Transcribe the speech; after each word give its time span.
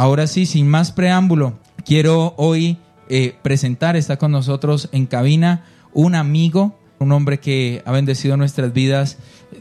ahora 0.00 0.26
sí, 0.26 0.46
sin 0.46 0.66
más 0.66 0.92
preámbulo, 0.92 1.58
quiero 1.84 2.32
hoy 2.38 2.78
eh, 3.10 3.34
presentar, 3.42 3.96
está 3.96 4.16
con 4.16 4.32
nosotros 4.32 4.88
en 4.92 5.04
cabina 5.04 5.66
un 5.92 6.14
amigo, 6.14 6.78
un 7.00 7.12
hombre 7.12 7.38
que 7.38 7.82
ha 7.84 7.92
bendecido 7.92 8.38
nuestras 8.38 8.72
vidas 8.72 9.18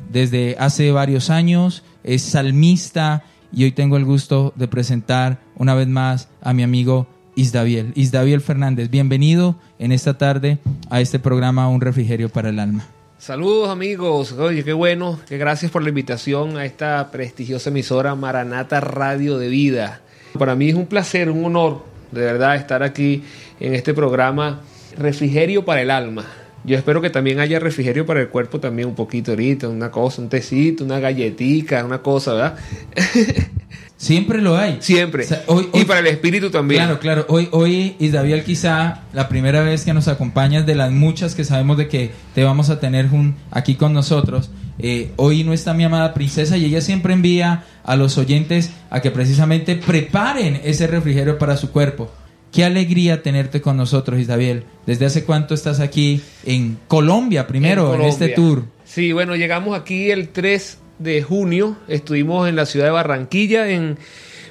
desde 0.09 0.55
hace 0.57 0.93
varios 0.93 1.29
años, 1.29 1.83
es 2.05 2.21
salmista 2.21 3.25
y 3.51 3.65
hoy 3.65 3.73
tengo 3.73 3.97
el 3.97 4.05
gusto 4.05 4.53
de 4.55 4.69
presentar 4.69 5.41
una 5.57 5.75
vez 5.75 5.89
más 5.89 6.29
a 6.41 6.53
mi 6.53 6.63
amigo 6.63 7.07
Isdaviel. 7.35 7.91
Isdaviel 7.95 8.39
Fernández, 8.39 8.89
bienvenido 8.89 9.57
en 9.77 9.91
esta 9.91 10.17
tarde 10.17 10.59
a 10.89 11.01
este 11.01 11.19
programa 11.19 11.67
Un 11.67 11.81
Refrigerio 11.81 12.29
para 12.29 12.47
el 12.47 12.59
Alma. 12.59 12.87
Saludos 13.17 13.67
amigos, 13.67 14.31
oye, 14.31 14.63
qué 14.63 14.71
bueno, 14.71 15.19
que 15.27 15.37
gracias 15.37 15.69
por 15.69 15.83
la 15.83 15.89
invitación 15.89 16.55
a 16.55 16.63
esta 16.63 17.11
prestigiosa 17.11 17.71
emisora 17.71 18.15
Maranata 18.15 18.79
Radio 18.79 19.37
de 19.37 19.49
Vida. 19.49 19.99
Para 20.37 20.55
mí 20.55 20.69
es 20.69 20.75
un 20.75 20.85
placer, 20.85 21.29
un 21.29 21.43
honor, 21.45 21.83
de 22.11 22.21
verdad, 22.21 22.55
estar 22.55 22.83
aquí 22.83 23.23
en 23.59 23.73
este 23.73 23.93
programa 23.93 24.61
Refrigerio 24.97 25.65
para 25.65 25.81
el 25.81 25.91
Alma. 25.91 26.25
Yo 26.63 26.77
espero 26.77 27.01
que 27.01 27.09
también 27.09 27.39
haya 27.39 27.59
refrigerio 27.59 28.05
para 28.05 28.19
el 28.21 28.29
cuerpo 28.29 28.59
también 28.59 28.89
un 28.89 28.95
poquito 28.95 29.31
ahorita, 29.31 29.69
una 29.69 29.91
cosa, 29.91 30.21
un 30.21 30.29
tecito, 30.29 30.83
una 30.83 30.99
galletita, 30.99 31.83
una 31.85 31.99
cosa, 32.01 32.33
¿verdad? 32.33 32.57
Siempre 33.99 34.41
lo 34.41 34.57
hay. 34.57 34.77
Siempre. 34.79 35.25
y 35.73 35.83
para 35.83 35.99
el 35.99 36.07
espíritu 36.07 36.49
también. 36.49 36.83
Claro, 36.83 36.99
claro. 36.99 37.25
Hoy, 37.27 37.49
hoy 37.51 37.97
Isabel, 37.99 38.45
quizá 38.45 39.01
la 39.11 39.27
primera 39.27 39.61
vez 39.61 39.83
que 39.83 39.93
nos 39.93 40.07
acompañas 40.07 40.65
de 40.65 40.73
las 40.73 40.89
muchas 40.89 41.35
que 41.35 41.43
sabemos 41.43 41.77
de 41.77 41.89
que 41.89 42.11
te 42.33 42.45
vamos 42.45 42.69
a 42.69 42.79
tener 42.79 43.09
aquí 43.51 43.75
con 43.75 43.91
nosotros. 43.91 44.51
Eh, 44.79 45.11
hoy 45.17 45.43
no 45.43 45.51
está 45.51 45.73
mi 45.73 45.83
amada 45.83 46.13
princesa 46.13 46.55
y 46.55 46.63
ella 46.63 46.79
siempre 46.79 47.13
envía 47.13 47.65
a 47.83 47.97
los 47.97 48.17
oyentes 48.17 48.71
a 48.89 49.01
que 49.01 49.11
precisamente 49.11 49.75
preparen 49.75 50.61
ese 50.63 50.87
refrigerio 50.87 51.37
para 51.37 51.57
su 51.57 51.69
cuerpo. 51.69 52.09
Qué 52.53 52.63
alegría 52.63 53.21
tenerte 53.21 53.59
con 53.59 53.75
nosotros, 53.75 54.17
Isabel. 54.17 54.63
¿Desde 54.85 55.07
hace 55.07 55.25
cuánto 55.25 55.53
estás 55.53 55.81
aquí 55.81 56.21
en 56.45 56.79
Colombia 56.87 57.47
primero, 57.47 57.93
en, 57.93 58.01
en 58.01 58.07
este 58.07 58.29
tour? 58.29 58.63
Sí, 58.85 59.11
bueno, 59.11 59.35
llegamos 59.35 59.77
aquí 59.77 60.09
el 60.09 60.29
3 60.29 60.77
de 60.99 61.23
junio 61.23 61.77
estuvimos 61.87 62.47
en 62.47 62.55
la 62.55 62.65
ciudad 62.65 62.85
de 62.85 62.91
Barranquilla 62.91 63.69
en 63.69 63.97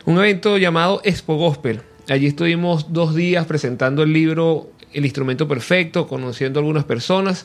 un 0.06 0.18
evento 0.18 0.56
llamado 0.56 1.00
Expo 1.04 1.36
Gospel. 1.36 1.82
Allí 2.08 2.26
estuvimos 2.26 2.92
dos 2.92 3.14
días 3.14 3.46
presentando 3.46 4.02
el 4.02 4.12
libro 4.12 4.70
El 4.94 5.04
instrumento 5.04 5.46
perfecto, 5.46 6.08
conociendo 6.08 6.58
algunas 6.58 6.84
personas. 6.84 7.44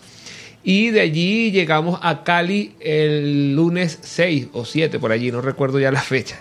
Y 0.64 0.92
de 0.92 1.02
allí 1.02 1.52
llegamos 1.52 2.00
a 2.02 2.24
Cali 2.24 2.74
el 2.80 3.54
lunes 3.54 4.00
6 4.02 4.48
o 4.54 4.64
7, 4.64 4.98
por 4.98 5.12
allí, 5.12 5.30
no 5.30 5.42
recuerdo 5.42 5.78
ya 5.80 5.92
la 5.92 6.02
fecha. 6.02 6.38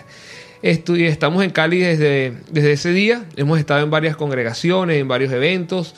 estamos 0.61 1.43
en 1.43 1.49
Cali 1.49 1.79
desde, 1.79 2.33
desde 2.49 2.71
ese 2.71 2.93
día. 2.93 3.25
Hemos 3.35 3.59
estado 3.59 3.83
en 3.83 3.89
varias 3.89 4.15
congregaciones, 4.15 5.01
en 5.01 5.09
varios 5.09 5.33
eventos, 5.33 5.93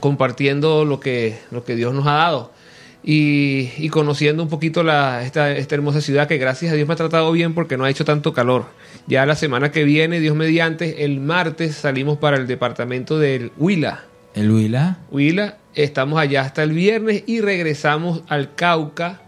compartiendo 0.00 0.86
lo 0.86 1.00
que, 1.00 1.38
lo 1.50 1.64
que 1.64 1.76
Dios 1.76 1.92
nos 1.92 2.06
ha 2.06 2.14
dado 2.14 2.63
y, 3.06 3.88
conociendo 3.90 4.42
un 4.42 4.48
poquito 4.48 4.82
la, 4.82 5.24
esta, 5.24 5.52
esta, 5.52 5.74
hermosa 5.74 6.00
ciudad 6.00 6.26
que 6.26 6.38
gracias 6.38 6.72
a 6.72 6.74
Dios 6.74 6.88
me 6.88 6.94
ha 6.94 6.96
tratado 6.96 7.30
bien 7.32 7.52
porque 7.52 7.76
no 7.76 7.84
ha 7.84 7.90
hecho 7.90 8.04
tanto 8.04 8.32
calor. 8.32 8.64
Ya 9.06 9.26
la 9.26 9.36
semana 9.36 9.70
que 9.70 9.84
viene, 9.84 10.20
Dios 10.20 10.34
mediante, 10.34 11.04
el 11.04 11.20
martes 11.20 11.74
salimos 11.74 12.16
para 12.16 12.38
el 12.38 12.46
departamento 12.46 13.18
del 13.18 13.52
Huila. 13.58 14.04
¿El 14.34 14.50
Huila? 14.50 14.98
Huila, 15.10 15.58
estamos 15.74 16.18
allá 16.18 16.42
hasta 16.42 16.62
el 16.62 16.72
viernes 16.72 17.24
y 17.26 17.42
regresamos 17.42 18.22
al 18.28 18.54
Cauca. 18.54 19.20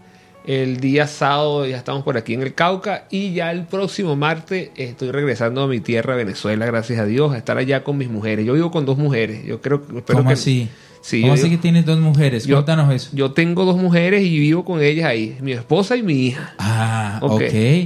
El 0.47 0.79
día 0.79 1.07
sábado 1.07 1.67
ya 1.67 1.77
estamos 1.77 2.03
por 2.03 2.17
aquí 2.17 2.33
en 2.33 2.41
el 2.41 2.55
Cauca 2.55 3.05
y 3.11 3.33
ya 3.33 3.51
el 3.51 3.65
próximo 3.65 4.15
martes 4.15 4.71
estoy 4.75 5.11
regresando 5.11 5.61
a 5.61 5.67
mi 5.67 5.81
tierra, 5.81 6.15
Venezuela, 6.15 6.65
gracias 6.65 6.99
a 6.99 7.05
Dios, 7.05 7.33
a 7.33 7.37
estar 7.37 7.57
allá 7.57 7.83
con 7.83 7.97
mis 7.97 8.09
mujeres. 8.09 8.45
Yo 8.45 8.53
vivo 8.53 8.71
con 8.71 8.85
dos 8.85 8.97
mujeres. 8.97 9.45
Yo 9.45 9.61
creo 9.61 9.85
que 9.85 10.13
¿Cómo 10.13 10.29
así? 10.31 10.69
¿Cómo 11.21 11.33
así 11.33 11.49
que 11.49 11.57
tienes 11.57 11.85
dos 11.85 11.99
mujeres? 11.99 12.47
Cuéntanos 12.47 12.93
eso. 12.93 13.09
Yo 13.13 13.31
tengo 13.31 13.65
dos 13.65 13.77
mujeres 13.77 14.23
y 14.23 14.39
vivo 14.39 14.65
con 14.65 14.81
ellas 14.81 15.05
ahí, 15.05 15.37
mi 15.41 15.53
esposa 15.53 15.95
y 15.95 16.03
mi 16.03 16.27
hija. 16.27 16.53
Ah, 16.59 17.19
ok. 17.21 17.41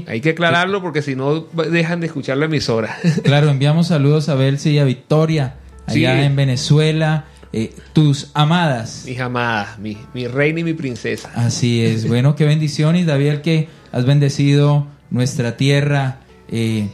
Hay 0.08 0.22
que 0.22 0.32
aclararlo 0.32 0.82
porque 0.82 1.02
si 1.02 1.16
no 1.16 1.42
dejan 1.70 2.00
de 2.00 2.08
escuchar 2.08 2.38
la 2.38 2.46
emisora. 2.46 2.98
Claro, 3.24 3.50
enviamos 3.50 3.88
saludos 3.88 4.30
a 4.30 4.36
Belsi 4.36 4.72
y 4.72 4.80
a 4.80 4.84
Victoria, 4.84 5.56
allá 5.86 6.26
en 6.26 6.36
Venezuela. 6.36 7.26
Eh, 7.54 7.74
tus 7.94 8.32
amadas. 8.34 9.04
Mis 9.06 9.20
amadas, 9.20 9.78
mi, 9.78 9.98
reina 10.28 10.62
y 10.62 10.64
mi 10.64 10.74
princesa. 10.74 11.32
Así 11.36 11.84
es. 11.86 12.08
Bueno, 12.08 12.36
qué 12.36 12.46
bendición, 12.46 12.96
y 12.96 13.04
David, 13.04 13.40
que 13.40 13.68
has 13.92 14.06
bendecido 14.06 14.88
nuestra 15.10 15.58
tierra, 15.58 16.20
eh, 16.50 16.90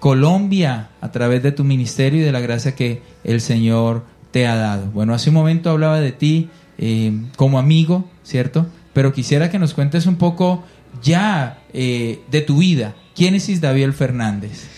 Colombia, 0.00 0.90
a 1.00 1.12
través 1.12 1.42
de 1.42 1.52
tu 1.52 1.62
ministerio 1.62 2.20
y 2.20 2.24
de 2.24 2.32
la 2.32 2.40
gracia 2.40 2.74
que 2.74 3.02
el 3.22 3.40
Señor 3.40 4.04
te 4.30 4.46
ha 4.46 4.56
dado. 4.56 4.86
Bueno, 4.86 5.14
hace 5.14 5.30
un 5.30 5.34
momento 5.34 5.70
hablaba 5.70 6.00
de 6.00 6.12
ti 6.12 6.48
eh, 6.78 7.12
como 7.36 7.58
amigo, 7.58 8.08
¿cierto? 8.22 8.66
Pero 8.92 9.12
quisiera 9.12 9.50
que 9.50 9.58
nos 9.58 9.74
cuentes 9.74 10.06
un 10.06 10.16
poco 10.16 10.64
ya 11.02 11.58
eh, 11.72 12.20
de 12.30 12.40
tu 12.40 12.58
vida. 12.58 12.94
¿Quién 13.14 13.34
es 13.34 13.48
Isdaviel 13.48 13.92
Fernández? 13.92 14.68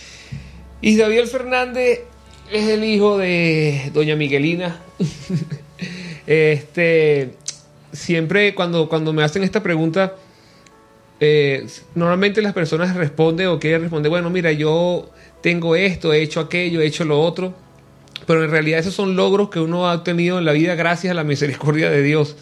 Isdaviel 0.81 1.27
Fernández 1.29 2.01
es 2.51 2.69
el 2.69 2.85
hijo 2.85 3.19
de 3.19 3.91
doña 3.95 4.17
Miguelina. 4.17 4.81
este, 6.27 7.35
siempre 7.93 8.55
cuando, 8.55 8.89
cuando 8.89 9.13
me 9.13 9.23
hacen 9.23 9.43
esta 9.43 9.63
pregunta, 9.63 10.15
eh, 11.21 11.67
normalmente 11.95 12.43
las 12.43 12.53
personas 12.53 12.97
responden 12.97 13.47
o 13.49 13.61
quieren 13.61 13.83
responder, 13.83 14.11
bueno, 14.11 14.29
mira, 14.29 14.51
yo 14.51 15.11
tengo 15.41 15.77
esto, 15.77 16.13
he 16.13 16.23
hecho 16.23 16.41
aquello, 16.41 16.81
he 16.81 16.87
hecho 16.87 17.05
lo 17.05 17.21
otro 17.21 17.55
pero 18.27 18.45
en 18.45 18.51
realidad 18.51 18.81
esos 18.81 18.95
son 18.95 19.17
logros 19.17 19.51
que 19.51 19.61
uno 19.61 19.89
ha 19.89 19.95
obtenido 19.95 20.39
en 20.39 20.45
la 20.45 20.53
vida 20.53 20.75
gracias 20.75 21.11
a 21.11 21.15
la 21.15 21.25
misericordia 21.25 21.91
de 21.91 22.03
Dios. 22.03 22.37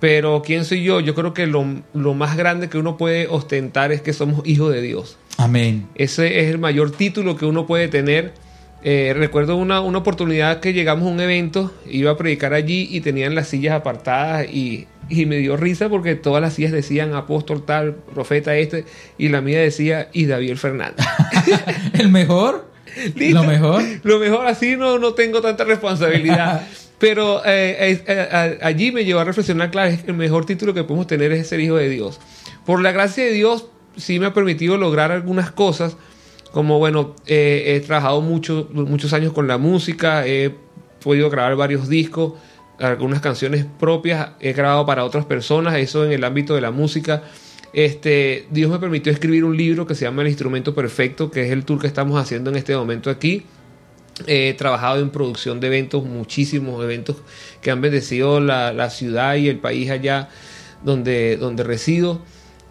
Pero 0.00 0.42
¿quién 0.44 0.64
soy 0.64 0.82
yo? 0.82 1.00
Yo 1.00 1.14
creo 1.14 1.32
que 1.32 1.46
lo, 1.46 1.64
más 2.14 2.36
grande 2.36 2.68
que 2.68 2.78
uno 2.78 2.96
puede 2.96 3.28
ostentar 3.28 3.92
es 3.92 4.02
que 4.02 4.12
somos 4.12 4.46
hijos 4.46 4.72
de 4.72 4.82
Dios. 4.82 5.16
Amén. 5.38 5.86
Ese 5.94 6.40
es 6.40 6.50
el 6.50 6.58
mayor 6.58 6.90
título 6.90 7.36
que 7.36 7.46
uno 7.46 7.66
puede 7.66 7.88
tener. 7.88 8.34
Eh, 8.82 9.14
recuerdo 9.16 9.56
una, 9.56 9.80
una, 9.80 9.98
oportunidad 9.98 10.60
que 10.60 10.72
llegamos 10.72 11.08
a 11.08 11.10
un 11.10 11.18
evento, 11.18 11.72
iba 11.90 12.10
a 12.10 12.16
predicar 12.16 12.52
allí 12.52 12.88
y 12.90 13.00
tenían 13.00 13.34
las 13.34 13.48
sillas 13.48 13.74
apartadas 13.74 14.46
y, 14.52 14.86
y 15.08 15.26
me 15.26 15.38
dio 15.38 15.56
risa 15.56 15.88
porque 15.88 16.14
todas 16.14 16.42
las 16.42 16.54
sillas 16.54 16.72
decían 16.72 17.14
apóstol 17.14 17.64
tal, 17.64 17.94
profeta 17.94 18.54
este, 18.54 18.84
y 19.18 19.28
la 19.28 19.40
mía 19.40 19.60
decía 19.60 20.08
y 20.12 20.26
David 20.26 20.56
Fernández. 20.56 21.04
¿El 21.94 22.10
mejor? 22.10 22.65
Lo 23.16 23.44
mejor. 23.44 23.82
Lo 24.02 24.18
mejor 24.18 24.46
así 24.46 24.76
no, 24.76 24.98
no 24.98 25.14
tengo 25.14 25.40
tanta 25.40 25.64
responsabilidad. 25.64 26.66
Pero 26.98 27.42
eh, 27.44 28.02
eh, 28.06 28.58
allí 28.62 28.90
me 28.90 29.04
llevó 29.04 29.20
a 29.20 29.24
reflexionar, 29.24 29.70
claro, 29.70 29.90
es 29.90 30.02
que 30.02 30.12
el 30.12 30.16
mejor 30.16 30.46
título 30.46 30.72
que 30.72 30.82
podemos 30.82 31.06
tener 31.06 31.30
es 31.32 31.48
ser 31.48 31.60
hijo 31.60 31.76
de 31.76 31.90
Dios. 31.90 32.18
Por 32.64 32.80
la 32.80 32.90
gracia 32.90 33.24
de 33.24 33.32
Dios, 33.32 33.66
sí 33.96 34.18
me 34.18 34.26
ha 34.26 34.32
permitido 34.32 34.78
lograr 34.78 35.12
algunas 35.12 35.50
cosas, 35.50 35.96
como 36.52 36.78
bueno, 36.78 37.14
eh, 37.26 37.74
he 37.76 37.80
trabajado 37.80 38.22
mucho, 38.22 38.68
muchos 38.72 39.12
años 39.12 39.34
con 39.34 39.46
la 39.46 39.58
música, 39.58 40.26
he 40.26 40.54
podido 41.02 41.28
grabar 41.28 41.54
varios 41.56 41.90
discos, 41.90 42.32
algunas 42.78 43.20
canciones 43.20 43.66
propias, 43.78 44.30
he 44.40 44.54
grabado 44.54 44.86
para 44.86 45.04
otras 45.04 45.26
personas, 45.26 45.74
eso 45.76 46.02
en 46.04 46.12
el 46.12 46.24
ámbito 46.24 46.54
de 46.54 46.62
la 46.62 46.70
música. 46.70 47.24
Este, 47.72 48.46
Dios 48.50 48.70
me 48.70 48.78
permitió 48.78 49.12
escribir 49.12 49.44
un 49.44 49.56
libro 49.56 49.86
que 49.86 49.94
se 49.94 50.04
llama 50.04 50.22
El 50.22 50.28
Instrumento 50.28 50.74
Perfecto, 50.74 51.30
que 51.30 51.44
es 51.44 51.50
el 51.50 51.64
tour 51.64 51.80
que 51.80 51.86
estamos 51.86 52.20
haciendo 52.20 52.50
en 52.50 52.56
este 52.56 52.76
momento 52.76 53.10
aquí. 53.10 53.44
He 54.26 54.54
trabajado 54.54 55.00
en 55.00 55.10
producción 55.10 55.60
de 55.60 55.66
eventos, 55.66 56.04
muchísimos 56.04 56.82
eventos 56.82 57.16
que 57.60 57.70
han 57.70 57.82
bendecido 57.82 58.40
la, 58.40 58.90
ciudad 58.90 59.34
y 59.36 59.48
el 59.48 59.58
país 59.58 59.90
allá 59.90 60.30
donde, 60.82 61.36
donde 61.36 61.64
resido. 61.64 62.22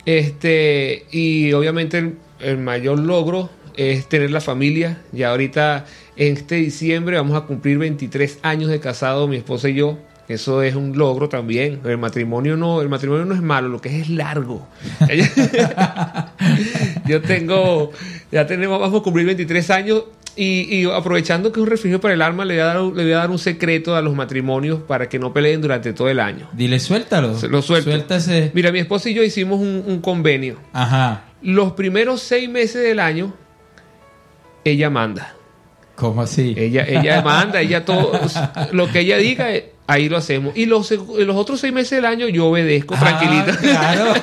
Este, 0.06 1.06
y 1.12 1.53
obviamente 1.53 2.00
el, 2.00 2.17
el, 2.39 2.57
mayor 2.57 3.00
logro 3.00 3.51
es 3.77 4.09
tener 4.09 4.31
la 4.31 4.41
familia. 4.41 5.03
Ya 5.12 5.29
ahorita 5.29 5.85
en 6.15 6.33
este 6.33 6.56
diciembre 6.56 7.18
vamos 7.18 7.38
a 7.38 7.45
cumplir 7.45 7.77
23 7.77 8.39
años 8.42 8.69
de 8.71 8.80
casado, 8.80 9.27
mi 9.27 9.36
esposa 9.38 9.69
y 9.69 9.75
yo. 9.75 10.00
Eso 10.27 10.63
es 10.63 10.75
un 10.75 10.98
logro 10.98 11.30
también. 11.30 11.81
El 11.86 11.98
matrimonio 11.98 12.57
no, 12.57 12.81
el 12.81 12.89
matrimonio 12.89 13.25
no 13.25 13.36
es 13.36 13.42
malo, 13.42 13.69
lo 13.69 13.80
que 13.80 13.89
es 13.89 14.04
es 14.04 14.10
largo. 14.10 14.68
Yo 17.06 17.22
tengo, 17.22 17.92
ya 18.31 18.48
tenemos, 18.48 18.80
vamos 18.80 19.00
a 19.00 19.04
cumplir 19.04 19.25
23 19.27 19.69
años 19.69 20.04
y, 20.36 20.86
aprovechando 20.89 21.51
que 21.51 21.60
es 21.60 21.63
un 21.63 21.69
refugio 21.69 22.01
para 22.01 22.13
el 22.13 22.22
alma, 22.22 22.44
le 22.44 22.56
voy, 22.56 22.62
a 22.62 22.66
dar, 22.66 22.81
le 22.81 23.04
voy 23.04 23.13
a 23.13 23.18
dar 23.18 23.30
un 23.30 23.39
secreto 23.39 23.95
a 23.95 24.01
los 24.01 24.16
matrimonios 24.16 24.81
para 24.81 25.07
que 25.07 25.19
no 25.19 25.31
peleen 25.31 25.62
durante 25.62 25.94
todo 25.94 26.10
el 26.10 26.19
año. 26.19 26.50
Dile, 26.54 26.80
suéltalo. 26.80 27.36
Lo 27.50 27.62
suelto. 27.62 27.92
Mira, 28.54 28.71
mi 28.71 28.80
esposa 28.80 29.10
y 29.10 29.13
yo 29.13 29.24
hicimos 29.24 29.60
un, 29.60 29.83
un 29.86 30.01
convenio. 30.01 30.57
Ajá. 30.74 31.25
Los 31.42 31.74
primeros 31.74 32.21
seis 32.21 32.50
meses 32.50 32.81
del 32.81 33.00
año, 33.00 33.33
ella 34.63 34.89
manda. 34.89 35.36
¿Cómo 35.95 36.21
así? 36.21 36.54
Ella, 36.57 36.86
ella 36.86 37.21
manda, 37.21 37.62
ella 37.62 37.86
todo, 37.86 38.19
lo 38.74 38.92
que 38.92 39.00
ella 39.00 39.18
diga, 39.18 39.48
ahí 39.87 40.09
lo 40.09 40.17
hacemos. 40.17 40.55
Y 40.55 40.65
los, 40.65 40.91
los 40.91 41.35
otros 41.35 41.59
seis 41.59 41.73
meses 41.73 41.91
del 41.91 42.05
año 42.05 42.27
yo 42.27 42.47
obedezco 42.47 42.95
ah, 42.95 42.99
tranquilita. 42.99 43.57
Claro. 43.57 44.13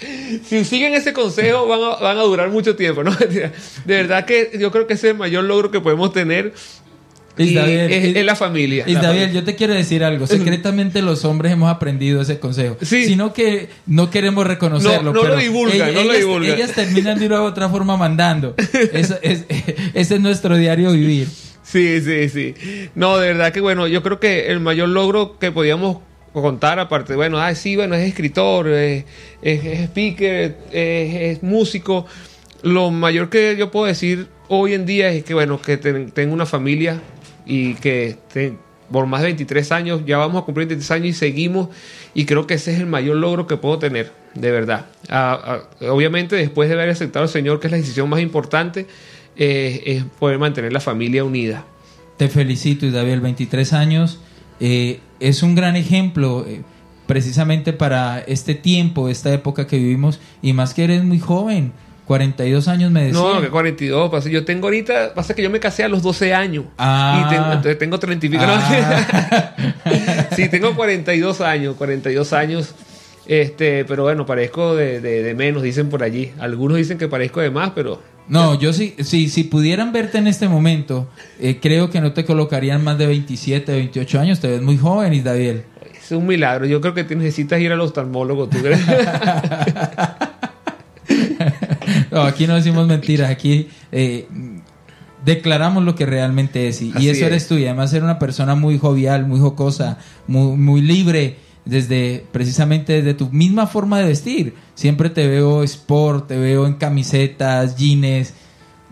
si 0.48 0.64
siguen 0.64 0.94
ese 0.94 1.12
consejo 1.12 1.66
van 1.66 1.80
a, 1.82 1.96
van 1.96 2.18
a 2.18 2.22
durar 2.22 2.50
mucho 2.50 2.76
tiempo, 2.76 3.02
¿no? 3.02 3.14
De 3.26 3.50
verdad 3.86 4.24
que 4.24 4.50
yo 4.58 4.70
creo 4.70 4.86
que 4.86 4.94
ese 4.94 5.08
es 5.08 5.12
el 5.12 5.18
mayor 5.18 5.44
logro 5.44 5.70
que 5.70 5.80
podemos 5.80 6.12
tener. 6.12 6.52
Y 7.36 7.44
Isabel, 7.44 7.90
es, 7.90 8.04
Is- 8.10 8.16
es 8.16 8.24
la 8.24 8.36
familia. 8.36 8.84
Isabel, 8.86 9.32
yo 9.32 9.42
te 9.42 9.56
quiero 9.56 9.74
decir 9.74 10.04
algo. 10.04 10.24
Secretamente 10.26 11.02
los 11.02 11.24
hombres 11.24 11.50
hemos 11.52 11.68
aprendido 11.68 12.22
ese 12.22 12.38
consejo. 12.38 12.76
Sí. 12.80 13.06
Sino 13.06 13.32
que 13.32 13.70
no 13.86 14.08
queremos 14.08 14.46
reconocerlo. 14.46 15.12
No, 15.12 15.14
no 15.14 15.20
pero 15.20 15.34
lo 15.34 15.40
divulgan, 15.40 15.76
ella- 15.76 15.86
no 15.86 16.04
lo 16.04 16.12
ellas, 16.12 16.18
divulgan. 16.18 16.54
ellas 16.54 16.72
terminan 16.72 17.18
de 17.18 17.26
una 17.26 17.40
u 17.42 17.44
otra 17.44 17.68
forma 17.68 17.96
mandando. 17.96 18.54
Eso 18.92 19.16
es, 19.22 19.46
ese 19.94 20.14
es 20.14 20.20
nuestro 20.20 20.56
diario 20.56 20.92
vivir. 20.92 21.26
Sí, 21.74 22.00
sí, 22.02 22.28
sí. 22.28 22.54
No, 22.94 23.16
de 23.18 23.32
verdad 23.32 23.52
que 23.52 23.60
bueno, 23.60 23.88
yo 23.88 24.00
creo 24.00 24.20
que 24.20 24.46
el 24.46 24.60
mayor 24.60 24.88
logro 24.90 25.40
que 25.40 25.50
podíamos 25.50 25.96
contar, 26.32 26.78
aparte, 26.78 27.16
bueno, 27.16 27.38
ah, 27.40 27.52
sí, 27.56 27.74
bueno, 27.74 27.96
es 27.96 28.06
escritor, 28.06 28.68
es, 28.68 29.04
es- 29.42 29.64
es 29.64 29.80
speaker, 29.88 30.56
es, 30.70 31.14
es 31.38 31.42
músico. 31.42 32.06
Lo 32.62 32.92
mayor 32.92 33.28
que 33.28 33.56
yo 33.58 33.72
puedo 33.72 33.86
decir 33.86 34.28
hoy 34.46 34.74
en 34.74 34.86
día 34.86 35.08
es 35.10 35.24
que, 35.24 35.34
bueno, 35.34 35.60
que 35.60 35.76
ten- 35.76 36.12
tengo 36.12 36.32
una 36.32 36.46
familia 36.46 37.00
y 37.44 37.74
que 37.74 38.18
te- 38.32 38.56
por 38.92 39.06
más 39.06 39.22
de 39.22 39.26
23 39.26 39.72
años, 39.72 40.02
ya 40.06 40.18
vamos 40.18 40.40
a 40.42 40.44
cumplir 40.44 40.68
23 40.68 40.92
años 40.92 41.08
y 41.08 41.12
seguimos, 41.18 41.70
y 42.14 42.24
creo 42.24 42.46
que 42.46 42.54
ese 42.54 42.72
es 42.72 42.78
el 42.78 42.86
mayor 42.86 43.16
logro 43.16 43.48
que 43.48 43.56
puedo 43.56 43.80
tener, 43.80 44.12
de 44.34 44.52
verdad. 44.52 44.86
Ah, 45.08 45.64
ah, 45.80 45.88
obviamente, 45.90 46.36
después 46.36 46.68
de 46.68 46.76
haber 46.76 46.90
aceptado 46.90 47.24
al 47.24 47.28
Señor, 47.28 47.58
que 47.58 47.66
es 47.66 47.72
la 47.72 47.78
decisión 47.78 48.08
más 48.08 48.20
importante, 48.20 48.86
eh, 49.36 49.82
es 49.86 50.04
poder 50.18 50.38
mantener 50.38 50.72
la 50.72 50.80
familia 50.80 51.24
unida. 51.24 51.64
Te 52.16 52.28
felicito, 52.28 52.86
Isabel, 52.86 53.20
23 53.20 53.72
años. 53.72 54.20
eh, 54.60 55.00
es 55.20 55.42
un 55.42 55.54
gran 55.54 55.74
ejemplo 55.76 56.44
eh, 56.46 56.62
precisamente 57.06 57.72
para 57.72 58.20
este 58.20 58.54
tiempo, 58.54 59.08
esta 59.08 59.32
época 59.32 59.66
que 59.66 59.76
vivimos, 59.78 60.20
y 60.42 60.52
más 60.52 60.74
que 60.74 60.84
eres 60.84 61.02
muy 61.04 61.18
joven, 61.18 61.72
42 62.06 62.68
años 62.68 62.90
me 62.90 63.04
decía. 63.04 63.18
No, 63.20 63.40
que 63.40 63.48
42, 63.48 64.10
pasa. 64.10 64.28
Yo 64.28 64.44
tengo 64.44 64.66
ahorita, 64.66 65.14
pasa 65.14 65.34
que 65.34 65.42
yo 65.42 65.48
me 65.50 65.58
casé 65.60 65.84
a 65.84 65.88
los 65.88 66.02
12 66.02 66.34
años. 66.34 66.66
Ah. 66.76 67.24
Y 67.26 67.30
tengo, 67.34 67.46
entonces 67.46 67.78
tengo 67.78 67.98
30 67.98 68.26
y 68.26 68.28
pico. 68.28 68.42
Ah. 68.46 69.54
¿no? 69.56 69.64
sí, 70.36 70.48
tengo 70.50 70.74
42 70.74 71.40
años, 71.40 71.76
42 71.76 72.32
años. 72.34 72.74
Este, 73.26 73.86
pero 73.86 74.02
bueno, 74.02 74.26
parezco 74.26 74.76
de, 74.76 75.00
de- 75.00 75.22
de 75.22 75.34
menos, 75.34 75.62
dicen 75.62 75.88
por 75.88 76.02
allí. 76.02 76.32
Algunos 76.38 76.76
dicen 76.76 76.98
que 76.98 77.08
parezco 77.08 77.40
de 77.40 77.50
más, 77.50 77.70
pero 77.74 78.02
No, 78.28 78.58
yo 78.58 78.72
sí, 78.72 78.94
sí, 79.00 79.28
si 79.28 79.44
pudieran 79.44 79.92
verte 79.92 80.18
en 80.18 80.26
este 80.26 80.48
momento, 80.48 81.08
eh, 81.38 81.58
creo 81.60 81.90
que 81.90 82.00
no 82.00 82.12
te 82.12 82.24
colocarían 82.24 82.82
más 82.82 82.96
de 82.96 83.06
27, 83.06 83.70
28 83.72 84.20
años, 84.20 84.40
te 84.40 84.48
ves 84.48 84.62
muy 84.62 84.78
joven, 84.78 85.12
Isabel. 85.12 85.64
es 85.94 86.10
un 86.10 86.26
milagro. 86.26 86.66
Yo 86.66 86.80
creo 86.80 86.94
que 86.94 87.04
te 87.04 87.16
necesitas 87.16 87.60
ir 87.60 87.72
al 87.72 87.80
oftalmólogo, 87.80 88.48
¿tú 88.48 88.58
crees? 88.58 88.80
No, 92.10 92.22
aquí 92.22 92.46
no 92.46 92.54
decimos 92.54 92.86
mentiras, 92.86 93.28
aquí 93.30 93.68
eh, 93.90 94.26
declaramos 95.24 95.82
lo 95.84 95.94
que 95.94 96.06
realmente 96.06 96.68
es. 96.68 96.80
Y, 96.80 96.92
y 96.98 97.08
eso 97.08 97.26
eres 97.26 97.42
es. 97.42 97.48
tú. 97.48 97.56
Y 97.56 97.64
además 97.64 97.92
eres 97.92 98.04
una 98.04 98.18
persona 98.18 98.54
muy 98.54 98.78
jovial, 98.78 99.26
muy 99.26 99.40
jocosa, 99.40 99.98
muy, 100.26 100.56
muy 100.56 100.80
libre, 100.80 101.36
desde 101.64 102.26
precisamente 102.32 102.94
desde 102.94 103.14
tu 103.14 103.30
misma 103.30 103.66
forma 103.66 103.98
de 103.98 104.06
vestir. 104.06 104.54
Siempre 104.74 105.10
te 105.10 105.26
veo 105.26 105.62
sport, 105.62 106.28
te 106.28 106.38
veo 106.38 106.66
en 106.66 106.74
camisetas, 106.74 107.76
jeans. 107.76 108.34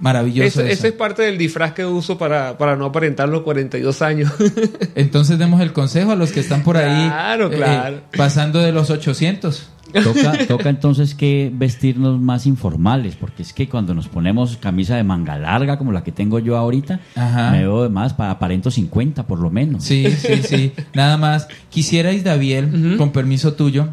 Maravilloso. 0.02 0.60
Eso, 0.60 0.62
eso. 0.62 0.86
es 0.88 0.92
parte 0.92 1.22
del 1.22 1.38
disfraz 1.38 1.72
que 1.72 1.86
uso 1.86 2.18
para, 2.18 2.58
para 2.58 2.76
no 2.76 2.86
aparentar 2.86 3.28
los 3.28 3.42
42 3.42 4.02
años. 4.02 4.32
Entonces 4.96 5.38
demos 5.38 5.60
el 5.60 5.72
consejo 5.72 6.10
a 6.10 6.16
los 6.16 6.32
que 6.32 6.40
están 6.40 6.62
por 6.64 6.76
ahí 6.76 7.06
Claro, 7.06 7.52
eh, 7.52 7.56
claro. 7.56 8.00
pasando 8.16 8.58
de 8.58 8.72
los 8.72 8.90
800. 8.90 9.68
Toca, 10.02 10.32
toca 10.48 10.70
entonces 10.70 11.14
que 11.14 11.50
vestirnos 11.52 12.18
más 12.20 12.46
informales, 12.46 13.14
porque 13.14 13.42
es 13.42 13.52
que 13.52 13.68
cuando 13.68 13.94
nos 13.94 14.08
ponemos 14.08 14.56
camisa 14.56 14.96
de 14.96 15.04
manga 15.04 15.38
larga 15.38 15.76
como 15.78 15.92
la 15.92 16.02
que 16.02 16.12
tengo 16.12 16.38
yo 16.38 16.56
ahorita, 16.56 17.00
Ajá. 17.14 17.50
me 17.50 17.58
veo 17.58 17.82
de 17.82 17.88
más 17.90 18.14
para 18.14 18.30
aparento 18.32 18.70
50 18.70 19.26
por 19.26 19.38
lo 19.38 19.50
menos. 19.50 19.84
Sí, 19.84 20.10
sí, 20.10 20.42
sí. 20.42 20.72
Nada 20.94 21.16
más. 21.16 21.46
Quisierais, 21.68 22.24
Daviel, 22.24 22.96
con 22.96 23.12
permiso 23.12 23.52
tuyo, 23.52 23.90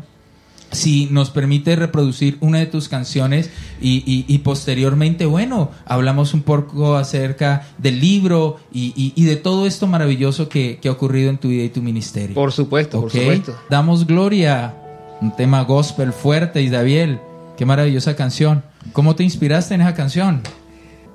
si 0.71 1.07
nos 1.11 1.29
permite 1.31 1.75
reproducir 1.75 2.37
una 2.41 2.59
de 2.59 2.65
tus 2.67 2.89
canciones 2.89 3.49
y, 3.81 4.03
y- 4.05 4.25
y 4.33 4.37
posteriormente, 4.39 5.25
bueno, 5.25 5.71
hablamos 5.85 6.33
un 6.33 6.41
poco 6.43 6.95
acerca 6.95 7.67
del 7.77 7.99
libro 7.99 8.57
y, 8.71 8.93
y- 8.95 9.13
y 9.15 9.25
de 9.25 9.35
todo 9.35 9.65
esto 9.65 9.87
maravilloso 9.87 10.47
que, 10.47 10.77
que 10.81 10.87
ha 10.89 10.91
ocurrido 10.91 11.29
en 11.29 11.37
tu 11.39 11.47
vida 11.49 11.63
y 11.63 11.69
tu 11.69 11.81
ministerio. 11.81 12.35
por 12.35 12.51
supuesto, 12.51 13.01
por 13.01 13.11
supuesto. 13.11 13.57
Damos 13.69 14.05
gloria. 14.05 14.75
Un 15.21 15.35
tema 15.35 15.63
gospel 15.63 16.13
fuerte, 16.13 16.61
Isabel. 16.61 17.19
Qué 17.57 17.65
maravillosa 17.65 18.15
canción. 18.15 18.63
¿Cómo 18.93 19.15
te 19.15 19.23
inspiraste 19.23 19.73
en 19.75 19.81
esa 19.81 19.93
canción? 19.93 20.41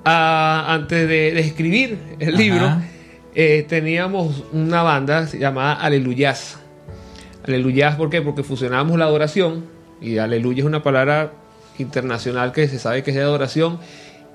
Ah, 0.03 0.65
antes 0.69 1.07
de, 1.07 1.31
de 1.31 1.39
escribir 1.39 1.97
el 2.19 2.35
Ajá. 2.35 2.37
libro, 2.37 2.81
eh, 3.33 3.65
teníamos 3.67 4.43
una 4.53 4.83
banda 4.83 5.27
llamada 5.31 5.73
Aleluyas. 5.73 6.59
Aleluyas, 7.47 7.95
¿por 7.95 8.09
qué? 8.09 8.21
Porque 8.21 8.43
fusionábamos 8.43 8.97
la 8.97 9.05
adoración, 9.05 9.65
y 10.01 10.17
aleluya 10.17 10.59
es 10.59 10.65
una 10.65 10.81
palabra 10.81 11.33
internacional 11.77 12.51
que 12.51 12.67
se 12.67 12.79
sabe 12.79 13.03
que 13.03 13.11
es 13.11 13.17
de 13.17 13.21
adoración, 13.21 13.79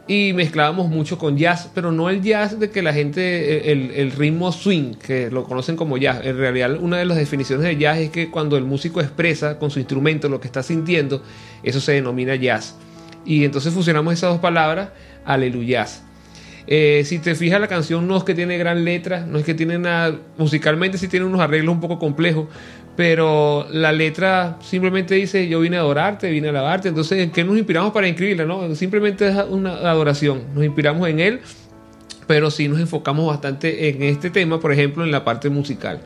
y 0.06 0.32
mezclábamos 0.32 0.88
mucho 0.88 1.18
con 1.18 1.36
jazz, 1.36 1.70
pero 1.74 1.92
no 1.92 2.08
el 2.08 2.22
jazz 2.22 2.58
de 2.58 2.70
que 2.70 2.82
la 2.82 2.92
gente, 2.92 3.70
el, 3.70 3.90
el 3.92 4.12
ritmo 4.12 4.50
swing, 4.50 4.94
que 4.94 5.30
lo 5.30 5.44
conocen 5.44 5.76
como 5.76 5.98
jazz. 5.98 6.24
En 6.24 6.36
realidad, 6.36 6.76
una 6.80 6.98
de 6.98 7.04
las 7.04 7.16
definiciones 7.16 7.64
de 7.64 7.76
jazz 7.76 7.98
es 7.98 8.10
que 8.10 8.30
cuando 8.30 8.56
el 8.56 8.64
músico 8.64 9.00
expresa 9.00 9.58
con 9.58 9.70
su 9.70 9.78
instrumento 9.78 10.28
lo 10.28 10.40
que 10.40 10.48
está 10.48 10.62
sintiendo, 10.62 11.22
eso 11.62 11.80
se 11.80 11.92
denomina 11.92 12.34
jazz. 12.34 12.76
Y 13.24 13.44
entonces 13.44 13.72
fusionamos 13.72 14.14
esas 14.14 14.30
dos 14.30 14.40
palabras, 14.40 14.90
aleluyas. 15.24 16.02
Eh, 16.66 17.02
si 17.04 17.18
te 17.18 17.34
fijas, 17.34 17.60
la 17.60 17.68
canción 17.68 18.06
no 18.06 18.16
es 18.16 18.24
que 18.24 18.34
tiene 18.34 18.56
gran 18.58 18.84
letra, 18.84 19.24
no 19.26 19.38
es 19.38 19.44
que 19.44 19.54
tiene 19.54 19.78
nada. 19.78 20.14
Musicalmente 20.38 20.98
sí 20.98 21.08
tiene 21.08 21.26
unos 21.26 21.40
arreglos 21.40 21.74
un 21.74 21.80
poco 21.80 21.98
complejos, 21.98 22.46
pero 22.96 23.66
la 23.70 23.92
letra 23.92 24.58
simplemente 24.60 25.14
dice: 25.14 25.48
Yo 25.48 25.60
vine 25.60 25.76
a 25.78 25.80
adorarte, 25.80 26.30
vine 26.30 26.48
a 26.48 26.50
alabarte. 26.50 26.88
Entonces, 26.88 27.18
¿en 27.18 27.30
qué 27.30 27.44
nos 27.44 27.56
inspiramos 27.56 27.92
para 27.92 28.06
inscribirla? 28.08 28.44
No? 28.44 28.74
Simplemente 28.74 29.28
es 29.28 29.36
una 29.48 29.72
adoración. 29.90 30.42
Nos 30.54 30.64
inspiramos 30.64 31.08
en 31.08 31.18
él, 31.20 31.40
pero 32.26 32.50
sí 32.50 32.68
nos 32.68 32.78
enfocamos 32.78 33.26
bastante 33.26 33.88
en 33.88 34.02
este 34.02 34.30
tema, 34.30 34.60
por 34.60 34.72
ejemplo, 34.72 35.02
en 35.04 35.10
la 35.10 35.24
parte 35.24 35.48
musical. 35.50 36.00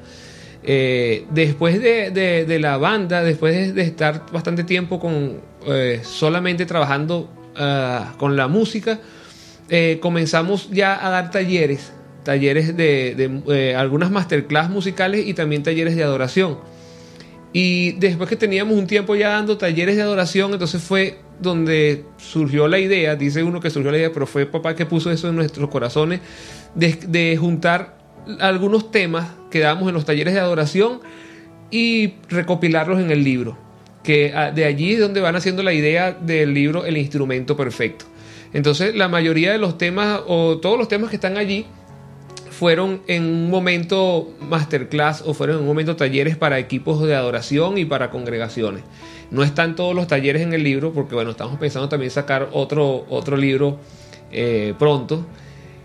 Eh, 0.66 1.26
después 1.30 1.82
de, 1.82 2.10
de- 2.10 2.58
la 2.58 2.78
banda, 2.78 3.22
después 3.22 3.54
de, 3.54 3.72
de 3.74 3.82
estar 3.82 4.22
bastante 4.32 4.64
tiempo 4.64 4.98
con 4.98 5.40
eh, 5.66 6.00
solamente 6.02 6.64
trabajando 6.64 7.28
ah, 7.56 8.14
con 8.16 8.34
la 8.34 8.48
música, 8.48 8.98
eh, 9.68 9.98
comenzamos 10.00 10.70
ya 10.70 11.04
a 11.04 11.10
dar 11.10 11.30
talleres, 11.30 11.92
talleres 12.22 12.76
de, 12.76 13.14
de, 13.14 13.42
eh, 13.54 13.74
algunas 13.74 14.10
masterclass 14.10 14.70
musicales 14.70 15.26
y 15.26 15.34
también 15.34 15.62
talleres 15.62 15.96
de 15.96 16.02
adoración. 16.02 16.58
Y 17.52 17.92
después 17.92 18.28
que 18.28 18.36
teníamos 18.36 18.76
un 18.76 18.86
tiempo 18.86 19.14
ya 19.14 19.30
dando 19.30 19.56
talleres 19.56 19.96
de 19.96 20.02
adoración, 20.02 20.52
entonces 20.52 20.82
fue 20.82 21.20
donde 21.40 22.04
surgió 22.16 22.66
la 22.66 22.78
idea, 22.78 23.14
dice 23.14 23.42
uno 23.44 23.60
que 23.60 23.70
surgió 23.70 23.92
la 23.92 23.98
idea, 23.98 24.12
pero 24.12 24.26
fue 24.26 24.46
papá 24.46 24.74
que 24.74 24.86
puso 24.86 25.10
eso 25.10 25.28
en 25.28 25.36
nuestros 25.36 25.70
corazones, 25.70 26.20
de, 26.74 26.94
de 27.06 27.36
juntar 27.36 27.96
algunos 28.40 28.90
temas 28.90 29.28
que 29.50 29.60
damos 29.60 29.88
en 29.88 29.94
los 29.94 30.04
talleres 30.04 30.34
de 30.34 30.40
adoración 30.40 31.00
y 31.70 32.14
recopilarlos 32.28 33.00
en 33.00 33.10
el 33.10 33.22
libro. 33.22 33.56
Que 34.02 34.32
ah, 34.34 34.50
de 34.50 34.64
allí 34.64 34.94
es 34.94 35.00
donde 35.00 35.20
van 35.20 35.36
haciendo 35.36 35.62
la 35.62 35.72
idea 35.72 36.12
del 36.12 36.52
libro 36.52 36.84
El 36.84 36.96
instrumento 36.96 37.56
perfecto. 37.56 38.06
Entonces, 38.54 38.94
la 38.94 39.08
mayoría 39.08 39.52
de 39.52 39.58
los 39.58 39.76
temas, 39.76 40.20
o 40.26 40.58
todos 40.58 40.78
los 40.78 40.88
temas 40.88 41.10
que 41.10 41.16
están 41.16 41.36
allí, 41.36 41.66
fueron 42.50 43.02
en 43.08 43.24
un 43.24 43.50
momento 43.50 44.32
masterclass 44.48 45.22
o 45.26 45.34
fueron 45.34 45.56
en 45.56 45.62
un 45.62 45.68
momento 45.68 45.96
talleres 45.96 46.36
para 46.36 46.60
equipos 46.60 47.02
de 47.02 47.16
adoración 47.16 47.76
y 47.78 47.84
para 47.84 48.10
congregaciones. 48.10 48.84
No 49.32 49.42
están 49.42 49.74
todos 49.74 49.94
los 49.94 50.06
talleres 50.06 50.40
en 50.42 50.52
el 50.52 50.62
libro, 50.62 50.92
porque 50.92 51.16
bueno, 51.16 51.32
estamos 51.32 51.58
pensando 51.58 51.88
también 51.88 52.12
sacar 52.12 52.48
otro, 52.52 53.04
otro 53.08 53.36
libro 53.36 53.80
eh, 54.30 54.72
pronto, 54.78 55.26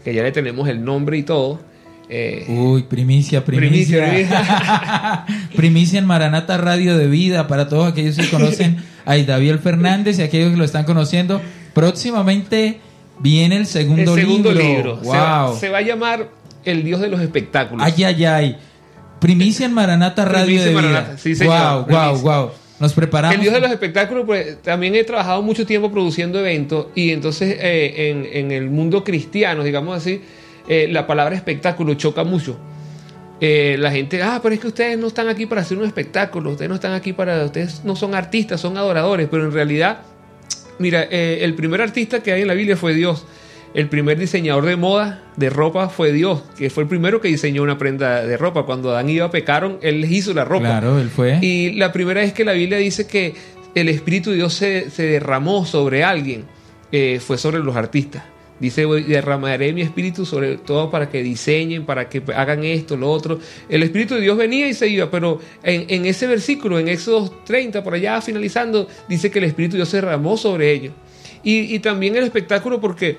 que 0.04 0.14
ya 0.14 0.22
le 0.22 0.32
tenemos 0.32 0.70
el 0.70 0.84
nombre 0.86 1.18
y 1.18 1.24
todo. 1.24 1.60
Eh, 2.08 2.46
Uy, 2.50 2.84
primicia, 2.84 3.44
primicia. 3.44 4.08
Primicia, 4.08 5.26
Primicia, 5.56 6.00
en 6.00 6.06
Maranata 6.06 6.58
Radio 6.58 6.98
de 6.98 7.08
Vida 7.08 7.48
para 7.48 7.68
todos 7.68 7.92
aquellos 7.92 8.16
que 8.16 8.30
conocen 8.30 8.78
a 9.06 9.18
Daviel 9.18 9.58
Fernández 9.58 10.20
y 10.20 10.22
aquellos 10.22 10.52
que 10.52 10.58
lo 10.58 10.66
están 10.66 10.86
conociendo. 10.86 11.42
Próximamente 11.80 12.80
viene 13.20 13.58
el 13.58 13.66
segundo, 13.66 14.14
el 14.16 14.22
segundo 14.22 14.52
libro. 14.52 14.96
libro. 14.96 15.04
Se, 15.04 15.10
va, 15.10 15.46
Wow. 15.48 15.58
se 15.58 15.70
va 15.70 15.78
a 15.80 15.82
llamar 15.82 16.30
El 16.66 16.84
Dios 16.84 17.00
de 17.02 17.08
los 17.10 17.22
Espectáculos. 17.22 17.86
Ay, 17.86 18.04
ay, 18.04 18.26
ay. 18.26 18.58
Primicia 19.20 19.66
en 19.66 19.74
Maranata 19.74 20.26
Radio 20.26 20.46
Primicia 20.46 20.66
de 20.66 20.72
en 20.72 20.78
Vida. 20.78 20.92
Maranata, 20.92 21.18
sí, 21.18 21.36
señor, 21.36 21.86
Wow, 21.88 21.96
wow, 22.14 22.20
wow. 22.22 22.52
Nos 22.80 22.94
preparamos. 22.94 23.36
El 23.36 23.42
Dios 23.42 23.54
de 23.54 23.60
los 23.60 23.72
espectáculos, 23.72 24.24
pues 24.26 24.62
también 24.62 24.96
he 24.96 25.04
trabajado 25.04 25.42
mucho 25.42 25.66
tiempo 25.66 25.92
produciendo 25.92 26.40
eventos 26.40 26.88
y 26.96 27.12
entonces 27.12 27.58
eh, 27.60 28.10
en, 28.10 28.26
en 28.32 28.52
el 28.52 28.70
mundo 28.70 29.04
cristiano, 29.04 29.64
digamos 29.66 29.98
así, 29.98 30.22
eh, 30.68 30.88
la 30.90 31.06
palabra 31.06 31.36
espectáculo 31.36 31.96
choca 31.96 32.24
mucho. 32.24 32.58
eh, 33.42 33.76
la 33.80 33.92
gente, 33.92 34.22
ah, 34.24 34.40
pero 34.44 34.54
es 34.56 34.62
que 34.62 34.68
ustedes 34.68 34.98
no 34.98 35.08
están 35.08 35.28
aquí 35.30 35.46
para 35.46 35.62
hacer 35.62 35.78
un 35.78 35.86
espectáculo, 35.86 36.52
ustedes 36.52 36.70
no 36.70 36.76
están 36.76 36.94
aquí 36.94 37.12
para, 37.14 37.44
ustedes 37.46 37.82
no 37.86 37.96
son 37.98 38.14
artistas, 38.16 38.60
son 38.62 38.78
adoradores, 38.78 39.28
pero 39.32 39.44
en 39.46 39.52
realidad, 39.54 40.00
mira, 40.80 41.08
eh, 41.10 41.40
el 41.42 41.54
primer 41.54 41.82
artista 41.82 42.24
que 42.24 42.32
hay 42.32 42.42
en 42.42 42.48
la 42.48 42.54
Biblia 42.54 42.76
fue 42.76 42.94
Dios. 42.94 43.26
El 43.76 43.88
primer 43.88 44.18
diseñador 44.18 44.66
de 44.66 44.76
moda, 44.76 45.24
de 45.36 45.52
ropa, 45.52 45.90
fue 45.90 46.12
Dios, 46.12 46.42
que 46.58 46.72
fue 46.72 46.84
el 46.84 46.90
primero 46.90 47.22
que 47.22 47.28
diseñó 47.28 47.62
una 47.62 47.78
prenda 47.78 48.26
de 48.26 48.36
ropa. 48.36 48.64
Cuando 48.64 48.90
Adán 48.90 49.10
y 49.10 49.18
Eva 49.18 49.30
pecaron, 49.30 49.78
Él 49.82 50.02
les 50.02 50.12
hizo 50.12 50.34
la 50.34 50.44
ropa. 50.44 50.66
Claro, 50.66 51.00
él 51.00 51.10
fue. 51.10 51.38
Y 51.42 51.74
la 51.74 51.92
primera 51.92 52.22
vez 52.22 52.34
que 52.34 52.44
la 52.44 52.54
Biblia 52.54 52.80
dice 52.80 53.06
que 53.06 53.36
el 53.76 53.88
Espíritu 53.90 54.32
de 54.32 54.38
Dios 54.38 54.56
se, 54.56 54.90
se 54.90 55.04
derramó 55.04 55.68
sobre 55.68 56.04
alguien, 56.04 56.46
eh, 56.92 57.20
fue 57.20 57.38
sobre 57.38 57.60
los 57.60 57.76
artistas. 57.76 58.24
Dice, 58.60 58.86
"Voy- 58.86 59.04
derramaré 59.04 59.72
mi 59.74 59.82
espíritu 59.82 60.26
sobre 60.26 60.58
todo 60.58 60.90
para 60.92 61.10
que 61.10 61.24
diseñen, 61.24 61.86
para 61.86 62.10
que 62.10 62.22
hagan 62.36 62.64
esto, 62.64 62.98
lo 62.98 63.10
otro. 63.10 63.40
El 63.70 63.84
Espíritu 63.84 64.16
de 64.16 64.22
Dios 64.22 64.38
venía 64.38 64.68
y 64.68 64.74
se 64.74 64.88
iba, 64.88 65.10
pero 65.10 65.40
en, 65.64 65.86
en 65.88 66.06
ese 66.06 66.28
versículo, 66.28 66.78
en 66.78 66.90
Éxodo 66.90 67.30
30, 67.46 67.84
por 67.84 67.94
allá 67.94 68.20
finalizando, 68.22 68.88
dice 69.08 69.32
que 69.32 69.40
el 69.40 69.46
Espíritu 69.46 69.74
de 69.74 69.78
Dios 69.80 69.90
se 69.90 69.98
derramó 69.98 70.36
sobre 70.38 70.72
ellos. 70.74 70.94
Y, 71.44 71.74
y 71.74 71.80
también 71.80 72.16
el 72.18 72.26
espectáculo, 72.26 72.82
porque 72.82 73.18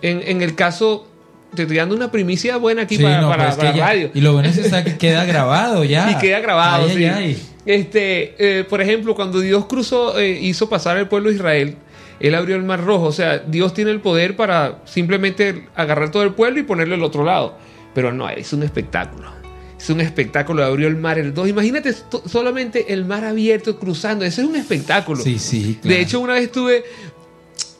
en, 0.00 0.22
en 0.26 0.40
el 0.40 0.54
caso, 0.54 1.06
te 1.54 1.62
estoy 1.62 1.76
dando 1.76 1.94
una 1.94 2.10
primicia 2.10 2.56
buena 2.56 2.82
aquí 2.82 2.96
Sí, 2.96 3.02
para, 3.02 3.20
no, 3.20 3.28
para- 3.28 3.42
pero 3.44 3.50
es 3.50 3.56
que 3.56 3.62
para 3.66 3.76
ya- 3.76 3.86
radio. 3.86 4.10
Y 4.14 4.20
lo 4.22 4.32
bueno 4.32 4.48
es 4.48 4.58
que 4.84 4.96
queda 4.96 5.24
grabado 5.26 5.84
ya. 5.84 6.10
Y 6.16 6.16
queda 6.18 6.40
grabado, 6.40 6.86
Ay, 6.88 6.96
sí. 6.96 7.04
ay, 7.04 7.12
ay. 7.14 7.42
Este, 7.66 8.34
eh, 8.38 8.64
por 8.64 8.80
ejemplo, 8.80 9.14
cuando 9.14 9.40
Dios 9.40 9.66
cruzó, 9.66 10.18
eh, 10.18 10.30
hizo 10.40 10.70
pasar 10.70 10.96
al 10.96 11.08
pueblo 11.08 11.28
de 11.28 11.36
Israel, 11.36 11.74
Él 12.20 12.34
abrió 12.34 12.56
el 12.56 12.62
mar 12.64 12.84
rojo. 12.84 13.04
O 13.06 13.12
sea, 13.12 13.38
Dios 13.38 13.74
tiene 13.74 13.90
el 13.90 14.00
poder 14.00 14.36
para 14.36 14.80
simplemente 14.84 15.68
agarrar 15.74 16.10
todo 16.10 16.22
el 16.22 16.34
pueblo 16.34 16.60
y 16.60 16.62
ponerlo 16.62 16.94
al 16.94 17.02
otro 17.02 17.24
lado. 17.24 17.56
Pero 17.94 18.12
no, 18.12 18.28
es 18.28 18.52
un 18.52 18.62
espectáculo. 18.62 19.30
Es 19.78 19.88
un 19.90 20.00
espectáculo, 20.00 20.64
abrió 20.64 20.88
el 20.88 20.96
mar 20.96 21.18
el 21.18 21.32
dos. 21.32 21.48
Imagínate 21.48 21.92
to- 21.92 22.22
solamente 22.26 22.92
el 22.92 23.04
mar 23.04 23.24
abierto 23.24 23.78
cruzando. 23.78 24.24
Ese 24.24 24.42
es 24.42 24.48
un 24.48 24.56
espectáculo. 24.56 25.22
Sí, 25.22 25.38
sí, 25.38 25.78
claro. 25.80 25.96
De 25.96 26.02
hecho, 26.02 26.20
una 26.20 26.32
vez 26.34 26.50
tuve 26.50 26.84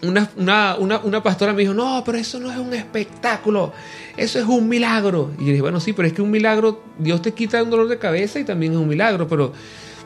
una, 0.02 0.30
una, 0.37 0.76
una, 0.76 0.99
una 1.00 1.23
pastora 1.23 1.52
me 1.52 1.62
dijo, 1.62 1.75
no, 1.75 2.02
pero 2.07 2.18
eso 2.18 2.38
no 2.38 2.52
es 2.52 2.57
un 2.59 2.73
espectáculo, 2.73 3.73
eso 4.16 4.38
es 4.38 4.45
un 4.45 4.68
milagro. 4.68 5.33
Y 5.40 5.47
yo 5.47 5.49
dije, 5.49 5.61
bueno, 5.62 5.80
sí, 5.80 5.92
pero 5.92 6.07
es 6.07 6.14
que 6.14 6.23
un 6.23 6.30
milagro, 6.30 6.85
Dios 7.00 7.21
te 7.21 7.33
quita 7.33 7.61
un 7.64 7.71
dolor 7.71 7.88
de 7.88 7.99
cabeza 7.99 8.38
y 8.38 8.45
también 8.45 8.73
es 8.73 8.78
un 8.78 8.87
milagro, 8.87 9.26
pero, 9.26 9.52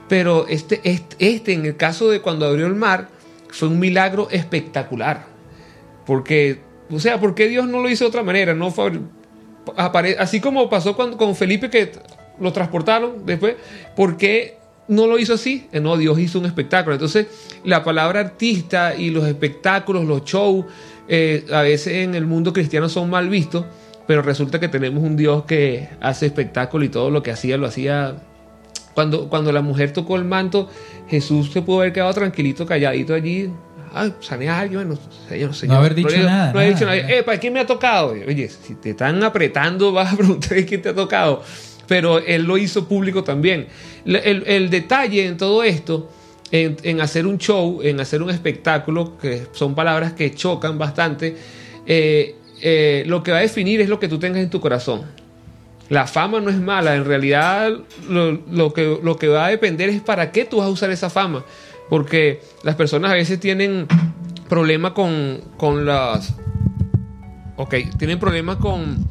pero 0.09 0.47
este, 0.49 0.81
este, 0.85 1.17
este, 1.19 1.53
en 1.53 1.67
el 1.67 1.77
caso 1.77 2.09
de 2.09 2.23
cuando 2.23 2.47
abrió 2.47 2.67
el 2.67 2.75
mar, 2.75 3.11
fue 3.53 3.69
un 3.69 3.79
milagro 3.79 4.29
espectacular. 4.31 5.27
Porque, 6.05 6.61
o 6.91 6.99
sea, 6.99 7.21
¿por 7.21 7.35
qué 7.35 7.49
Dios 7.49 7.69
no 7.69 7.81
lo 7.81 7.89
hizo 7.89 8.05
de 8.05 8.09
otra 8.09 8.23
manera? 8.23 8.55
No 8.55 8.75
así 10.19 10.41
como 10.41 10.69
pasó 10.69 10.97
con, 10.97 11.17
con 11.17 11.37
Felipe 11.37 11.71
que 11.71 11.93
lo 12.41 12.53
transportaron 12.53 13.25
después, 13.25 13.55
¿por 13.95 14.17
qué 14.17 14.59
no 14.89 15.07
lo 15.07 15.19
hizo 15.19 15.35
así? 15.35 15.69
Eh, 15.73 15.81
No, 15.81 15.97
Dios 15.97 16.19
hizo 16.19 16.39
un 16.39 16.47
espectáculo. 16.47 16.95
Entonces, 16.95 17.27
la 17.65 17.85
palabra 17.85 18.21
artista 18.21 18.95
y 18.97 19.11
los 19.11 19.27
espectáculos, 19.27 20.05
los 20.05 20.25
shows, 20.25 20.67
eh, 21.09 21.45
a 21.53 21.63
veces 21.63 21.95
en 21.95 22.15
el 22.15 22.27
mundo 22.27 22.53
cristiano 22.53 22.89
son 22.89 23.11
mal 23.11 23.29
vistos, 23.29 23.65
pero 24.07 24.23
resulta 24.23 24.59
que 24.59 24.69
tenemos 24.69 25.03
un 25.03 25.17
Dios 25.17 25.45
que 25.45 25.89
hace 26.01 26.27
espectáculo 26.27 26.85
y 26.85 26.89
todo 26.89 27.11
lo 27.11 27.23
que 27.23 27.31
hacía 27.31 27.57
lo 27.57 27.67
hacía. 27.67 28.17
Cuando, 28.95 29.29
cuando 29.29 29.53
la 29.53 29.63
mujer 29.63 29.93
tocó 29.93 30.17
el 30.17 30.25
manto, 30.25 30.69
Jesús 31.09 31.51
se 31.53 31.63
pudo 31.63 31.81
haber 31.81 31.93
quedado 31.93 32.13
tranquilito, 32.13 32.67
calladito 32.67 33.15
allí. 33.15 33.51
Ay, 33.95 34.15
sané 34.21 34.49
a 34.49 34.61
alguien, 34.61 34.87
bueno, 34.89 34.99
señor, 35.29 35.55
señor. 35.55 35.77
haber 35.79 35.95
dicho 35.95 36.17
nada, 36.17 36.53
No 36.53 36.59
ha 36.59 36.63
nada, 36.63 36.75
dicho 36.75 36.87
nada. 36.87 37.03
nada. 37.03 37.23
¿para 37.25 37.39
quién 37.39 37.53
me 37.53 37.61
ha 37.61 37.67
tocado? 37.67 38.13
Oye, 38.13 38.49
si 38.49 38.75
te 38.77 38.91
están 38.91 39.23
apretando, 39.23 39.93
vas 39.93 40.13
a 40.13 40.17
preguntar 40.17 40.65
quién 40.65 40.81
te 40.81 40.89
ha 40.91 40.95
tocado. 40.95 41.43
Pero 41.87 42.19
él 42.19 42.45
lo 42.45 42.57
hizo 42.57 42.89
público 42.89 43.23
también. 43.23 43.67
El, 44.07 44.45
el 44.47 44.71
detalle 44.71 45.27
en 45.27 45.37
todo 45.37 45.63
esto, 45.63 46.09
en, 46.51 46.77
en 46.85 47.01
hacer 47.03 47.27
un 47.27 47.37
show, 47.39 47.81
en 47.83 48.01
hacer 48.01 48.23
un 48.23 48.31
espectáculo, 48.31 49.19
que 49.19 49.43
son 49.53 49.75
palabras 49.75 50.13
que 50.15 50.35
chocan 50.35 50.79
bastante, 50.79 51.37
eh, 51.87 52.37
eh, 52.63 53.03
lo 53.07 53.23
que 53.23 53.33
va 53.33 53.39
a 53.39 53.41
definir 53.43 53.81
es 53.81 53.89
lo 53.89 53.99
que 54.01 54.09
tú 54.09 54.19
tengas 54.19 54.43
en 54.43 54.49
tu 54.49 54.61
corazón. 54.61 55.03
La 55.93 56.07
fama 56.07 56.41
no 56.41 56.49
es 56.49 56.59
mala, 56.59 56.97
en 56.97 57.05
realidad 57.05 57.71
lo, 58.09 58.73
que, 58.73 58.99
lo 59.03 59.19
que 59.19 59.29
va 59.29 59.45
a 59.45 59.49
depender 59.51 59.91
es 59.91 60.01
para 60.01 60.33
qué 60.33 60.47
tú 60.47 60.57
vas 60.57 60.67
a 60.67 60.71
usar 60.71 60.91
esa 60.91 61.11
fama. 61.11 61.45
Porque 61.91 62.41
las 62.63 62.77
personas 62.77 63.11
a 63.11 63.15
veces 63.15 63.39
tienen 63.39 63.87
problemas 64.49 64.93
con, 64.93 65.43
con 65.59 65.85
las... 65.85 66.35
Ok, 67.57 67.75
tienen 67.99 68.19
problemas 68.19 68.57
con, 68.57 69.07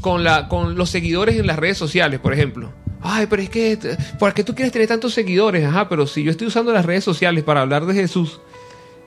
con, 0.00 0.22
la, 0.22 0.46
con 0.46 0.76
los 0.76 0.88
seguidores 0.88 1.36
en 1.36 1.48
las 1.48 1.58
redes 1.58 1.78
sociales, 1.78 2.20
por 2.20 2.32
ejemplo. 2.32 2.72
Ay, 3.00 3.26
pero 3.28 3.42
es 3.42 3.50
que, 3.50 3.76
¿por 4.20 4.34
qué 4.34 4.44
tú 4.44 4.54
quieres 4.54 4.72
tener 4.72 4.86
tantos 4.86 5.12
seguidores? 5.12 5.64
Ajá, 5.64 5.88
pero 5.88 6.06
si 6.06 6.22
yo 6.22 6.30
estoy 6.30 6.46
usando 6.46 6.72
las 6.72 6.86
redes 6.86 7.02
sociales 7.02 7.42
para 7.42 7.62
hablar 7.62 7.86
de 7.86 7.94
Jesús, 7.94 8.40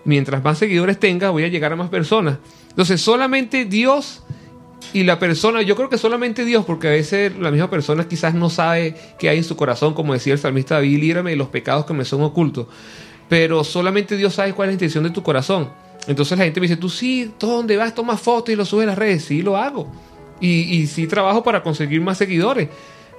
mientras 0.04 0.44
más 0.44 0.58
seguidores 0.58 1.00
tenga, 1.00 1.30
voy 1.30 1.46
a 1.46 1.48
llegar 1.48 1.72
a 1.72 1.78
más 1.78 1.90
personas. 1.90 2.40
Entonces, 2.68 3.00
solamente 3.00 3.64
Dios 3.64 4.24
y 4.94 5.04
la 5.04 5.20
persona, 5.20 5.62
yo 5.62 5.76
creo 5.76 5.90
que 5.90 5.98
solamente 5.98 6.46
Dios, 6.46 6.66
porque 6.66 6.88
a 6.88 6.92
veces 6.92 7.38
la 7.38 7.52
misma 7.52 7.70
persona 7.70 8.08
quizás 8.08 8.34
no 8.34 8.50
sabe 8.50 8.96
qué 9.20 9.30
hay 9.30 9.40
en 9.40 9.44
su 9.44 9.56
corazón, 9.56 9.94
como 9.94 10.14
decía 10.14 10.34
el 10.34 10.40
salmista 10.40 10.76
David, 10.76 11.00
líbrame 11.00 11.32
de 11.32 11.36
los 11.36 11.50
pecados 11.50 11.86
que 11.86 11.94
me 11.94 12.06
son 12.06 12.22
ocultos. 12.22 12.68
Pero 13.28 13.64
solamente 13.64 14.16
Dios 14.16 14.36
sabe 14.36 14.54
cuál 14.54 14.70
es 14.70 14.72
la 14.72 14.74
intención 14.74 15.04
de 15.04 15.10
tu 15.10 15.24
corazón. 15.24 15.70
Entonces 16.08 16.38
la 16.38 16.46
gente 16.46 16.60
me 16.60 16.68
dice, 16.68 16.78
tú 16.78 16.90
sí, 16.90 17.34
todo 17.38 17.58
donde 17.58 17.76
vas 17.78 17.96
tomas 17.96 18.22
fotos 18.22 18.54
y 18.54 18.56
lo 18.56 18.66
subes 18.66 18.84
a 18.84 18.88
las 18.92 18.98
redes. 18.98 19.26
Sí, 19.26 19.42
lo 19.42 19.58
hago. 19.58 19.92
Y, 20.40 20.86
sí 20.88 21.08
trabajo 21.08 21.44
para 21.44 21.64
conseguir 21.64 22.02
más 22.02 22.18
seguidores, 22.18 22.70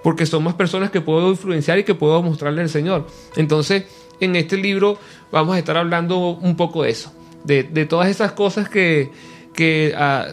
porque 0.03 0.27
son 0.27 0.45
más 0.45 0.55
personas 0.55 0.91
que 0.91 1.01
puedo 1.01 1.31
influenciar 1.31 1.79
y 1.79 1.85
que 1.85 1.95
puedo 1.95 2.23
mostrarle 2.23 2.63
al 2.63 2.69
Señor. 2.69 3.07
Entonces, 3.37 3.85
en 4.21 4.37
este 4.37 4.57
libro 4.57 4.99
vamos 5.33 5.57
a 5.57 5.59
estar 5.59 5.77
hablando 5.77 6.19
un 6.19 6.57
poco 6.57 6.85
de 6.85 6.91
eso, 6.91 7.13
de, 7.45 7.65
de 7.65 7.85
todas 7.87 8.09
esas 8.09 8.33
cosas 8.33 8.69
que, 8.69 9.11
que, 9.55 9.95
ah, 9.97 10.29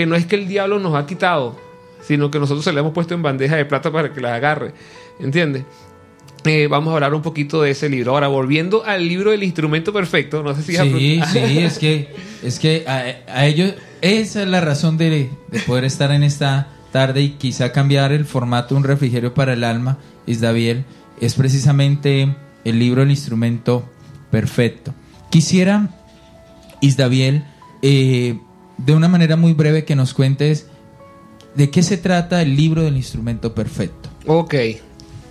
que 0.00 0.06
no 0.06 0.16
es 0.16 0.24
que 0.24 0.36
el 0.36 0.48
diablo 0.48 0.78
nos 0.78 0.94
ha 0.94 1.04
quitado, 1.04 1.60
sino 2.00 2.30
que 2.30 2.38
nosotros 2.38 2.64
se 2.64 2.72
le 2.72 2.80
hemos 2.80 2.94
puesto 2.94 3.12
en 3.12 3.20
bandeja 3.20 3.56
de 3.56 3.66
plata 3.66 3.92
para 3.92 4.14
que 4.14 4.22
las 4.22 4.32
agarre. 4.32 4.72
¿Entiendes? 5.18 5.64
Eh, 6.46 6.68
vamos 6.70 6.92
a 6.92 6.94
hablar 6.94 7.12
un 7.12 7.20
poquito 7.20 7.60
de 7.60 7.72
ese 7.72 7.90
libro. 7.90 8.12
Ahora, 8.12 8.28
volviendo 8.28 8.82
al 8.82 9.06
libro 9.06 9.32
del 9.32 9.42
instrumento 9.42 9.92
perfecto, 9.92 10.42
no 10.42 10.54
sé 10.54 10.62
si... 10.62 10.74
Sí, 10.74 11.20
sí, 11.30 11.58
es 11.58 11.78
que, 11.78 12.14
es 12.42 12.58
que 12.58 12.84
a, 12.88 13.04
a 13.30 13.44
ellos, 13.44 13.74
esa 14.00 14.42
es 14.42 14.48
la 14.48 14.62
razón 14.62 14.96
de, 14.96 15.28
de 15.48 15.58
poder 15.66 15.84
estar 15.84 16.10
en 16.12 16.22
esta 16.22 16.68
tarde 16.92 17.20
y 17.20 17.30
quizá 17.32 17.70
cambiar 17.70 18.10
el 18.12 18.24
formato 18.24 18.74
de 18.74 18.78
un 18.78 18.84
refrigerio 18.84 19.34
para 19.34 19.52
el 19.52 19.64
alma, 19.64 19.98
Isdaviel, 20.24 20.86
es 21.20 21.34
precisamente 21.34 22.34
el 22.64 22.78
libro 22.78 23.02
El 23.02 23.10
instrumento 23.10 23.86
perfecto. 24.30 24.94
Quisiera, 25.28 25.90
Isdaviel, 26.80 27.44
eh, 27.82 28.38
de 28.84 28.94
una 28.94 29.08
manera 29.08 29.36
muy 29.36 29.52
breve 29.52 29.84
que 29.84 29.94
nos 29.94 30.14
cuentes 30.14 30.66
de 31.54 31.70
qué 31.70 31.82
se 31.82 31.98
trata 31.98 32.42
el 32.42 32.56
libro 32.56 32.82
del 32.82 32.96
instrumento 32.96 33.54
perfecto. 33.54 34.08
Ok, 34.26 34.54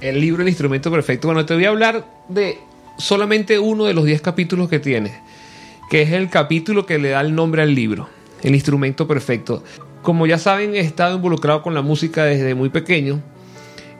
el 0.01 0.21
libro 0.21 0.41
El 0.41 0.49
instrumento 0.49 0.91
perfecto. 0.91 1.27
Bueno, 1.27 1.45
te 1.45 1.53
voy 1.53 1.65
a 1.65 1.69
hablar 1.69 2.05
de 2.27 2.57
solamente 2.97 3.59
uno 3.59 3.85
de 3.85 3.93
los 3.93 4.05
10 4.05 4.21
capítulos 4.21 4.69
que 4.69 4.79
tiene, 4.79 5.21
que 5.89 6.01
es 6.01 6.11
el 6.11 6.29
capítulo 6.29 6.85
que 6.85 6.99
le 6.99 7.09
da 7.09 7.21
el 7.21 7.33
nombre 7.33 7.61
al 7.61 7.73
libro, 7.73 8.09
El 8.43 8.55
instrumento 8.55 9.07
perfecto. 9.07 9.63
Como 10.01 10.27
ya 10.27 10.37
saben, 10.37 10.75
he 10.75 10.79
estado 10.79 11.15
involucrado 11.15 11.61
con 11.61 11.73
la 11.73 11.81
música 11.81 12.23
desde 12.25 12.55
muy 12.55 12.69
pequeño 12.69 13.21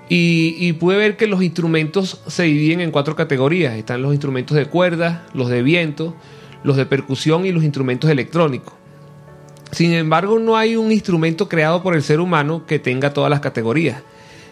y, 0.08 0.56
y 0.58 0.74
pude 0.74 0.98
ver 0.98 1.18
que 1.18 1.28
los 1.28 1.42
instrumentos 1.44 2.22
se 2.28 2.44
dividen 2.44 2.82
en 2.82 2.92
cuatro 2.92 3.16
categorías. 3.16 3.76
Están 3.76 4.02
los 4.02 4.14
instrumentos 4.14 4.56
de 4.56 4.66
cuerda, 4.66 5.26
los 5.34 5.50
de 5.50 5.62
viento, 5.62 6.16
los 6.64 6.78
de 6.78 6.86
percusión 6.86 7.46
y 7.46 7.52
los 7.52 7.64
instrumentos 7.64 8.10
electrónicos. 8.10 8.79
Sin 9.72 9.94
embargo, 9.94 10.40
no 10.40 10.58
hay 10.58 10.76
un 10.76 10.92
instrumento 10.92 11.48
creado 11.48 11.84
por 11.84 11.96
el 11.96 12.02
ser 12.02 12.20
humano 12.20 12.66
que 12.66 12.80
tenga 12.80 13.14
todas 13.14 13.30
las 13.30 13.40
categorías. 13.40 14.02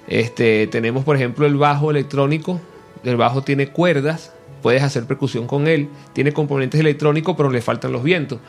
Este, 0.08 0.68
tenemos, 0.68 1.04
por 1.04 1.16
ejemplo, 1.16 1.46
el 1.46 1.56
bajo 1.56 1.92
electrónico. 1.92 2.62
El 3.04 3.18
bajo 3.18 3.42
tiene 3.42 3.70
cuerdas, 3.70 4.34
puedes 4.62 4.84
hacer 4.84 5.06
percusión 5.06 5.48
con 5.48 5.68
él. 5.68 5.90
Tiene 6.14 6.34
componentes 6.34 6.80
electrónicos, 6.80 7.36
pero 7.36 7.50
le 7.50 7.62
faltan 7.62 7.92
los 7.92 8.04
vientos. 8.04 8.40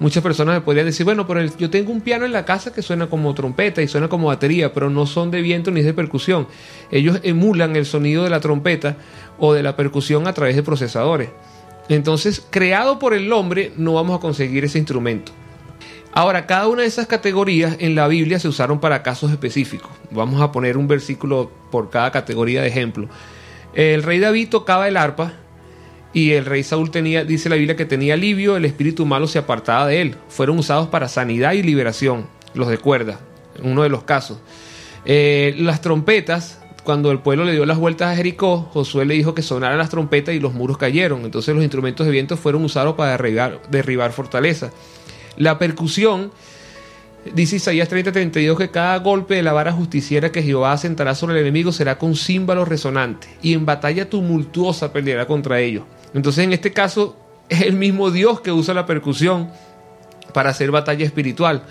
Muchas 0.00 0.22
personas 0.22 0.56
me 0.56 0.60
podrían 0.60 0.86
decir, 0.86 1.04
bueno, 1.04 1.26
pero 1.26 1.44
yo 1.44 1.70
tengo 1.70 1.92
un 1.92 2.00
piano 2.00 2.24
en 2.24 2.32
la 2.32 2.44
casa 2.44 2.72
que 2.72 2.82
suena 2.82 3.08
como 3.08 3.32
trompeta 3.34 3.80
y 3.80 3.88
suena 3.88 4.08
como 4.08 4.28
batería, 4.28 4.72
pero 4.72 4.90
no 4.90 5.06
son 5.06 5.30
de 5.30 5.40
viento 5.42 5.70
ni 5.70 5.82
de 5.82 5.94
percusión. 5.94 6.48
Ellos 6.90 7.20
emulan 7.22 7.76
el 7.76 7.86
sonido 7.86 8.24
de 8.24 8.30
la 8.30 8.40
trompeta 8.40 8.96
o 9.38 9.54
de 9.54 9.62
la 9.62 9.76
percusión 9.76 10.26
a 10.26 10.32
través 10.32 10.56
de 10.56 10.62
procesadores. 10.62 11.30
Entonces, 11.88 12.44
creado 12.50 12.98
por 12.98 13.14
el 13.14 13.32
hombre, 13.32 13.72
no 13.76 13.94
vamos 13.94 14.16
a 14.16 14.20
conseguir 14.20 14.64
ese 14.64 14.78
instrumento. 14.78 15.32
Ahora, 16.16 16.46
cada 16.46 16.66
una 16.66 16.80
de 16.80 16.88
esas 16.88 17.06
categorías 17.06 17.76
en 17.78 17.94
la 17.94 18.08
Biblia 18.08 18.38
se 18.38 18.48
usaron 18.48 18.80
para 18.80 19.02
casos 19.02 19.30
específicos. 19.30 19.90
Vamos 20.10 20.40
a 20.40 20.50
poner 20.50 20.78
un 20.78 20.88
versículo 20.88 21.50
por 21.70 21.90
cada 21.90 22.10
categoría 22.10 22.62
de 22.62 22.68
ejemplo. 22.68 23.06
El 23.74 24.02
rey 24.02 24.18
David 24.18 24.48
tocaba 24.48 24.88
el 24.88 24.96
arpa 24.96 25.34
y 26.14 26.32
el 26.32 26.46
rey 26.46 26.62
Saúl 26.62 26.90
tenía, 26.90 27.26
dice 27.26 27.50
la 27.50 27.56
Biblia 27.56 27.76
que 27.76 27.84
tenía 27.84 28.14
alivio, 28.14 28.56
el 28.56 28.64
espíritu 28.64 29.04
malo 29.04 29.26
se 29.26 29.38
apartaba 29.38 29.88
de 29.88 30.00
él. 30.00 30.16
Fueron 30.30 30.58
usados 30.58 30.88
para 30.88 31.08
sanidad 31.08 31.52
y 31.52 31.62
liberación, 31.62 32.26
los 32.54 32.68
de 32.68 32.78
cuerda, 32.78 33.20
uno 33.62 33.82
de 33.82 33.90
los 33.90 34.04
casos. 34.04 34.38
Eh, 35.04 35.54
las 35.58 35.82
trompetas, 35.82 36.62
cuando 36.82 37.10
el 37.10 37.18
pueblo 37.18 37.44
le 37.44 37.52
dio 37.52 37.66
las 37.66 37.76
vueltas 37.76 38.10
a 38.10 38.16
Jericó, 38.16 38.70
Josué 38.72 39.04
le 39.04 39.12
dijo 39.12 39.34
que 39.34 39.42
sonaran 39.42 39.76
las 39.76 39.90
trompetas 39.90 40.34
y 40.34 40.40
los 40.40 40.54
muros 40.54 40.78
cayeron. 40.78 41.26
Entonces 41.26 41.54
los 41.54 41.62
instrumentos 41.62 42.06
de 42.06 42.12
viento 42.12 42.38
fueron 42.38 42.64
usados 42.64 42.94
para 42.94 43.10
derribar, 43.10 43.60
derribar 43.70 44.12
fortaleza. 44.12 44.70
La 45.36 45.58
percusión, 45.58 46.30
dice 47.34 47.56
Isaías 47.56 47.88
30:32 47.90 48.56
que 48.56 48.70
cada 48.70 48.96
golpe 48.98 49.34
de 49.34 49.42
la 49.42 49.52
vara 49.52 49.72
justiciera 49.72 50.30
que 50.32 50.42
Jehová 50.42 50.72
asentará 50.72 51.14
sobre 51.14 51.34
el 51.36 51.42
enemigo 51.42 51.72
será 51.72 51.98
con 51.98 52.14
címbalos 52.16 52.68
resonantes 52.68 53.28
y 53.42 53.52
en 53.54 53.66
batalla 53.66 54.08
tumultuosa 54.08 54.92
peleará 54.92 55.26
contra 55.26 55.60
ellos. 55.60 55.84
Entonces 56.14 56.44
en 56.44 56.52
este 56.52 56.72
caso 56.72 57.16
es 57.48 57.62
el 57.62 57.74
mismo 57.74 58.10
Dios 58.10 58.40
que 58.40 58.52
usa 58.52 58.74
la 58.74 58.86
percusión 58.86 59.48
para 60.32 60.50
hacer 60.50 60.70
batalla 60.70 61.04
espiritual. 61.04 61.62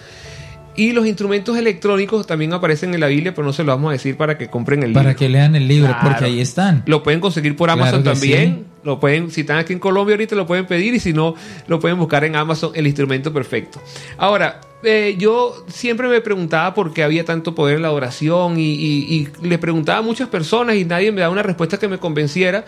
Y 0.78 0.92
los 0.92 1.08
instrumentos 1.08 1.58
electrónicos 1.58 2.28
también 2.28 2.52
aparecen 2.54 2.94
en 2.94 3.00
la 3.00 3.08
Biblia, 3.08 3.34
pero 3.34 3.48
no 3.48 3.54
se 3.54 3.64
lo 3.64 3.72
vamos 3.72 3.90
a 3.90 3.92
decir 3.94 4.18
para 4.18 4.38
que 4.38 4.50
compren 4.50 4.84
el 4.84 4.90
libro. 4.90 5.04
Para 5.04 5.16
que 5.16 5.30
lean 5.30 5.56
el 5.56 5.70
libro, 5.70 5.88
Claro. 5.88 6.10
porque 6.10 6.26
ahí 6.26 6.42
están. 6.42 6.84
Lo 6.86 7.02
pueden 7.02 7.22
conseguir 7.22 7.56
por 7.56 7.70
Amazon 7.70 8.02
Claro 8.02 8.20
también. 8.20 8.56
sí. 8.56 8.75
Lo 8.86 9.00
pueden, 9.00 9.32
si 9.32 9.42
están 9.42 9.58
aquí 9.58 9.74
en 9.74 9.80
Colombia 9.80 10.14
ahorita 10.14 10.36
lo 10.36 10.46
pueden 10.46 10.68
pedir 10.68 10.94
y 10.94 11.00
si 11.00 11.12
no, 11.12 11.34
lo 11.68 11.80
pueden 11.80 11.98
buscar 11.98 12.24
en 12.24 12.36
Amazon 12.36 12.72
el 12.76 12.86
instrumento 12.86 13.34
perfecto. 13.34 13.82
Ahora, 14.18 14.62
eh, 14.84 15.16
yo 15.18 15.66
siempre 15.68 16.08
me 16.08 16.22
preguntaba 16.22 16.74
por 16.76 16.94
qué 16.94 17.04
había 17.04 17.26
tanto 17.26 17.56
poder 17.56 17.78
en 17.78 17.82
la 17.82 17.92
oración 17.92 18.60
y, 18.60 18.74
y- 18.74 19.28
le 19.42 19.58
preguntaba 19.58 20.00
a 20.00 20.02
muchas 20.04 20.30
personas 20.30 20.76
y 20.76 20.86
nadie 20.86 21.12
me 21.12 21.22
daba 21.22 21.34
una 21.34 21.42
respuesta 21.42 21.80
que 21.80 21.88
me 21.88 21.98
convenciera 21.98 22.64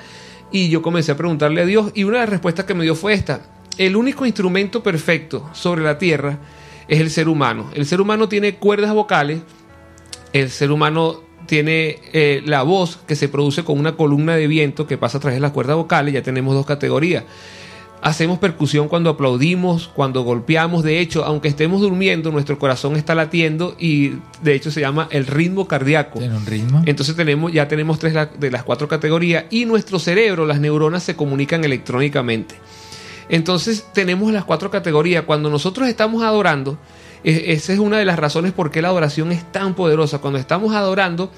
y 0.52 0.70
yo 0.70 0.82
comencé 0.82 1.12
a 1.12 1.18
preguntarle 1.18 1.62
a 1.62 1.66
Dios 1.66 1.92
y 1.94 2.04
una 2.04 2.14
de 2.18 2.24
las 2.24 2.30
respuestas 2.30 2.66
que 2.66 2.74
me 2.74 2.84
dio 2.84 2.96
fue 2.96 3.14
esta. 3.14 3.42
El 3.78 3.96
único 3.96 4.26
instrumento 4.26 4.82
perfecto 4.82 5.48
sobre 5.54 5.84
la 5.84 6.00
tierra 6.00 6.40
es 6.88 7.00
el 7.00 7.12
ser 7.12 7.30
humano. 7.30 7.70
El 7.76 7.86
ser 7.86 8.02
humano 8.02 8.28
tiene 8.28 8.56
cuerdas 8.56 8.92
vocales, 8.92 9.42
el 10.34 10.50
ser 10.50 10.72
humano 10.72 11.22
tiene 11.48 12.00
eh, 12.14 12.44
la 12.46 12.62
voz 12.64 13.00
que 13.08 13.16
se 13.16 13.30
produce 13.30 13.64
con 13.64 13.80
una 13.80 13.96
columna 13.96 14.36
de 14.36 14.48
viento 14.48 14.86
que 14.86 14.98
pasa 14.98 15.18
a 15.18 15.22
través 15.22 15.38
de 15.38 15.42
las 15.42 15.52
cuerdas 15.52 15.76
vocales, 15.76 16.14
ya 16.14 16.22
tenemos 16.22 16.54
dos 16.54 16.66
categorías. 16.66 17.24
Hacemos 18.00 18.38
percusión 18.38 18.88
cuando 18.90 19.10
aplaudimos, 19.10 19.88
cuando 19.88 20.22
golpeamos, 20.22 20.84
de 20.84 21.00
hecho, 21.00 21.26
aunque 21.26 21.48
estemos 21.48 21.82
durmiendo, 21.82 22.32
nuestro 22.32 22.60
corazón 22.60 22.96
está 22.96 23.16
latiendo 23.16 23.76
y 23.80 24.14
de 24.44 24.54
hecho 24.54 24.70
se 24.70 24.82
llama 24.82 25.08
el 25.10 25.26
ritmo 25.26 25.68
cardíaco. 25.68 26.20
Tiene 26.20 26.38
un 26.38 26.46
ritmo. 26.46 26.84
Entonces 26.86 27.16
tenemos, 27.16 27.52
ya 27.52 27.68
tenemos 27.68 27.98
tres 27.98 28.14
de 28.40 28.52
las 28.52 28.64
cuatro 28.64 28.88
categorías 28.88 29.46
y 29.50 29.66
nuestro 29.66 29.98
cerebro, 29.98 30.46
las 30.46 30.60
neuronas 30.60 31.02
se 31.02 31.16
comunican 31.16 31.64
electrónicamente. 31.64 32.56
Entonces 33.30 33.88
tenemos 33.94 34.32
las 34.32 34.46
cuatro 34.46 34.70
categorías. 34.70 35.24
Cuando 35.26 35.50
nosotros 35.50 35.88
estamos 35.88 36.24
adorando, 36.24 36.78
esa 37.28 37.74
es 37.74 37.80
una 37.80 37.98
de 37.98 38.06
las 38.06 38.18
razones 38.18 38.54
por 38.54 38.72
qué 38.72 38.82
la 38.82 38.88
adoración 38.88 39.32
es 39.32 39.52
tan 39.52 39.76
poderosa. 39.76 40.20
Cuando 40.20 40.40
estamos 40.40 40.74
adorando, 40.74 41.30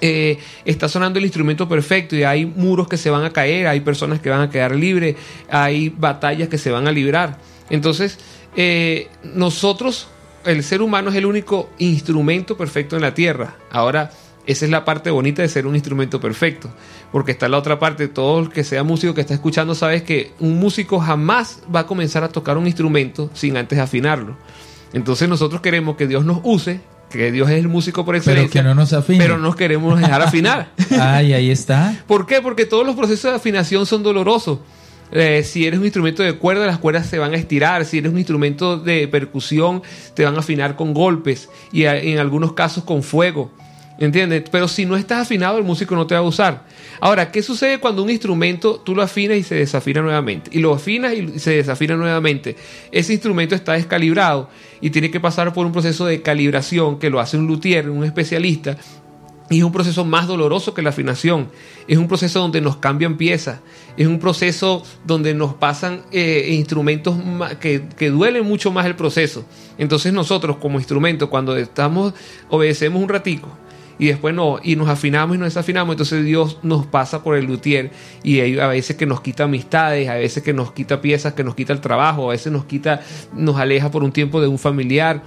eh, 0.00 0.38
está 0.64 0.88
sonando 0.88 1.18
el 1.18 1.24
instrumento 1.26 1.68
perfecto 1.68 2.16
y 2.16 2.24
hay 2.24 2.46
muros 2.46 2.88
que 2.88 2.96
se 2.96 3.10
van 3.10 3.24
a 3.24 3.30
caer, 3.30 3.66
hay 3.66 3.80
personas 3.80 4.20
que 4.20 4.30
van 4.30 4.40
a 4.40 4.50
quedar 4.50 4.74
libres, 4.74 5.16
hay 5.50 5.90
batallas 5.90 6.48
que 6.48 6.56
se 6.56 6.70
van 6.70 6.88
a 6.88 6.92
librar. 6.92 7.38
Entonces, 7.70 8.18
eh, 8.56 9.08
nosotros, 9.22 10.08
el 10.44 10.64
ser 10.64 10.82
humano 10.82 11.10
es 11.10 11.16
el 11.16 11.26
único 11.26 11.70
instrumento 11.78 12.56
perfecto 12.56 12.96
en 12.96 13.02
la 13.02 13.14
tierra. 13.14 13.56
Ahora, 13.70 14.10
esa 14.46 14.64
es 14.64 14.70
la 14.70 14.84
parte 14.84 15.10
bonita 15.10 15.42
de 15.42 15.48
ser 15.48 15.66
un 15.66 15.74
instrumento 15.74 16.20
perfecto, 16.20 16.68
porque 17.12 17.30
está 17.30 17.48
la 17.48 17.58
otra 17.58 17.78
parte, 17.78 18.08
todo 18.08 18.40
el 18.40 18.48
que 18.48 18.64
sea 18.64 18.82
músico 18.82 19.14
que 19.14 19.20
está 19.20 19.34
escuchando 19.34 19.74
sabes 19.76 20.02
que 20.02 20.32
un 20.40 20.58
músico 20.58 20.98
jamás 20.98 21.60
va 21.72 21.80
a 21.80 21.86
comenzar 21.86 22.24
a 22.24 22.28
tocar 22.28 22.58
un 22.58 22.66
instrumento 22.66 23.30
sin 23.34 23.56
antes 23.56 23.78
afinarlo. 23.78 24.36
Entonces 24.92 25.28
nosotros 25.28 25.60
queremos 25.62 25.96
que 25.96 26.06
Dios 26.06 26.24
nos 26.24 26.38
use, 26.42 26.80
que 27.10 27.30
Dios 27.32 27.48
es 27.50 27.56
el 27.58 27.68
músico 27.68 28.04
por 28.04 28.12
Pero 28.14 28.18
excelencia, 28.22 28.60
que 28.62 28.68
no 28.68 28.74
nos 28.74 28.92
afine. 28.92 29.18
pero 29.18 29.36
no 29.38 29.44
nos 29.44 29.56
queremos 29.56 29.98
dejar 30.00 30.22
afinar. 30.22 30.70
Ay, 31.00 31.32
ahí 31.32 31.50
está. 31.50 31.94
¿Por 32.06 32.26
qué? 32.26 32.40
Porque 32.40 32.66
todos 32.66 32.86
los 32.86 32.96
procesos 32.96 33.30
de 33.30 33.36
afinación 33.36 33.86
son 33.86 34.02
dolorosos. 34.02 34.58
Eh, 35.14 35.42
si 35.44 35.66
eres 35.66 35.78
un 35.78 35.84
instrumento 35.84 36.22
de 36.22 36.34
cuerda, 36.38 36.66
las 36.66 36.78
cuerdas 36.78 37.06
se 37.06 37.18
van 37.18 37.34
a 37.34 37.36
estirar. 37.36 37.84
Si 37.84 37.98
eres 37.98 38.10
un 38.12 38.18
instrumento 38.18 38.78
de 38.78 39.06
percusión, 39.08 39.82
te 40.14 40.24
van 40.24 40.36
a 40.36 40.38
afinar 40.38 40.74
con 40.74 40.94
golpes 40.94 41.50
y 41.70 41.84
a- 41.84 41.98
en 41.98 42.18
algunos 42.18 42.54
casos 42.54 42.84
con 42.84 43.02
fuego. 43.02 43.50
¿Entiendes? 44.02 44.42
Pero 44.50 44.66
si 44.66 44.84
no 44.84 44.96
estás 44.96 45.20
afinado, 45.20 45.58
el 45.58 45.62
músico 45.62 45.94
no 45.94 46.08
te 46.08 46.16
va 46.16 46.22
a 46.22 46.24
usar. 46.24 46.64
Ahora, 47.00 47.30
¿qué 47.30 47.40
sucede 47.40 47.78
cuando 47.78 48.02
un 48.02 48.10
instrumento 48.10 48.80
tú 48.84 48.96
lo 48.96 49.02
afinas 49.02 49.38
y 49.38 49.44
se 49.44 49.54
desafina 49.54 50.02
nuevamente? 50.02 50.50
Y 50.52 50.58
lo 50.58 50.74
afinas 50.74 51.14
y 51.14 51.38
se 51.38 51.52
desafina 51.52 51.94
nuevamente. 51.94 52.56
Ese 52.90 53.12
instrumento 53.12 53.54
está 53.54 53.74
descalibrado 53.74 54.50
y 54.80 54.90
tiene 54.90 55.12
que 55.12 55.20
pasar 55.20 55.52
por 55.52 55.66
un 55.66 55.70
proceso 55.70 56.04
de 56.04 56.20
calibración 56.20 56.98
que 56.98 57.10
lo 57.10 57.20
hace 57.20 57.36
un 57.36 57.46
luthier, 57.46 57.90
un 57.90 58.02
especialista, 58.02 58.76
y 59.50 59.58
es 59.58 59.64
un 59.64 59.70
proceso 59.70 60.04
más 60.04 60.26
doloroso 60.26 60.74
que 60.74 60.82
la 60.82 60.90
afinación. 60.90 61.48
Es 61.86 61.96
un 61.96 62.08
proceso 62.08 62.40
donde 62.40 62.60
nos 62.60 62.78
cambian 62.78 63.16
piezas. 63.16 63.60
Es 63.96 64.08
un 64.08 64.18
proceso 64.18 64.82
donde 65.04 65.32
nos 65.32 65.54
pasan 65.54 66.02
eh, 66.10 66.48
instrumentos 66.54 67.16
que, 67.60 67.84
que 67.96 68.10
duelen 68.10 68.46
mucho 68.46 68.72
más 68.72 68.84
el 68.86 68.96
proceso. 68.96 69.44
Entonces 69.78 70.12
nosotros 70.12 70.56
como 70.56 70.78
instrumento, 70.78 71.30
cuando 71.30 71.56
estamos, 71.56 72.14
obedecemos 72.48 73.00
un 73.00 73.08
ratico 73.08 73.61
y 73.98 74.06
después 74.06 74.34
no, 74.34 74.58
y 74.62 74.76
nos 74.76 74.88
afinamos 74.88 75.36
y 75.36 75.38
nos 75.38 75.46
desafinamos, 75.46 75.94
entonces 75.94 76.24
Dios 76.24 76.58
nos 76.62 76.86
pasa 76.86 77.22
por 77.22 77.36
el 77.36 77.46
luthier 77.46 77.90
y 78.22 78.58
a 78.58 78.68
veces 78.68 78.96
que 78.96 79.06
nos 79.06 79.20
quita 79.20 79.44
amistades, 79.44 80.08
a 80.08 80.14
veces 80.14 80.42
que 80.42 80.52
nos 80.52 80.72
quita 80.72 81.00
piezas, 81.00 81.34
que 81.34 81.44
nos 81.44 81.54
quita 81.54 81.72
el 81.72 81.80
trabajo, 81.80 82.30
a 82.30 82.32
veces 82.32 82.52
nos 82.52 82.64
quita, 82.64 83.02
nos 83.34 83.56
aleja 83.56 83.90
por 83.90 84.02
un 84.02 84.12
tiempo 84.12 84.40
de 84.40 84.48
un 84.48 84.58
familiar 84.58 85.22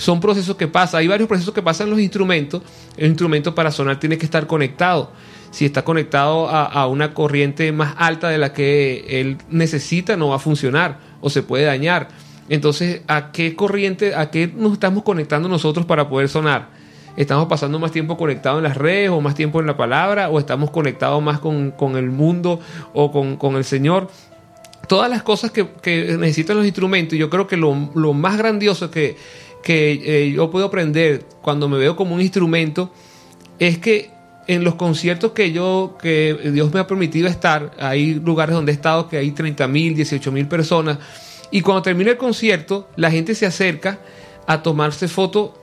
son 0.00 0.18
procesos 0.18 0.56
que 0.56 0.66
pasan. 0.66 1.00
Hay 1.00 1.08
varios 1.08 1.28
procesos 1.28 1.52
que 1.52 1.60
pasan 1.60 1.88
en 1.88 1.90
los 1.90 2.00
instrumentos. 2.00 2.62
El 2.96 3.08
instrumento 3.08 3.54
para 3.54 3.70
sonar 3.70 4.00
tiene 4.00 4.16
que 4.16 4.24
estar 4.24 4.46
conectado. 4.46 5.12
Si 5.50 5.66
está 5.66 5.84
conectado 5.84 6.48
a, 6.48 6.64
a 6.64 6.86
una 6.86 7.12
corriente 7.12 7.70
más 7.70 7.94
alta 7.98 8.30
de 8.30 8.38
la 8.38 8.54
que 8.54 9.20
él 9.20 9.36
necesita, 9.50 10.16
no 10.16 10.28
va 10.28 10.36
a 10.36 10.38
funcionar 10.38 10.98
o 11.20 11.28
se 11.28 11.42
puede 11.42 11.64
dañar. 11.64 12.08
Entonces, 12.48 13.02
¿a 13.08 13.30
qué 13.30 13.54
corriente, 13.54 14.14
a 14.14 14.30
qué 14.30 14.50
nos 14.52 14.72
estamos 14.72 15.02
conectando 15.02 15.48
nosotros 15.48 15.84
para 15.84 16.08
poder 16.08 16.30
sonar? 16.30 16.79
¿Estamos 17.16 17.46
pasando 17.48 17.78
más 17.78 17.92
tiempo 17.92 18.16
conectados 18.16 18.58
en 18.58 18.64
las 18.64 18.76
redes 18.76 19.10
o 19.10 19.20
más 19.20 19.34
tiempo 19.34 19.60
en 19.60 19.66
la 19.66 19.76
palabra? 19.76 20.30
¿O 20.30 20.38
estamos 20.38 20.70
conectados 20.70 21.22
más 21.22 21.38
con, 21.40 21.72
con 21.72 21.96
el 21.96 22.10
mundo 22.10 22.60
o 22.94 23.10
con, 23.12 23.36
con 23.36 23.56
el 23.56 23.64
Señor? 23.64 24.08
todas 24.90 25.08
las 25.08 25.22
cosas 25.22 25.52
que, 25.52 25.68
que 25.82 26.16
necesitan 26.18 26.56
los 26.56 26.66
instrumentos. 26.66 27.16
Yo 27.16 27.30
creo 27.30 27.46
que 27.46 27.56
lo, 27.56 27.92
lo 27.94 28.12
más 28.12 28.36
grandioso 28.36 28.90
que, 28.90 29.16
que 29.62 29.92
eh, 30.04 30.32
yo 30.32 30.50
puedo 30.50 30.66
aprender 30.66 31.26
cuando 31.42 31.68
me 31.68 31.78
veo 31.78 31.94
como 31.94 32.16
un 32.16 32.20
instrumento 32.20 32.92
es 33.60 33.78
que 33.78 34.10
en 34.48 34.64
los 34.64 34.74
conciertos 34.74 35.30
que 35.30 35.52
yo, 35.52 35.96
que 36.02 36.50
Dios 36.52 36.74
me 36.74 36.80
ha 36.80 36.88
permitido 36.88 37.28
estar, 37.28 37.70
hay 37.78 38.14
lugares 38.14 38.52
donde 38.52 38.72
he 38.72 38.74
estado 38.74 39.08
que 39.08 39.16
hay 39.16 39.30
30 39.30 39.68
mil, 39.68 39.94
18 39.94 40.32
mil 40.32 40.48
personas. 40.48 40.98
Y 41.52 41.60
cuando 41.60 41.82
termina 41.82 42.10
el 42.10 42.16
concierto, 42.16 42.88
la 42.96 43.12
gente 43.12 43.36
se 43.36 43.46
acerca 43.46 44.00
a 44.48 44.60
tomarse 44.62 45.06
foto 45.06 45.59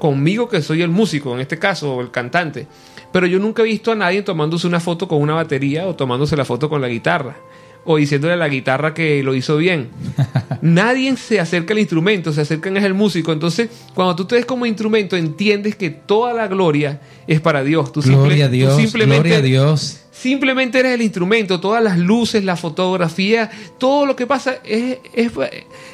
conmigo, 0.00 0.48
que 0.48 0.60
soy 0.62 0.82
el 0.82 0.90
músico, 0.90 1.32
en 1.34 1.40
este 1.40 1.60
caso, 1.60 1.94
o 1.94 2.00
el 2.00 2.10
cantante. 2.10 2.66
Pero 3.12 3.26
yo 3.28 3.38
nunca 3.38 3.62
he 3.62 3.66
visto 3.66 3.92
a 3.92 3.94
nadie 3.94 4.22
tomándose 4.22 4.66
una 4.66 4.80
foto 4.80 5.06
con 5.06 5.20
una 5.22 5.34
batería 5.34 5.86
o 5.86 5.94
tomándose 5.94 6.36
la 6.36 6.44
foto 6.44 6.68
con 6.68 6.80
la 6.80 6.88
guitarra. 6.88 7.36
O 7.84 7.96
diciéndole 7.96 8.34
a 8.34 8.36
la 8.36 8.48
guitarra 8.48 8.92
que 8.92 9.22
lo 9.22 9.34
hizo 9.34 9.56
bien. 9.56 9.88
Nadie 10.60 11.16
se 11.16 11.40
acerca 11.40 11.72
al 11.72 11.78
instrumento, 11.78 12.30
se 12.30 12.42
acercan 12.42 12.76
es 12.76 12.84
el 12.84 12.92
músico. 12.92 13.32
Entonces, 13.32 13.70
cuando 13.94 14.14
tú 14.14 14.26
te 14.26 14.34
ves 14.34 14.44
como 14.44 14.66
instrumento, 14.66 15.16
entiendes 15.16 15.76
que 15.76 15.88
toda 15.88 16.34
la 16.34 16.46
gloria 16.46 17.00
es 17.26 17.40
para 17.40 17.64
Dios. 17.64 17.90
Tú 17.90 18.02
simple- 18.02 18.18
Gloria 18.26 18.44
a 18.44 18.48
tú 18.48 18.54
Dios, 18.54 18.76
simplemente, 18.76 19.28
gloria 19.30 19.38
a 19.38 19.42
Dios. 19.42 20.02
Simplemente 20.10 20.78
eres 20.78 20.92
el 20.92 21.00
instrumento, 21.00 21.58
todas 21.60 21.82
las 21.82 21.98
luces, 21.98 22.44
la 22.44 22.56
fotografía, 22.56 23.50
todo 23.78 24.04
lo 24.04 24.14
que 24.14 24.26
pasa, 24.26 24.56
es, 24.62 24.98
es- 25.14 25.32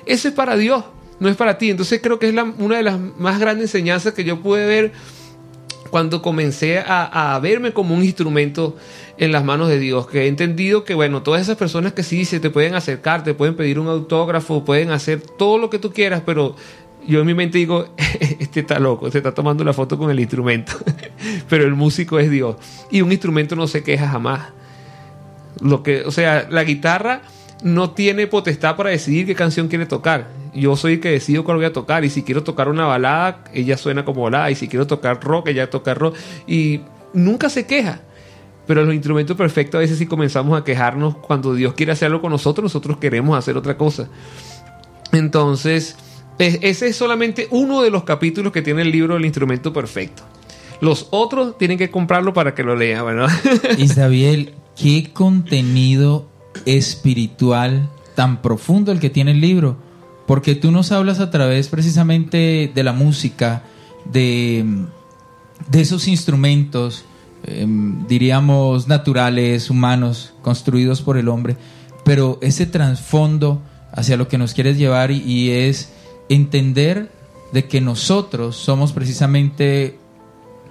eso 0.07 0.29
es 0.29 0.35
para 0.35 0.57
Dios, 0.57 0.83
no 1.21 1.29
es 1.29 1.37
para 1.37 1.59
ti. 1.59 1.71
Entonces 1.71 2.01
creo 2.03 2.19
que 2.19 2.29
es 2.29 2.35
una 2.59 2.77
de 2.77 2.83
las 2.83 2.99
más 2.99 3.39
grandes 3.39 3.75
enseñanzas 3.75 4.15
que 4.15 4.25
yo 4.25 4.41
pude 4.41 4.67
ver 4.67 4.93
cuando 5.91 6.21
comencé 6.21 6.81
a, 6.81 7.35
a 7.35 7.39
verme 7.39 7.73
como 7.73 7.95
un 7.95 8.03
instrumento 8.03 8.77
en 9.19 9.33
las 9.33 9.45
manos 9.45 9.69
de 9.69 9.79
Dios, 9.79 10.07
que 10.07 10.25
he 10.25 10.27
entendido 10.29 10.85
que, 10.85 10.95
bueno, 10.95 11.23
todas 11.23 11.43
esas 11.43 11.57
personas 11.57 11.93
que 11.93 12.03
sí 12.03 12.25
se 12.25 12.41
te 12.41 12.51
pueden 12.51 12.75
acercar, 12.75 13.25
te 13.25 13.35
pueden 13.35 13.57
pedir 13.57 13.79
un 13.79 13.89
autógrafo, 13.89 14.65
pueden 14.65 14.91
hacer 14.91 15.21
todo 15.21 15.59
lo 15.59 15.71
que 15.71 15.79
tú 15.79 15.93
quieras, 15.93 16.23
pero 16.27 16.57
yo 17.07 17.21
en 17.21 17.27
mi 17.27 17.35
mente 17.35 17.59
digo, 17.59 17.89
este 18.41 18.61
está 18.61 18.79
loco, 18.79 19.11
se 19.11 19.19
está 19.19 19.33
tomando 19.33 19.65
la 19.65 19.73
foto 19.73 19.97
con 19.97 20.11
el 20.11 20.21
instrumento, 20.21 20.73
pero 21.49 21.65
el 21.65 21.75
músico 21.75 22.19
es 22.19 22.31
Dios. 22.31 22.57
Y 22.91 23.01
un 23.01 23.13
instrumento 23.13 23.57
no 23.57 23.67
se 23.67 23.83
queja 23.83 24.09
jamás. 24.09 24.49
Lo 25.61 25.83
que, 25.83 26.03
o 26.03 26.11
sea, 26.11 26.47
la 26.51 26.65
guitarra 26.65 27.23
no 27.63 27.91
tiene 27.91 28.27
potestad 28.27 28.77
para 28.77 28.91
decidir 28.91 29.27
qué 29.27 29.35
canción 29.35 29.69
quiere 29.69 29.87
tocar. 29.87 30.29
Yo 30.57 30.77
soy 30.77 30.95
el 30.95 31.01
que 31.01 31.11
decido 31.11 31.45
cuál 31.45 31.59
voy 31.59 31.67
a 31.67 31.73
tocar. 31.73 32.05
Y 32.05 32.11
si 32.11 32.23
quiero 32.23 32.43
tocar 32.43 32.69
una 32.69 32.87
balada, 32.87 33.45
ella 33.53 33.77
suena 33.77 34.05
como 34.05 34.23
balada. 34.23 34.51
Y 34.51 34.55
si 34.55 34.69
quiero 34.69 34.87
tocar 34.87 35.23
rock, 35.23 35.49
ella 35.49 35.69
toca 35.71 35.95
rock. 35.95 36.17
Y 36.47 36.81
nunca 37.13 37.49
se 37.49 37.67
queja. 37.67 38.01
Pero 38.67 38.85
los 38.85 38.95
instrumentos 38.95 39.37
perfectos 39.37 39.79
a 39.79 39.81
veces 39.81 39.99
sí 39.99 40.07
comenzamos 40.07 40.59
a 40.61 40.65
quejarnos 40.65 41.19
cuando 41.19 41.55
Dios 41.55 41.75
quiere 41.75 41.93
hacer 41.93 42.07
algo 42.07 42.21
con 42.21 42.33
nosotros, 42.33 42.65
nosotros 42.65 42.97
queremos 42.99 43.39
hacer 43.39 43.57
otra 43.57 43.77
cosa. 43.77 44.09
Entonces, 45.13 45.97
es- 46.39 46.59
ese 46.63 46.89
es 46.89 46.97
solamente 46.97 47.47
uno 47.51 47.83
de 47.83 47.91
los 47.91 48.03
capítulos 48.05 48.53
que 48.53 48.63
tiene 48.63 48.83
el 48.83 48.91
libro 48.91 49.17
El 49.17 49.25
instrumento 49.25 49.73
perfecto. 49.73 50.25
Los 50.81 51.07
otros 51.11 51.57
tienen 51.59 51.79
que 51.79 51.91
comprarlo 51.91 52.35
para 52.35 52.55
que 52.55 52.63
lo 52.63 52.75
lean, 52.77 53.05
bueno. 53.05 53.27
Isabel, 53.79 54.55
qué 54.77 55.11
contenido 55.13 56.29
espiritual 56.67 57.89
tan 58.15 58.43
profundo 58.43 58.93
el 58.93 58.99
que 59.01 59.11
tiene 59.11 59.31
el 59.31 59.41
libro, 59.41 59.77
porque 60.27 60.55
tú 60.55 60.73
nos 60.73 60.93
hablas 60.93 61.21
a 61.21 61.31
través 61.31 61.69
precisamente 61.69 62.71
de 62.75 62.83
la 62.83 62.93
música, 62.93 63.63
de, 64.05 64.65
de 65.71 65.81
esos 65.81 66.09
instrumentos, 66.09 67.05
em, 67.45 68.07
diríamos, 68.07 68.89
naturales, 68.89 69.71
humanos, 69.71 70.35
construidos 70.43 71.03
por 71.03 71.17
el 71.17 71.29
hombre, 71.29 71.57
pero 72.05 72.39
ese 72.43 72.67
trasfondo 72.67 73.63
hacia 73.93 74.17
lo 74.17 74.29
que 74.29 74.39
nos 74.39 74.53
quieres 74.53 74.79
llevar 74.79 75.11
y, 75.11 75.23
y 75.23 75.51
es 75.51 75.93
entender 76.29 77.11
de 77.53 77.67
que 77.67 77.81
nosotros 77.81 78.57
somos 78.57 78.93
precisamente 78.93 79.99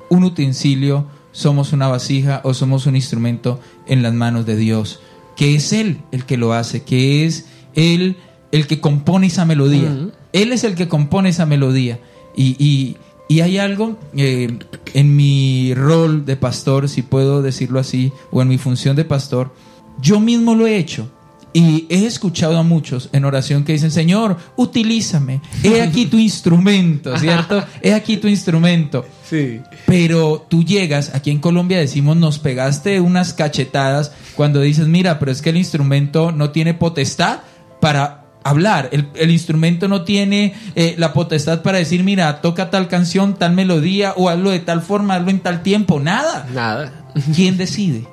un 0.10 0.24
utensilio, 0.24 1.08
somos 1.32 1.74
una 1.74 1.88
vasija 1.88 2.41
o 2.44 2.54
somos 2.54 2.86
un 2.86 2.96
instrumento 2.96 3.60
en 3.88 4.04
las 4.04 4.13
manos 4.13 4.46
de 4.46 4.56
Dios, 4.56 5.00
que 5.36 5.56
es 5.56 5.74
Él 5.74 6.02
el 6.12 6.26
que 6.26 6.38
lo 6.38 6.54
hace, 6.54 6.84
que 6.84 7.26
es 7.26 7.48
Él 7.74 8.18
el 8.56 8.68
que 8.68 8.80
compone 8.82 9.28
esa 9.28 9.46
melodía. 9.46 9.96
Él 10.34 10.52
es 10.52 10.63
el 10.63 10.76
que 10.76 10.88
compone 10.88 11.30
esa 11.30 11.46
melodía. 11.46 12.00
Y, 12.36 12.56
y- 12.63 12.98
y 13.28 13.39
hay 13.41 13.58
algo 13.58 13.98
eh, 14.15 14.60
en 14.94 15.15
mi 15.15 15.74
rol 15.74 16.26
de 16.26 16.36
pastor, 16.36 16.88
si 16.88 17.02
puedo 17.02 17.41
decirlo 17.41 17.80
así, 17.80 18.12
o 18.32 18.41
en 18.41 18.48
mi 18.48 18.58
función 18.60 18.96
de 18.96 19.04
pastor, 19.04 19.52
yo 20.00 20.20
mismo 20.20 20.54
lo 20.54 20.68
he 20.68 20.78
hecho. 20.78 21.10
Y 21.54 21.88
he 21.89 22.06
escuchado 22.06 22.58
a 22.60 22.63
muchos 22.63 23.10
en 23.13 23.24
oración 23.26 23.63
que 23.63 23.72
dicen, 23.74 23.89
Señor, 23.89 24.36
utilízame, 24.58 25.41
he 25.63 25.82
aquí 25.82 26.06
tu 26.06 26.18
instrumento, 26.20 27.18
¿cierto? 27.18 27.63
He 27.82 27.94
aquí 27.94 28.18
tu 28.18 28.28
instrumento. 28.28 29.06
Sí. 29.30 29.62
Pero 29.88 30.46
tú 30.50 30.63
llegas, 30.65 31.15
aquí 31.15 31.32
en 31.32 31.39
Colombia 31.39 31.80
decimos, 31.80 32.18
nos 32.18 32.39
pegaste 32.39 33.00
unas 33.00 33.34
cachetadas 33.34 34.12
cuando 34.36 34.60
dices, 34.60 34.88
mira, 34.89 35.18
pero 35.18 35.32
es 35.32 35.41
que 35.41 35.52
el 35.52 35.58
instrumento 35.58 36.34
no 36.34 36.50
tiene 36.52 36.74
potestad 36.74 37.39
para 37.80 38.25
hablar, 38.46 38.90
el, 38.92 39.10
el 39.16 39.32
instrumento 39.32 39.88
no 39.88 40.04
tiene 40.04 40.54
eh, 40.76 40.94
la 40.98 41.14
potestad 41.14 41.64
para 41.64 41.80
decir, 41.80 42.04
mira, 42.04 42.42
toca 42.42 42.70
tal 42.70 42.88
canción, 42.88 43.34
tal 43.34 43.54
melodía, 43.54 44.14
o 44.16 44.30
hazlo 44.30 44.52
de 44.52 44.60
tal 44.60 44.82
forma, 44.82 45.16
hazlo 45.16 45.32
en 45.32 45.40
tal 45.40 45.64
tiempo, 45.64 46.00
nada. 46.00 46.48
Nada. 46.54 46.94
¿Quién 47.36 47.58
decide? 47.58 48.08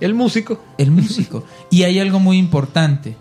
El 0.00 0.14
músico. 0.14 0.58
El 0.78 0.90
músico. 0.90 1.44
Y 1.70 1.82
hay 1.82 2.00
algo 2.00 2.18
muy 2.18 2.38
importante, 2.38 3.14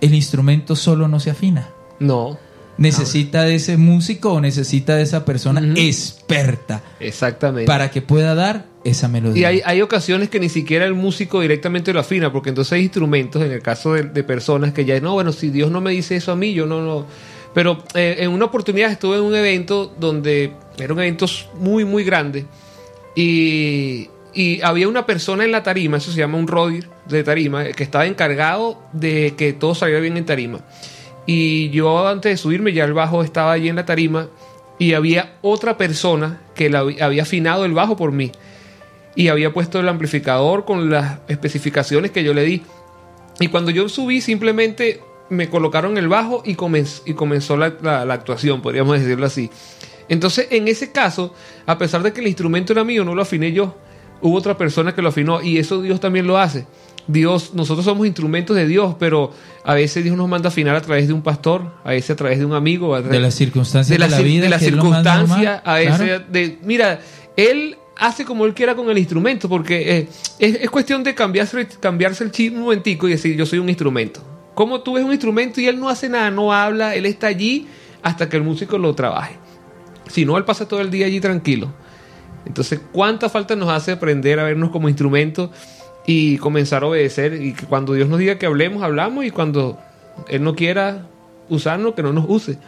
el 0.00 0.14
instrumento 0.14 0.74
solo 0.76 1.08
no 1.08 1.20
se 1.20 1.30
afina. 1.30 1.68
No. 2.00 2.38
Necesita 2.78 3.44
de 3.44 3.54
ese 3.54 3.76
músico 3.76 4.34
o 4.34 4.40
necesita 4.40 4.96
de 4.96 5.02
esa 5.02 5.24
persona 5.24 5.62
experta 5.76 6.82
Exactamente. 7.00 7.66
para 7.66 7.90
que 7.90 8.02
pueda 8.02 8.34
dar 8.34 8.66
esa 8.84 9.08
melodía. 9.08 9.40
Y 9.40 9.44
hay, 9.44 9.62
hay 9.64 9.82
ocasiones 9.82 10.28
que 10.28 10.38
ni 10.38 10.48
siquiera 10.48 10.84
el 10.84 10.94
músico 10.94 11.40
directamente 11.40 11.92
lo 11.92 12.00
afina, 12.00 12.32
porque 12.32 12.50
entonces 12.50 12.72
hay 12.74 12.82
instrumentos, 12.82 13.42
en 13.42 13.52
el 13.52 13.62
caso 13.62 13.94
de, 13.94 14.02
de 14.02 14.24
personas 14.24 14.72
que 14.72 14.84
ya, 14.84 15.00
no, 15.00 15.14
bueno, 15.14 15.32
si 15.32 15.50
Dios 15.50 15.70
no 15.70 15.80
me 15.80 15.90
dice 15.90 16.16
eso 16.16 16.32
a 16.32 16.36
mí, 16.36 16.52
yo 16.52 16.66
no 16.66 16.80
lo... 16.80 17.06
Pero 17.54 17.82
eh, 17.94 18.16
en 18.18 18.30
una 18.30 18.44
oportunidad 18.44 18.90
estuve 18.90 19.16
en 19.16 19.22
un 19.22 19.34
evento 19.34 19.94
donde 19.98 20.52
era 20.78 20.92
un 20.92 21.00
evento 21.00 21.24
muy, 21.58 21.86
muy 21.86 22.04
grande 22.04 22.44
y, 23.14 24.10
y 24.34 24.60
había 24.60 24.86
una 24.86 25.06
persona 25.06 25.44
en 25.44 25.52
la 25.52 25.62
tarima, 25.62 25.96
eso 25.96 26.12
se 26.12 26.18
llama 26.18 26.36
un 26.36 26.46
rodir 26.46 26.90
de 27.08 27.24
tarima, 27.24 27.64
que 27.64 27.82
estaba 27.82 28.04
encargado 28.04 28.82
de 28.92 29.34
que 29.38 29.54
todo 29.54 29.74
saliera 29.74 30.00
bien 30.00 30.18
en 30.18 30.26
tarima. 30.26 30.60
Y 31.26 31.70
yo 31.70 32.06
antes 32.06 32.32
de 32.32 32.36
subirme 32.36 32.72
ya 32.72 32.84
el 32.84 32.92
bajo 32.92 33.22
estaba 33.22 33.52
allí 33.52 33.68
en 33.68 33.76
la 33.76 33.84
tarima 33.84 34.28
y 34.78 34.92
había 34.92 35.36
otra 35.42 35.76
persona 35.76 36.40
que 36.54 36.70
la 36.70 36.80
había- 36.80 37.22
afinado 37.22 37.64
el 37.64 37.72
bajo 37.72 37.96
por 37.96 38.12
mí 38.12 38.30
y 39.16 39.28
había 39.28 39.52
puesto 39.52 39.80
el 39.80 39.88
amplificador 39.88 40.64
con 40.64 40.90
las 40.90 41.18
especificaciones 41.28 42.10
que 42.10 42.22
yo 42.22 42.32
le 42.34 42.44
di. 42.44 42.62
Y 43.40 43.48
cuando 43.48 43.70
yo 43.70 43.88
subí, 43.88 44.20
simplemente 44.20 45.00
me 45.28 45.48
colocaron 45.48 45.98
el 45.98 46.06
bajo 46.08 46.42
y, 46.44 46.54
comenz- 46.54 47.02
y 47.06 47.14
comenzó 47.14 47.56
la- 47.56 47.74
la 47.82 48.14
actuación, 48.14 48.62
podríamos 48.62 48.98
decirlo 49.00 49.26
así. 49.26 49.50
Entonces, 50.08 50.46
en 50.50 50.68
ese 50.68 50.92
caso, 50.92 51.34
a 51.66 51.76
pesar 51.78 52.02
de 52.02 52.12
que 52.12 52.20
el 52.20 52.28
instrumento 52.28 52.72
era 52.72 52.84
mío, 52.84 53.04
no 53.04 53.14
lo 53.14 53.22
afiné 53.22 53.52
yo. 53.52 53.74
Hubo 54.20 54.36
otra 54.36 54.56
persona 54.56 54.94
que 54.94 55.02
lo 55.02 55.08
afinó 55.08 55.42
y 55.42 55.58
eso 55.58 55.82
Dios 55.82 55.98
también 55.98 56.26
lo 56.26 56.38
hace. 56.38 56.66
Dios, 57.08 57.52
nosotros 57.54 57.84
somos 57.84 58.06
instrumentos 58.06 58.56
de 58.56 58.66
Dios, 58.66 58.96
pero 58.98 59.32
a 59.64 59.74
veces 59.74 60.04
Dios 60.04 60.16
nos 60.16 60.28
manda 60.28 60.48
a 60.48 60.50
afinar 60.50 60.74
a 60.76 60.80
través 60.80 61.06
de 61.06 61.12
un 61.12 61.22
pastor, 61.22 61.72
a 61.84 61.90
veces 61.90 62.10
a 62.10 62.16
través 62.16 62.38
de 62.38 62.44
un 62.44 62.54
amigo, 62.54 62.94
a 62.94 63.02
de 63.02 63.20
las 63.20 63.34
circunstancias 63.34 63.98
de, 63.98 64.04
de 64.04 64.10
la, 64.10 64.20
vida, 64.20 64.42
de 64.44 64.48
la 64.48 64.58
circunstancia 64.58 65.62
a 65.64 65.74
veces 65.74 65.96
Claro. 65.96 66.24
de 66.28 66.58
mira 66.62 67.00
él 67.36 67.76
hace 67.96 68.24
como 68.24 68.44
él 68.44 68.54
quiera 68.54 68.74
con 68.74 68.90
el 68.90 68.98
instrumento 68.98 69.48
porque 69.48 69.98
eh, 69.98 70.08
es, 70.38 70.56
es 70.56 70.70
cuestión 70.70 71.04
de 71.04 71.14
cambiarse, 71.14 71.66
cambiarse 71.80 72.24
el 72.24 72.30
chip 72.30 72.54
un 72.54 72.62
momentico 72.62 73.08
y 73.08 73.12
decir 73.12 73.36
yo 73.36 73.46
soy 73.46 73.58
un 73.58 73.68
instrumento 73.68 74.20
como 74.54 74.80
tú 74.80 74.94
ves 74.94 75.04
un 75.04 75.12
instrumento 75.12 75.60
y 75.60 75.66
él 75.66 75.78
no 75.78 75.88
hace 75.88 76.08
nada 76.08 76.30
no 76.30 76.52
habla 76.52 76.94
él 76.94 77.06
está 77.06 77.28
allí 77.28 77.66
hasta 78.02 78.28
que 78.28 78.36
el 78.36 78.44
músico 78.44 78.78
lo 78.78 78.94
trabaje. 78.94 79.36
Si 80.08 80.24
no 80.24 80.36
él 80.38 80.44
pasa 80.44 80.68
todo 80.68 80.80
el 80.80 80.92
día 80.92 81.06
allí 81.06 81.20
tranquilo. 81.20 81.72
Entonces 82.44 82.80
cuánta 82.92 83.28
falta 83.28 83.56
nos 83.56 83.68
hace 83.68 83.90
aprender 83.90 84.38
a 84.38 84.44
vernos 84.44 84.70
como 84.70 84.88
instrumento 84.88 85.50
y 86.06 86.38
comenzar 86.38 86.82
a 86.84 86.86
obedecer 86.86 87.42
y 87.42 87.52
que 87.52 87.66
cuando 87.66 87.92
Dios 87.92 88.08
nos 88.08 88.18
diga 88.18 88.38
que 88.38 88.46
hablemos 88.46 88.82
hablamos 88.82 89.24
y 89.24 89.30
cuando 89.30 89.78
él 90.28 90.42
no 90.42 90.54
quiera 90.54 91.06
usarnos 91.48 91.94
que 91.94 92.02
no 92.02 92.12
nos 92.12 92.24
use 92.28 92.58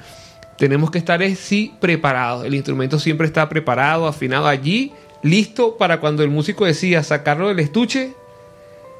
tenemos 0.59 0.91
que 0.91 0.99
estar 0.99 1.23
es, 1.23 1.39
sí 1.39 1.73
preparados. 1.81 2.45
El 2.45 2.55
instrumento 2.55 2.99
siempre 2.99 3.27
está 3.27 3.49
preparado, 3.49 4.07
afinado 4.09 4.49
allí, 4.49 4.93
listo 5.23 5.77
para 5.79 6.01
cuando 6.01 6.23
el 6.23 6.31
músico 6.31 6.65
decida 6.67 7.03
sacarlo 7.03 7.49
del 7.49 7.61
estuche, 7.61 8.13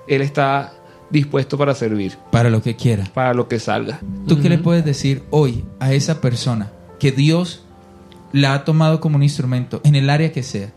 él 0.07 0.23
está 0.23 0.73
dispuesto 1.11 1.59
para 1.59 1.75
servir, 1.75 2.17
Para 2.31 2.49
lo 2.49 2.63
que 2.63 2.77
quiera. 2.77 3.05
para 3.13 3.35
lo 3.35 3.49
que 3.49 3.59
salga. 3.59 3.99
¿Tú 4.29 4.41
qué 4.41 4.49
le 4.49 4.59
puedes 4.59 4.85
decir 4.85 5.23
hoy 5.31 5.65
a 5.81 5.93
esa 5.93 6.21
persona 6.21 6.71
que 7.01 7.13
Dios 7.13 7.65
la 8.33 8.55
ha 8.55 8.65
tomado 8.65 9.01
como 9.01 9.17
un 9.17 9.23
instrumento 9.23 9.81
en 9.85 9.97
el 9.97 10.11
área 10.11 10.33
que 10.33 10.43
sea? 10.45 10.73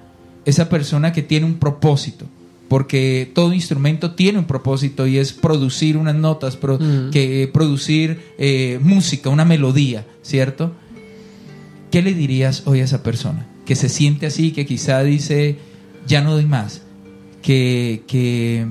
Esa 0.46 0.68
persona 0.70 1.14
que 1.14 1.22
tiene 1.22 1.46
un 1.46 1.60
propósito, 1.60 2.26
porque 2.72 3.30
todo 3.36 3.54
instrumento 3.54 4.12
tiene 4.16 4.40
un 4.40 4.46
propósito 4.46 5.06
y 5.06 5.18
es 5.18 5.34
producir 5.34 5.98
unas 5.98 6.16
notas, 6.16 6.56
pro- 6.56 6.76
Ujú. 6.76 7.12
que 7.12 7.50
producir 7.54 8.22
eh, 8.38 8.80
música, 8.82 9.30
una 9.30 9.44
melodía, 9.44 10.06
¿cierto? 10.22 10.72
¿Qué 11.92 12.02
le 12.02 12.14
dirías 12.14 12.64
hoy 12.66 12.80
a 12.80 12.86
esa 12.86 13.04
persona 13.04 13.46
que 13.66 13.76
se 13.76 13.90
siente 13.90 14.26
así, 14.26 14.52
que 14.54 14.66
quizá 14.66 15.04
dice, 15.04 15.58
ya 16.08 16.22
no 16.22 16.32
doy 16.32 16.46
más, 16.46 16.82
que, 17.42 18.04
que 18.08 18.66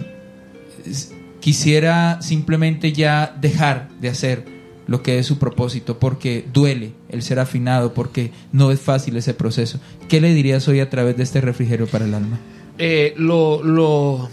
quisiera 1.41 2.23
simplemente 2.23 2.93
ya 2.93 3.37
dejar 3.39 3.91
de 4.01 4.09
hacer 4.09 4.47
lo 4.87 5.03
que 5.03 5.19
es 5.19 5.27
su 5.27 5.39
propósito, 5.39 5.99
porque 5.99 6.47
duele 6.55 6.93
el 7.11 7.21
ser 7.23 7.39
afinado, 7.39 7.93
porque 7.93 8.31
no 8.51 8.73
es 8.73 8.81
fácil 8.81 9.15
ese 9.19 9.35
proceso. 9.35 9.79
¿Qué 10.09 10.23
le 10.23 10.33
dirías 10.33 10.67
hoy 10.69 10.81
a 10.81 10.89
través 10.89 11.19
de 11.19 11.23
este 11.23 11.43
refrigerio 11.43 11.87
para 11.87 12.07
el 12.07 12.15
alma? 12.15 12.41
Eh, 12.83 13.13
lo, 13.19 13.63
lo 13.63 14.31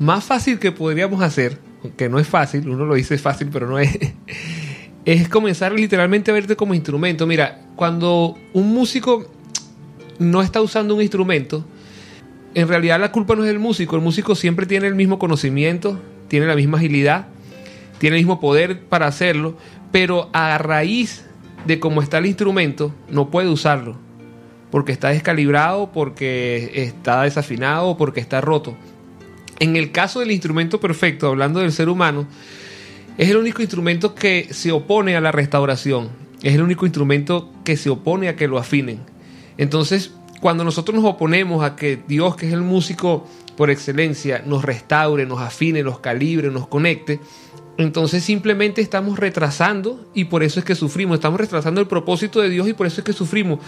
más 0.00 0.24
fácil 0.24 0.58
que 0.58 0.72
podríamos 0.72 1.22
hacer, 1.22 1.56
aunque 1.84 2.08
no 2.08 2.18
es 2.18 2.26
fácil, 2.26 2.68
uno 2.68 2.84
lo 2.84 2.96
dice 2.96 3.16
fácil, 3.16 3.48
pero 3.52 3.68
no 3.68 3.78
es, 3.78 3.96
es 5.04 5.28
comenzar 5.28 5.70
literalmente 5.72 6.32
a 6.32 6.34
verte 6.34 6.56
como 6.56 6.74
instrumento. 6.74 7.28
Mira, 7.28 7.62
cuando 7.76 8.36
un 8.52 8.74
músico 8.74 9.30
no 10.18 10.42
está 10.42 10.60
usando 10.60 10.96
un 10.96 11.02
instrumento, 11.02 11.64
en 12.54 12.66
realidad 12.66 12.98
la 12.98 13.12
culpa 13.12 13.36
no 13.36 13.44
es 13.44 13.48
del 13.48 13.60
músico, 13.60 13.94
el 13.94 14.02
músico 14.02 14.34
siempre 14.34 14.66
tiene 14.66 14.88
el 14.88 14.96
mismo 14.96 15.20
conocimiento, 15.20 16.00
tiene 16.26 16.46
la 16.46 16.56
misma 16.56 16.78
agilidad, 16.78 17.28
tiene 17.98 18.16
el 18.16 18.22
mismo 18.22 18.40
poder 18.40 18.80
para 18.80 19.06
hacerlo, 19.06 19.56
pero 19.92 20.28
a 20.32 20.58
raíz 20.58 21.24
de 21.66 21.78
cómo 21.78 22.02
está 22.02 22.18
el 22.18 22.26
instrumento, 22.26 22.92
no 23.08 23.30
puede 23.30 23.48
usarlo 23.48 24.05
porque 24.70 24.92
está 24.92 25.08
descalibrado, 25.08 25.92
porque 25.92 26.70
está 26.74 27.22
desafinado, 27.22 27.96
porque 27.96 28.20
está 28.20 28.40
roto. 28.40 28.76
En 29.58 29.76
el 29.76 29.92
caso 29.92 30.20
del 30.20 30.30
instrumento 30.30 30.80
perfecto, 30.80 31.28
hablando 31.28 31.60
del 31.60 31.72
ser 31.72 31.88
humano, 31.88 32.26
es 33.16 33.30
el 33.30 33.36
único 33.36 33.62
instrumento 33.62 34.14
que 34.14 34.48
se 34.50 34.72
opone 34.72 35.16
a 35.16 35.20
la 35.20 35.32
restauración. 35.32 36.10
Es 36.42 36.54
el 36.54 36.62
único 36.62 36.84
instrumento 36.84 37.50
que 37.64 37.76
se 37.76 37.88
opone 37.88 38.28
a 38.28 38.36
que 38.36 38.48
lo 38.48 38.58
afinen. 38.58 39.00
Entonces, 39.56 40.12
cuando 40.40 40.64
nosotros 40.64 40.94
nos 40.94 41.04
oponemos 41.04 41.64
a 41.64 41.76
que 41.76 41.98
Dios, 42.06 42.36
que 42.36 42.46
es 42.46 42.52
el 42.52 42.60
músico 42.60 43.26
por 43.56 43.70
excelencia, 43.70 44.42
nos 44.44 44.64
restaure, 44.64 45.24
nos 45.24 45.40
afine, 45.40 45.82
nos 45.82 46.00
calibre, 46.00 46.50
nos 46.50 46.68
conecte, 46.68 47.20
entonces 47.78 48.24
simplemente 48.24 48.80
estamos 48.80 49.18
retrasando 49.18 50.08
y 50.14 50.24
por 50.24 50.42
eso 50.42 50.60
es 50.60 50.64
que 50.64 50.74
sufrimos. 50.74 51.16
Estamos 51.16 51.40
retrasando 51.40 51.80
el 51.80 51.86
propósito 51.86 52.40
de 52.40 52.48
Dios 52.48 52.68
y 52.68 52.72
por 52.72 52.86
eso 52.86 53.00
es 53.00 53.04
que 53.04 53.12
sufrimos. 53.12 53.60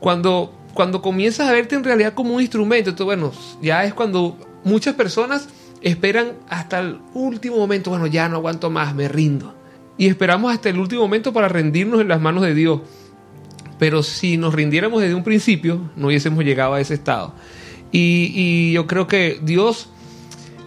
Cuando, 0.00 0.52
cuando 0.74 1.02
comienzas 1.02 1.48
a 1.48 1.52
verte 1.52 1.76
en 1.76 1.84
realidad 1.84 2.14
como 2.14 2.34
un 2.34 2.40
instrumento, 2.40 2.90
entonces, 2.90 3.04
bueno, 3.04 3.32
ya 3.62 3.84
es 3.84 3.94
cuando 3.94 4.36
muchas 4.64 4.94
personas 4.94 5.48
esperan 5.82 6.32
hasta 6.48 6.80
el 6.80 6.98
último 7.14 7.56
momento, 7.56 7.90
bueno, 7.90 8.06
ya 8.06 8.28
no 8.28 8.36
aguanto 8.36 8.70
más, 8.70 8.94
me 8.94 9.08
rindo. 9.08 9.54
Y 9.96 10.06
esperamos 10.06 10.52
hasta 10.52 10.70
el 10.70 10.78
último 10.78 11.02
momento 11.02 11.32
para 11.32 11.48
rendirnos 11.48 12.00
en 12.00 12.08
las 12.08 12.20
manos 12.20 12.42
de 12.42 12.54
Dios. 12.54 12.80
Pero 13.78 14.02
si 14.02 14.36
nos 14.36 14.54
rindiéramos 14.54 15.02
desde 15.02 15.14
un 15.14 15.24
principio, 15.24 15.90
no 15.96 16.08
hubiésemos 16.08 16.44
llegado 16.44 16.74
a 16.74 16.80
ese 16.80 16.94
estado. 16.94 17.34
Y, 17.92 18.72
yo 18.72 18.86
creo 18.86 19.06
que 19.06 19.40
Dios 19.42 19.88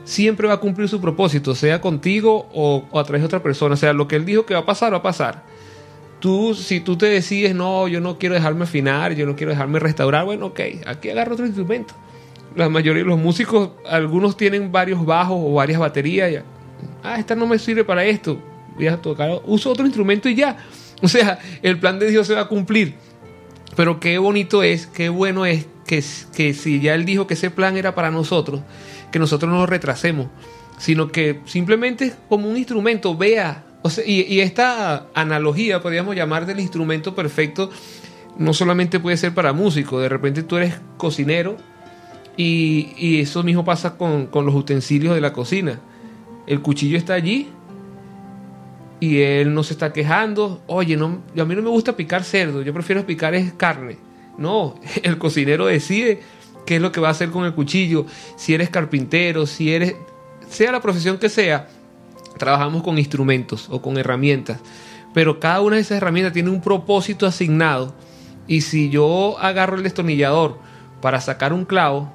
siempre 0.03 0.47
va 0.47 0.55
a 0.55 0.57
cumplir 0.57 0.89
su 0.89 0.99
propósito, 0.99 1.55
sea 1.55 1.79
contigo 1.79 2.49
o, 2.53 2.83
o 2.91 2.99
a 2.99 3.03
través 3.03 3.21
de 3.21 3.27
otra 3.27 3.41
persona. 3.41 3.75
O 3.75 3.77
sea, 3.77 3.93
lo 3.93 4.07
que 4.07 4.17
Él 4.17 4.25
dijo 4.25 4.45
que 4.45 4.53
va 4.53 4.61
a 4.61 4.65
pasar, 4.65 4.93
va 4.93 4.97
a 4.97 5.03
pasar. 5.03 5.43
Tú, 6.23 6.55
si 6.55 6.79
tú 6.79 6.95
te 6.95 7.07
decides, 7.07 7.53
no, 7.53 7.89
yo 7.89 7.99
no 7.99 8.17
quiero 8.17 8.33
dejarme 8.33 8.63
afinar, 8.63 9.13
yo 9.13 9.25
no 9.25 9.35
quiero 9.35 9.51
dejarme 9.51 9.77
restaurar, 9.77 10.23
bueno, 10.23 10.45
ok, 10.45 10.59
aquí 10.85 11.09
agarro 11.09 11.33
otro 11.33 11.45
instrumento. 11.45 11.95
La 12.55 12.69
mayoría 12.69 13.03
de 13.03 13.09
los 13.09 13.19
músicos, 13.19 13.71
algunos 13.85 14.37
tienen 14.37 14.71
varios 14.71 15.05
bajos 15.05 15.37
o 15.37 15.55
varias 15.55 15.81
baterías. 15.81 16.41
Ah, 17.03 17.19
esta 17.19 17.35
no 17.35 17.45
me 17.45 17.59
sirve 17.59 17.83
para 17.83 18.05
esto. 18.05 18.39
Voy 18.77 18.87
a 18.87 19.01
tocar, 19.01 19.41
uso 19.43 19.69
otro 19.69 19.85
instrumento 19.85 20.29
y 20.29 20.35
ya. 20.35 20.55
O 21.01 21.09
sea, 21.09 21.39
el 21.61 21.77
plan 21.77 21.99
de 21.99 22.09
Dios 22.09 22.25
se 22.25 22.35
va 22.35 22.43
a 22.43 22.47
cumplir. 22.47 22.95
Pero 23.75 23.99
qué 23.99 24.17
bonito 24.17 24.63
es, 24.63 24.87
qué 24.87 25.09
bueno 25.09 25.45
es 25.45 25.65
que, 25.85 26.01
que 26.33 26.53
si 26.53 26.79
ya 26.79 26.95
Él 26.95 27.03
dijo 27.03 27.27
que 27.27 27.33
ese 27.33 27.51
plan 27.51 27.75
era 27.75 27.95
para 27.95 28.11
nosotros, 28.11 28.61
que 29.11 29.19
nosotros 29.19 29.51
no 29.51 29.57
lo 29.57 29.65
retrasemos, 29.65 30.27
sino 30.77 31.11
que 31.11 31.41
simplemente 31.43 32.13
como 32.29 32.47
un 32.47 32.55
instrumento 32.55 33.17
vea. 33.17 33.65
Y, 34.05 34.39
esta 34.39 35.07
analogía, 35.13 35.81
podríamos 35.81 36.15
llamar 36.15 36.45
del 36.45 36.59
instrumento 36.59 37.15
perfecto, 37.15 37.69
no 38.37 38.53
solamente 38.53 38.99
puede 38.99 39.17
ser 39.17 39.33
para 39.33 39.53
músicos, 39.53 40.01
de 40.01 40.09
repente 40.09 40.43
tú 40.43 40.57
eres 40.57 40.75
cocinero 40.97 41.57
y, 42.37 42.93
y 42.97 43.19
eso 43.19 43.43
mismo 43.43 43.65
pasa 43.65 43.97
con, 43.97 44.27
con 44.27 44.45
los 44.45 44.55
utensilios 44.55 45.13
de 45.15 45.21
la 45.21 45.33
cocina. 45.33 45.79
El 46.47 46.61
cuchillo 46.61 46.97
está 46.97 47.13
allí 47.13 47.49
y 49.03 49.21
él 49.21 49.53
no 49.53 49.63
se 49.63 49.73
está 49.73 49.91
quejando. 49.91 50.61
Oye, 50.67 50.95
a 50.95 50.97
mí 51.45 51.55
no 51.55 51.61
me 51.61 51.69
gusta 51.69 51.95
picar 51.97 52.23
cerdo, 52.23 52.61
yo 52.61 52.73
prefiero 52.73 53.05
picar 53.05 53.35
carne. 53.57 53.97
No, 54.37 54.75
el 55.03 55.17
cocinero 55.17 55.65
decide 55.65 56.21
qué 56.65 56.77
es 56.77 56.81
lo 56.81 56.93
que 56.93 57.01
va 57.01 57.09
a 57.09 57.11
hacer 57.11 57.29
con 57.29 57.43
el 57.43 57.53
cuchillo. 57.53 58.05
Si 58.37 58.53
eres 58.53 58.69
carpintero, 58.69 59.45
si 59.45 59.73
eres, 59.73 59.95
sea 60.47 60.71
la 60.71 60.81
profesión 60.81 61.17
que 61.17 61.27
sea, 61.27 61.67
trabajamos 62.37 62.83
con 62.83 62.97
instrumentos 62.97 63.67
o 63.69 63.81
con 63.81 63.97
herramientas. 63.97 64.59
Pero 65.13 65.39
cada 65.39 65.61
una 65.61 65.75
de 65.75 65.81
esas 65.81 65.97
herramientas 65.97 66.33
tiene 66.33 66.49
un 66.49 66.61
propósito 66.61 67.25
asignado. 67.25 67.93
Y 68.47 68.61
si 68.61 68.89
yo 68.89 69.37
agarro 69.39 69.77
el 69.77 69.83
destornillador 69.83 70.57
para 71.01 71.21
sacar 71.21 71.53
un 71.53 71.65
clavo, 71.65 72.11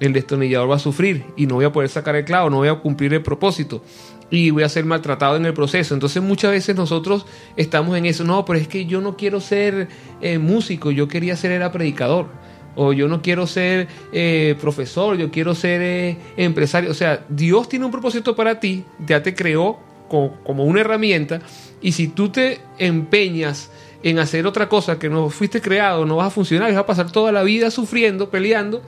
el 0.00 0.12
destornillador 0.12 0.70
va 0.70 0.76
a 0.76 0.80
sufrir 0.80 1.26
y 1.36 1.46
no 1.46 1.56
voy 1.56 1.66
a 1.66 1.72
poder 1.72 1.90
sacar 1.90 2.16
el 2.16 2.24
clavo, 2.24 2.50
no 2.50 2.56
voy 2.56 2.68
a 2.68 2.74
cumplir 2.76 3.12
el 3.12 3.22
propósito 3.22 3.82
y 4.30 4.50
voy 4.50 4.62
a 4.62 4.68
ser 4.68 4.84
maltratado 4.84 5.36
en 5.36 5.44
el 5.44 5.52
proceso. 5.52 5.94
Entonces 5.94 6.22
muchas 6.22 6.52
veces 6.52 6.74
nosotros 6.76 7.26
estamos 7.56 7.96
en 7.96 8.06
eso, 8.06 8.24
no, 8.24 8.44
pero 8.44 8.58
es 8.58 8.68
que 8.68 8.86
yo 8.86 9.00
no 9.00 9.16
quiero 9.16 9.40
ser 9.40 9.88
eh, 10.20 10.38
músico, 10.38 10.90
yo 10.90 11.08
quería 11.08 11.36
ser 11.36 11.50
era 11.50 11.70
predicador. 11.70 12.28
O 12.76 12.92
yo 12.92 13.08
no 13.08 13.20
quiero 13.22 13.46
ser 13.46 13.88
eh, 14.12 14.56
profesor, 14.60 15.16
yo 15.16 15.30
quiero 15.30 15.54
ser 15.54 15.82
eh, 15.82 16.16
empresario. 16.36 16.90
O 16.90 16.94
sea, 16.94 17.24
Dios 17.28 17.68
tiene 17.68 17.84
un 17.84 17.90
propósito 17.90 18.36
para 18.36 18.60
ti, 18.60 18.84
ya 19.06 19.22
te 19.22 19.34
creó 19.34 19.78
como, 20.08 20.64
una 20.64 20.80
herramienta 20.80 21.40
y 21.80 21.92
si 21.92 22.08
tú 22.08 22.30
te 22.30 22.60
empeñas 22.78 23.70
en 24.02 24.18
hacer 24.18 24.46
otra 24.46 24.68
cosa 24.68 24.98
que 24.98 25.08
no 25.08 25.30
fuiste 25.30 25.60
creado, 25.60 26.04
no 26.04 26.16
vas 26.16 26.28
a 26.28 26.30
funcionar, 26.30 26.70
vas 26.70 26.78
a 26.78 26.86
pasar 26.86 27.12
toda 27.12 27.30
la 27.32 27.42
vida 27.42 27.70
sufriendo, 27.70 28.28
peleando 28.28 28.82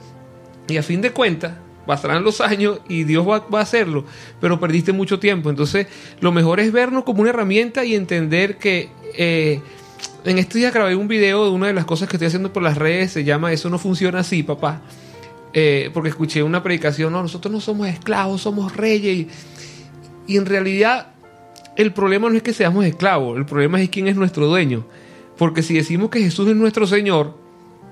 y 0.67 0.77
a 0.77 0.83
fin 0.83 1.01
de 1.01 1.11
cuentas 1.11 1.53
pasarán 1.85 2.23
los 2.23 2.41
años 2.41 2.79
y 2.87 3.03
Dios 3.03 3.27
va, 3.27 3.39
va, 3.39 3.59
a 3.59 3.63
hacerlo, 3.63 4.05
pero 4.39 4.59
perdiste 4.59 4.91
mucho 4.91 5.19
tiempo. 5.19 5.49
Entonces, 5.49 5.87
lo 6.19 6.31
mejor 6.31 6.59
es 6.59 6.71
vernos 6.71 7.03
como 7.03 7.21
una 7.21 7.29
herramienta 7.29 7.85
y 7.85 7.95
entender 7.95 8.57
que 8.57 8.89
eh, 9.17 9.61
en 10.25 10.37
estos 10.37 10.55
días 10.55 10.73
grabé 10.73 10.95
un 10.95 11.07
video 11.07 11.45
de 11.45 11.51
una 11.51 11.67
de 11.67 11.73
las 11.73 11.85
cosas 11.85 12.07
que 12.07 12.15
estoy 12.15 12.27
haciendo 12.27 12.53
por 12.53 12.63
las 12.63 12.77
redes, 12.77 13.11
se 13.11 13.23
llama 13.23 13.51
Eso 13.51 13.69
no 13.69 13.77
funciona 13.77 14.19
así, 14.19 14.43
papá. 14.43 14.81
Eh, 15.53 15.91
porque 15.93 16.09
escuché 16.09 16.41
una 16.41 16.63
predicación, 16.63 17.13
no, 17.13 17.21
nosotros 17.21 17.51
no 17.51 17.61
somos 17.61 17.87
esclavos, 17.87 18.41
somos 18.41 18.75
reyes. 18.75 19.27
Y, 20.27 20.33
y 20.33 20.37
en 20.37 20.45
realidad, 20.45 21.07
el 21.75 21.93
problema 21.93 22.29
no 22.29 22.37
es 22.37 22.43
que 22.43 22.53
seamos 22.53 22.85
esclavos, 22.85 23.37
el 23.37 23.45
problema 23.45 23.81
es 23.81 23.89
quién 23.89 24.07
es 24.07 24.15
nuestro 24.15 24.47
dueño. 24.47 24.85
Porque 25.37 25.63
si 25.63 25.73
decimos 25.73 26.09
que 26.09 26.19
Jesús 26.19 26.47
es 26.47 26.55
nuestro 26.55 26.87
Señor, 26.87 27.37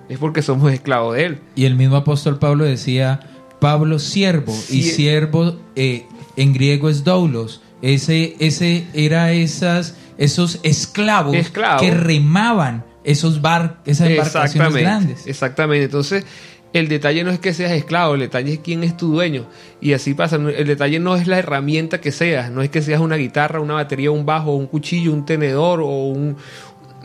es 0.10 0.18
porque 0.18 0.42
somos 0.42 0.72
esclavos 0.72 1.16
de 1.16 1.26
Él. 1.26 1.40
Y 1.56 1.66
el 1.66 1.76
mismo 1.76 1.96
apóstol 1.96 2.40
Pablo 2.40 2.64
decía, 2.64 3.20
Pablo 3.60 4.00
siervo, 4.00 4.54
sí. 4.54 4.80
y 4.80 4.84
siervo 4.84 5.56
eh, 5.76 6.06
en 6.36 6.54
griego 6.54 6.90
es 6.90 7.04
doulos. 7.04 7.62
Ese, 7.82 8.36
ese 8.40 8.86
era 8.94 9.32
esas, 9.32 9.96
esos 10.22 10.60
esclavos 10.62 11.36
Esclavo. 11.36 11.82
que 11.82 11.90
remaban 11.90 12.86
esos 13.04 13.42
bar, 13.42 13.82
esas 13.86 14.10
embarcaciones 14.12 14.74
grandes. 14.76 15.26
Exactamente. 15.26 15.86
Entonces, 15.86 16.26
el 16.74 16.88
detalle 16.88 17.24
no 17.24 17.32
es 17.32 17.40
que 17.40 17.56
seas 17.56 17.72
esclavo, 17.72 18.14
el 18.14 18.20
detalle 18.20 18.54
es 18.54 18.60
quién 18.60 18.84
es 18.84 18.96
tu 18.96 19.12
dueño. 19.12 19.48
Y 19.82 19.94
así 19.94 20.14
pasa. 20.14 20.36
El 20.36 20.68
detalle 20.68 21.00
no 21.00 21.16
es 21.16 21.26
la 21.26 21.40
herramienta 21.40 22.00
que 22.00 22.12
seas, 22.12 22.52
no 22.52 22.62
es 22.62 22.70
que 22.70 22.84
seas 22.84 23.02
una 23.02 23.16
guitarra, 23.16 23.62
una 23.62 23.74
batería, 23.74 24.12
un 24.12 24.24
bajo, 24.24 24.56
un 24.56 24.68
cuchillo, 24.68 25.12
un 25.12 25.26
tenedor 25.26 25.82
o 25.82 25.88
un, 25.88 26.38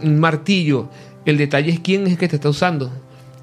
un 0.03 0.21
martillo. 0.21 0.91
El 1.25 1.39
detalle 1.39 1.73
es 1.73 1.81
quién 1.81 2.07
es 2.07 2.19
que 2.19 2.29
te 2.29 2.37
está 2.37 2.51
usando. 2.51 2.93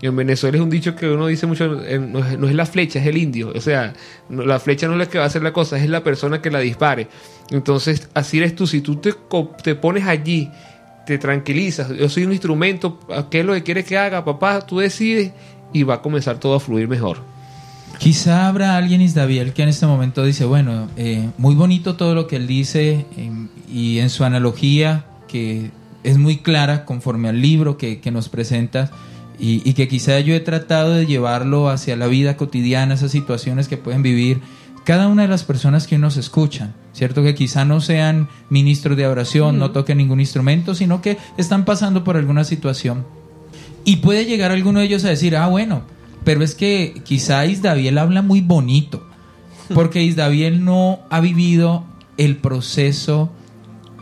En 0.04 0.16
Venezuela 0.18 0.58
es 0.58 0.64
un 0.64 0.70
dicho 0.70 0.96
que 0.96 1.08
uno 1.08 1.28
dice 1.28 1.48
mucho, 1.48 1.82
eh, 1.82 1.98
no 1.98 2.20
es, 2.20 2.38
no 2.38 2.50
es, 2.50 2.56
la 2.56 2.66
flecha, 2.66 3.00
es 3.00 3.08
el 3.08 3.16
indio. 3.16 3.54
O 3.56 3.62
sea, 3.62 3.94
la 4.30 4.60
flecha 4.60 4.86
no 4.88 4.94
es 4.94 5.00
la 5.00 5.06
que 5.06 5.18
va 5.18 5.24
a 5.24 5.28
hacer 5.28 5.42
la 5.42 5.54
cosa, 5.54 5.78
es 5.78 5.90
la 5.90 6.04
persona 6.04 6.42
que 6.42 6.52
la 6.52 6.60
dispare. 6.60 7.08
Entonces, 7.52 8.10
así 8.14 8.40
eres 8.40 8.54
tú. 8.54 8.68
Si 8.68 8.82
tú 8.82 8.98
te, 8.98 9.14
te 9.64 9.76
pones 9.76 10.06
allí, 10.06 10.52
te 11.06 11.18
tranquilizas, 11.18 11.90
yo 11.90 12.10
soy 12.10 12.26
un 12.26 12.34
instrumento, 12.34 13.00
¿qué 13.32 13.40
es 13.40 13.46
lo 13.46 13.54
que 13.54 13.64
quieres 13.64 13.86
que 13.86 13.98
haga? 13.98 14.26
Papá, 14.26 14.66
tú 14.66 14.80
decides 14.80 15.32
y 15.72 15.84
va 15.84 15.96
a 15.96 16.02
comenzar 16.02 16.38
todo 16.38 16.56
a 16.56 16.60
fluir 16.60 16.90
mejor. 16.90 17.20
Quizá 17.98 18.50
habrá 18.50 18.76
alguien, 18.76 19.00
Isdaviel, 19.02 19.54
que 19.54 19.64
en 19.64 19.70
este 19.70 19.86
momento 19.86 20.26
dice, 20.26 20.44
bueno, 20.44 20.90
eh, 20.98 21.30
muy 21.38 21.56
bonito 21.56 21.96
todo 21.96 22.14
lo 22.14 22.28
que 22.28 22.36
él 22.36 22.48
dice 22.48 23.06
eh, 23.16 23.32
y 23.72 24.00
en 24.00 24.10
su 24.10 24.26
analogía, 24.26 25.06
que 25.30 25.72
es 26.04 26.18
muy 26.18 26.40
clara 26.40 26.84
conforme 26.84 27.30
al 27.30 27.42
libro 27.42 27.78
que, 27.78 28.02
que 28.02 28.12
nos 28.12 28.28
presentas, 28.28 28.92
y, 29.40 29.68
y, 29.68 29.74
que 29.74 29.88
quizá 29.88 30.20
yo 30.20 30.36
he 30.36 30.40
tratado 30.40 30.94
de 30.94 31.06
llevarlo 31.06 31.70
hacia 31.70 31.96
la 31.96 32.08
vida 32.08 32.38
cotidiana, 32.38 32.94
esas 32.94 33.12
situaciones 33.12 33.68
que 33.68 33.78
pueden 33.78 34.04
vivir 34.04 34.42
cada 34.84 35.08
una 35.08 35.22
de 35.24 35.28
las 35.28 35.44
personas 35.44 35.88
que 35.88 35.98
nos 35.98 36.18
escuchan, 36.18 36.74
¿cierto? 36.94 37.24
Que 37.24 37.36
quizá 37.36 37.66
no 37.66 37.80
sean 37.80 38.28
ministros 38.50 38.98
de 38.98 39.08
oración, 39.08 39.56
uh 39.56 39.58
-huh. 39.58 39.60
no 39.60 39.72
toquen 39.72 39.98
ningún 39.98 40.20
instrumento, 40.20 40.76
sino 40.76 41.02
que 41.02 41.18
están 41.38 41.66
pasando 41.66 42.04
por 42.04 42.18
alguna 42.18 42.44
situación. 42.44 43.06
Y 43.86 43.98
puede 43.98 44.26
llegar 44.26 44.52
alguno 44.52 44.80
de 44.80 44.86
ellos 44.86 45.06
a 45.06 45.10
decir, 45.10 45.36
ah, 45.36 45.48
bueno, 45.48 45.84
pero 46.24 46.44
es 46.44 46.56
que 46.56 47.02
quizá 47.04 47.46
Isdaviel 47.46 47.98
habla 47.98 48.22
muy 48.22 48.42
bonito, 48.42 49.06
porque 49.74 50.04
Isdaviel 50.04 50.64
no 50.64 51.00
ha 51.10 51.20
vivido 51.20 51.86
el 52.18 52.38
proceso 52.38 53.32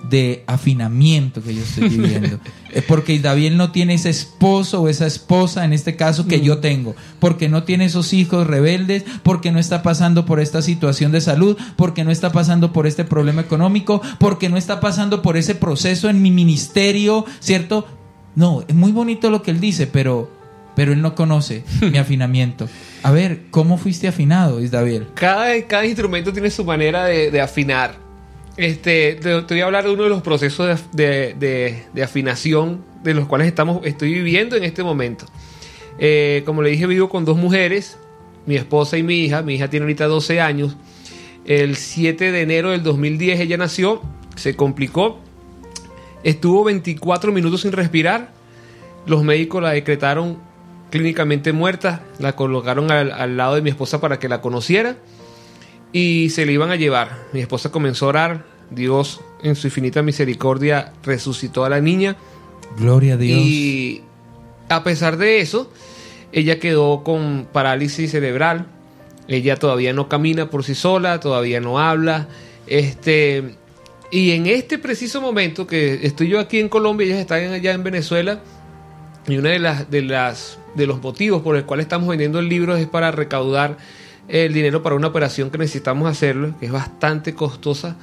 de 0.10 0.44
afinamiento 0.48 1.44
que 1.44 1.56
yo 1.56 1.62
estoy 1.62 1.90
viviendo. 1.90 2.40
porque 2.88 3.20
David 3.20 3.52
no 3.52 3.72
tiene 3.72 3.96
ese 3.96 4.10
esposo 4.10 4.82
o 4.82 4.90
esa 4.90 5.06
esposa, 5.06 5.66
en 5.66 5.74
este 5.74 5.96
caso, 5.96 6.28
que 6.28 6.38
mm. 6.38 6.42
yo 6.42 6.58
tengo. 6.60 6.96
Porque 7.20 7.50
no 7.50 7.64
tiene 7.64 7.86
esos 7.86 8.14
hijos 8.14 8.48
rebeldes, 8.48 9.04
porque 9.24 9.52
no 9.52 9.60
está 9.60 9.84
pasando 9.84 10.26
por 10.26 10.40
esta 10.40 10.62
situación 10.62 11.12
de 11.12 11.22
salud, 11.22 11.58
porque 11.76 12.04
no 12.04 12.12
está 12.12 12.32
pasando 12.32 12.72
por 12.72 12.88
este 12.88 13.04
problema 13.04 13.42
económico, 13.42 14.02
porque 14.20 14.50
no 14.50 14.58
está 14.58 14.80
pasando 14.80 15.22
por 15.22 15.38
ese 15.38 15.56
proceso 15.56 16.10
en 16.10 16.22
mi 16.22 16.32
ministerio, 16.32 17.26
¿cierto? 17.40 17.88
No, 18.36 18.64
es 18.68 18.76
muy 18.76 18.92
bonito 18.92 19.30
lo 19.30 19.42
que 19.44 19.52
él 19.52 19.60
dice, 19.60 19.88
pero, 19.88 20.32
pero 20.76 20.94
él 20.94 21.02
no 21.02 21.16
conoce 21.16 21.64
mi 21.82 21.98
afinamiento. 21.98 22.70
A 23.04 23.12
ver, 23.12 23.44
¿cómo 23.52 23.78
fuiste 23.78 24.08
afinado, 24.08 24.62
Isdaviel? 24.62 25.08
Cada, 25.16 25.62
cada 25.68 25.86
instrumento 25.86 26.32
tiene 26.32 26.50
su 26.50 26.64
manera 26.64 27.06
de, 27.06 27.32
de 27.32 27.42
afinar. 27.42 28.01
Este, 28.62 29.16
te, 29.16 29.42
voy 29.42 29.62
a 29.62 29.66
hablar 29.66 29.86
de 29.86 29.90
uno 29.90 30.04
de 30.04 30.10
los 30.10 30.22
procesos 30.22 30.80
de, 30.94 31.84
afinación 32.04 32.86
de 33.02 33.16
los 33.16 33.28
cuales 33.28 33.48
estamos, 33.48 33.84
estoy 33.84 34.14
viviendo 34.14 34.56
en 34.56 34.64
este 34.64 34.84
momento. 34.84 35.26
Eh, 35.98 36.44
como 36.46 36.62
le 36.62 36.70
dije, 36.70 36.86
vivo 36.86 37.10
con 37.10 37.26
dos 37.26 37.38
mujeres, 37.38 37.98
mi 38.46 38.56
esposa 38.56 39.00
y 39.00 39.04
mi 39.04 39.16
hija. 39.16 39.42
Mi 39.42 39.56
hija 39.56 39.68
tiene 39.72 39.86
ahorita 39.86 40.06
12 40.06 40.42
años. 40.42 40.78
El 41.44 41.76
7 41.76 42.32
de 42.32 42.42
enero 42.42 42.70
del 42.70 42.84
2010 42.84 43.40
ella 43.40 43.58
nació, 43.58 44.04
se 44.36 44.56
complicó. 44.56 45.20
Estuvo 46.24 46.64
24 46.64 47.32
minutos 47.32 47.62
sin 47.62 47.72
respirar. 47.72 48.32
Los 49.08 49.24
médicos 49.24 49.64
la 49.64 49.72
decretaron 49.72 50.38
clínicamente 50.92 51.52
muerta. 51.52 52.04
La 52.20 52.36
colocaron 52.36 52.92
al, 52.92 53.12
al 53.12 53.38
lado 53.38 53.56
de 53.56 53.64
mi 53.64 53.72
esposa 53.72 54.00
para 54.00 54.20
que 54.20 54.30
la 54.30 54.40
conociera 54.40 54.98
y 55.92 56.30
se 56.30 56.46
le 56.46 56.54
iban 56.54 56.72
a 56.72 56.76
llevar. 56.76 57.28
Mi 57.34 57.42
esposa 57.42 57.72
comenzó 57.72 58.06
a 58.06 58.10
orar, 58.10 58.51
Dios 58.72 59.22
en 59.44 59.56
su 59.56 59.68
infinita 59.68 60.02
misericordia 60.02 60.94
resucitó 61.04 61.66
a 61.66 61.70
la 61.70 61.82
niña. 61.82 62.16
Gloria 62.78 63.14
a 63.14 63.18
Dios. 63.18 63.40
Y 63.40 64.02
a 64.70 64.84
pesar 64.84 65.18
de 65.18 65.42
eso, 65.42 65.72
ella 66.32 66.60
quedó 66.60 67.04
con 67.04 67.48
parálisis 67.52 68.12
cerebral. 68.12 68.68
Ella 69.28 69.58
todavía 69.58 69.94
no 69.94 70.10
camina 70.10 70.50
por 70.50 70.64
sí 70.64 70.76
sola, 70.76 71.20
todavía 71.20 71.60
no 71.60 71.80
habla. 71.80 72.28
Este, 72.68 73.56
y 74.12 74.32
en 74.32 74.48
este 74.48 74.78
preciso 74.78 75.22
momento 75.22 75.68
que 75.68 76.00
estoy 76.04 76.30
yo 76.30 76.40
aquí 76.40 76.60
en 76.60 76.70
Colombia, 76.70 77.06
ellos 77.06 77.20
están 77.20 77.52
allá 77.52 77.74
en 77.74 77.84
Venezuela, 77.84 78.42
Y 79.28 79.38
uno 79.38 79.50
de, 79.50 79.60
las, 79.60 79.92
de, 79.92 80.02
las, 80.02 80.58
de 80.76 80.88
los 80.88 81.02
motivos 81.02 81.42
por 81.42 81.56
el 81.56 81.66
cual 81.66 81.80
estamos 81.80 82.10
vendiendo 82.10 82.40
el 82.40 82.50
libro 82.50 82.76
es 82.76 82.88
para 82.88 83.12
recaudar 83.12 83.78
el 84.28 84.54
dinero 84.54 84.82
para 84.82 84.96
una 84.96 85.08
operación 85.08 85.50
que 85.50 85.58
necesitamos 85.58 86.10
hacerlo, 86.10 86.56
que 86.60 86.66
es 86.68 86.72
bastante 86.72 87.34
costosa. 87.36 87.98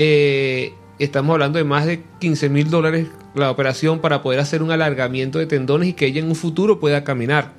Eh, 0.00 0.74
estamos 1.00 1.34
hablando 1.34 1.58
de 1.58 1.64
más 1.64 1.84
de 1.84 2.04
15 2.20 2.48
mil 2.48 2.70
dólares 2.70 3.08
la 3.34 3.50
operación 3.50 3.98
para 3.98 4.22
poder 4.22 4.38
hacer 4.38 4.62
un 4.62 4.70
alargamiento 4.70 5.40
de 5.40 5.46
tendones 5.46 5.88
y 5.88 5.92
que 5.92 6.06
ella 6.06 6.20
en 6.20 6.28
un 6.28 6.36
futuro 6.36 6.78
pueda 6.78 7.02
caminar. 7.02 7.52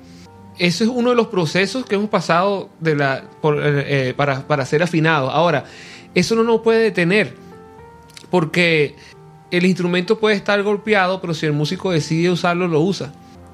Ese 0.58 0.84
es 0.84 0.90
uno 0.90 1.10
de 1.10 1.16
los 1.16 1.28
procesos 1.28 1.84
que 1.84 1.94
hemos 1.94 2.08
pasado 2.08 2.70
la, 2.80 3.24
eh, 3.44 4.14
para, 4.16 4.46
para 4.46 4.66
ser 4.66 4.82
afinados. 4.82 5.30
Ahora, 5.32 5.64
eso 6.14 6.34
no 6.34 6.42
nos 6.42 6.62
puede 6.62 6.82
detener, 6.82 7.34
porque 8.30 8.96
el 9.50 9.66
instrumento 9.66 10.18
puede 10.18 10.36
estar 10.36 10.62
golpeado, 10.62 11.20
pero 11.20 11.34
si 11.34 11.46
el 11.46 11.52
músico 11.52 11.90
decide 11.90 12.30
usarlo, 12.30 12.68
lo 12.68 12.80
usa. 12.80 13.12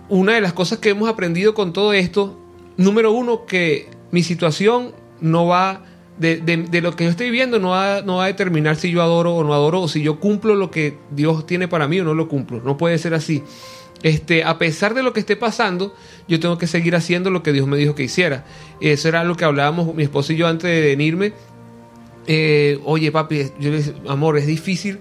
Una 0.09 0.35
de 0.35 0.41
las 0.41 0.53
cosas 0.53 0.79
que 0.79 0.91
hemos 0.91 1.09
aprendido 1.09 1.55
con 1.55 1.73
todo 1.73 1.93
esto, 1.93 2.39
número 2.77 3.13
uno, 3.13 3.47
que 3.47 3.91
mi 4.11 4.23
situación 4.23 4.93
no 5.21 5.47
va, 5.47 5.83
de, 6.19 6.37
de, 6.41 6.81
lo 6.81 6.97
que 6.97 7.05
yo 7.05 7.11
estoy 7.11 7.27
viviendo, 7.27 7.59
no 7.59 7.71
va, 7.71 8.03
no 8.03 8.17
va 8.17 8.25
a 8.25 8.27
determinar 8.27 8.77
si 8.77 8.91
yo 8.91 9.03
adoro 9.03 9.35
o 9.35 9.45
no 9.45 9.53
adoro, 9.53 9.83
o 9.83 9.89
si 9.89 10.03
yo 10.03 10.19
cumplo 10.19 10.55
lo 10.55 10.71
que 10.71 10.97
Dios 11.11 11.47
tiene 11.47 11.69
para 11.69 11.89
mí 11.89 12.01
o 12.01 12.05
no 12.05 12.15
lo 12.15 12.29
cumplo. 12.29 12.61
No 12.63 12.77
puede 12.77 12.99
ser 12.99 13.15
así. 13.15 13.43
Este, 14.03 14.45
a 14.45 14.59
pesar 14.59 14.95
de 14.95 15.03
lo 15.03 15.13
que 15.13 15.21
esté 15.21 15.37
pasando, 15.37 15.95
yo 16.29 16.39
tengo 16.41 16.59
que 16.59 16.67
seguir 16.67 16.97
haciendo 16.97 17.31
lo 17.31 17.43
que 17.43 17.53
Dios 17.53 17.67
me 17.67 17.77
dijo 17.77 17.95
que 17.95 18.05
hiciera. 18.05 18.45
Eso 18.81 19.09
era 19.09 19.25
lo 19.25 19.37
que 19.37 19.45
hablábamos 19.45 19.95
mi 19.95 20.03
esposo 20.03 20.33
y 20.33 20.37
yo 20.37 20.47
antes 20.47 20.71
de 20.71 20.81
venirme. 20.81 21.33
Eh, 22.27 22.79
oye, 22.85 23.13
papi, 23.13 23.51
yo 23.61 23.71
le 23.71 23.83
amor, 24.09 24.37
es 24.37 24.47
difícil 24.47 24.99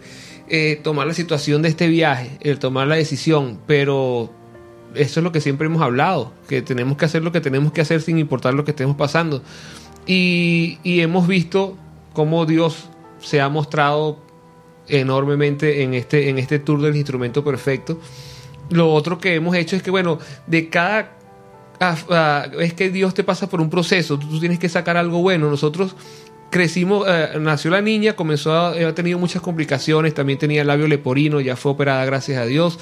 eh, 0.47 0.79
tomar 0.83 1.07
la 1.07 1.13
situación 1.13 1.61
de 1.61 1.69
este 1.69 1.87
viaje, 1.87 2.37
el 2.41 2.59
tomar 2.59 2.87
la 2.87 2.95
decisión, 2.95 3.59
pero 3.65 4.31
eso 4.93 5.19
es 5.19 5.23
lo 5.23 5.31
que 5.31 5.41
siempre 5.41 5.67
hemos 5.67 5.81
hablado, 5.81 6.33
que 6.47 6.61
tenemos 6.61 6.97
que 6.97 7.05
hacer 7.05 7.23
lo 7.23 7.31
que 7.31 7.41
tenemos 7.41 7.73
que 7.73 7.81
hacer 7.81 8.01
sin 8.01 8.19
importar 8.19 8.53
lo 8.53 8.63
que 8.63 8.71
estemos 8.71 8.95
pasando. 8.95 9.41
Y, 10.05 10.77
hemos 10.83 11.27
visto 11.27 11.77
cómo 12.13 12.45
Dios 12.45 12.89
se 13.19 13.41
ha 13.41 13.49
mostrado 13.49 14.19
enormemente 14.87 15.83
en 15.83 15.93
este, 15.93 16.29
en 16.29 16.37
este 16.37 16.59
tour 16.59 16.81
del 16.81 16.95
instrumento 16.95 17.43
perfecto. 17.43 17.99
Lo 18.69 18.93
otro 18.93 19.17
que 19.19 19.35
hemos 19.35 19.55
hecho 19.55 19.75
es 19.75 19.83
que, 19.83 19.91
bueno, 19.91 20.19
de 20.47 20.69
cada 20.69 21.11
vez 22.57 22.73
que 22.73 22.89
Dios 22.89 23.13
te 23.13 23.23
pasa 23.23 23.49
por 23.49 23.61
un 23.61 23.69
proceso, 23.69 24.17
tú, 24.19 24.39
tienes 24.39 24.59
que 24.59 24.69
sacar 24.69 24.97
algo 24.97 25.21
bueno. 25.21 25.49
Nosotros 25.49 25.95
crecimos, 26.51 27.05
eh, 27.07 27.37
nació 27.39 27.71
la 27.71 27.81
niña, 27.81 28.15
comenzó 28.15 28.53
a, 28.53 28.69
ha 28.71 28.95
tenido 28.95 29.17
muchas 29.17 29.41
complicaciones, 29.41 30.13
también 30.13 30.39
tenía 30.39 30.61
el 30.61 30.67
labio 30.67 30.87
leporino, 30.87 31.41
ya 31.41 31.55
fue 31.55 31.71
operada 31.71 32.05
gracias 32.05 32.37
a 32.37 32.45
Dios. 32.45 32.79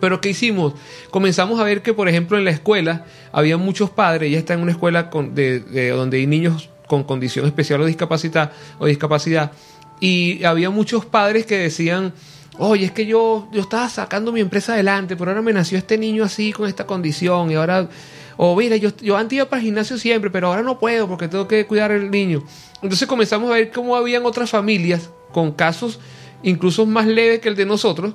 Pero 0.00 0.20
¿qué 0.20 0.30
hicimos? 0.30 0.74
Comenzamos 1.10 1.60
a 1.60 1.64
ver 1.64 1.82
que, 1.82 1.92
por 1.92 2.08
ejemplo, 2.08 2.38
en 2.38 2.44
la 2.44 2.50
escuela 2.50 3.06
había 3.32 3.56
muchos 3.56 3.90
padres, 3.90 4.28
ella 4.28 4.38
está 4.38 4.54
en 4.54 4.60
una 4.60 4.72
escuela 4.72 5.10
con, 5.10 5.34
de, 5.34 5.90
donde 5.90 6.18
hay 6.18 6.26
niños 6.26 6.70
con 6.86 7.04
condición 7.04 7.46
especial 7.46 7.80
o 7.80 7.86
discapacidad, 7.86 8.52
o 8.78 8.86
discapacidad, 8.86 9.52
y 10.00 10.42
había 10.44 10.70
muchos 10.70 11.04
padres 11.04 11.46
que 11.46 11.58
decían, 11.58 12.12
oye, 12.58 12.86
es 12.86 12.92
que 12.92 13.06
yo, 13.06 13.48
yo 13.52 13.60
estaba 13.60 13.88
sacando 13.88 14.32
mi 14.32 14.40
empresa 14.40 14.72
adelante, 14.72 15.16
pero 15.16 15.30
ahora 15.30 15.42
me 15.42 15.52
nació 15.52 15.78
este 15.78 15.98
niño 15.98 16.24
así, 16.24 16.52
con 16.52 16.66
esta 16.66 16.86
condición, 16.86 17.50
y 17.50 17.54
ahora, 17.54 17.88
o 18.36 18.56
mira, 18.56 18.76
yo, 18.76 18.90
yo 18.96 19.16
antes 19.16 19.36
iba 19.36 19.44
para 19.44 19.60
el 19.60 19.66
gimnasio 19.66 19.98
siempre, 19.98 20.30
pero 20.30 20.48
ahora 20.48 20.62
no 20.62 20.78
puedo 20.78 21.06
porque 21.06 21.28
tengo 21.28 21.46
que 21.46 21.66
cuidar 21.66 21.92
al 21.92 22.10
niño. 22.10 22.42
Entonces 22.82 23.06
comenzamos 23.06 23.50
a 23.50 23.54
ver 23.54 23.70
cómo 23.70 23.94
habían 23.94 24.24
otras 24.24 24.50
familias 24.50 25.10
con 25.32 25.52
casos 25.52 26.00
incluso 26.42 26.86
más 26.86 27.06
leves 27.06 27.40
que 27.40 27.48
el 27.48 27.56
de 27.56 27.66
nosotros, 27.66 28.14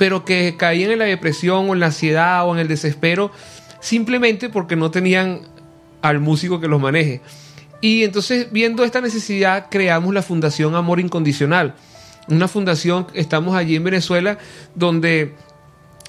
pero 0.00 0.24
que 0.24 0.56
caían 0.56 0.92
en 0.92 0.98
la 0.98 1.04
depresión 1.04 1.68
o 1.68 1.74
en 1.74 1.80
la 1.80 1.86
ansiedad 1.86 2.48
o 2.48 2.54
en 2.54 2.58
el 2.58 2.68
desespero 2.68 3.30
simplemente 3.80 4.48
porque 4.48 4.74
no 4.74 4.90
tenían 4.90 5.42
al 6.00 6.20
músico 6.20 6.58
que 6.58 6.68
los 6.68 6.80
maneje. 6.80 7.20
Y 7.82 8.04
entonces, 8.04 8.50
viendo 8.50 8.82
esta 8.82 9.02
necesidad, 9.02 9.66
creamos 9.70 10.14
la 10.14 10.22
Fundación 10.22 10.74
Amor 10.74 11.00
Incondicional. 11.00 11.74
Una 12.28 12.48
fundación, 12.48 13.08
estamos 13.12 13.54
allí 13.54 13.76
en 13.76 13.84
Venezuela, 13.84 14.38
donde 14.74 15.34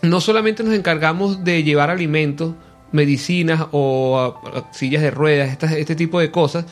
no 0.01 0.21
solamente 0.21 0.63
nos 0.63 0.73
encargamos 0.73 1.43
de 1.43 1.61
llevar 1.61 1.89
alimentos, 1.89 2.55
medicinas 2.93 3.67
o 3.71 4.39
sillas 4.71 5.01
de 5.01 5.11
ruedas, 5.11 5.61
este 5.73 5.95
tipo 5.97 6.21
de 6.21 6.31
cosas, 6.31 6.63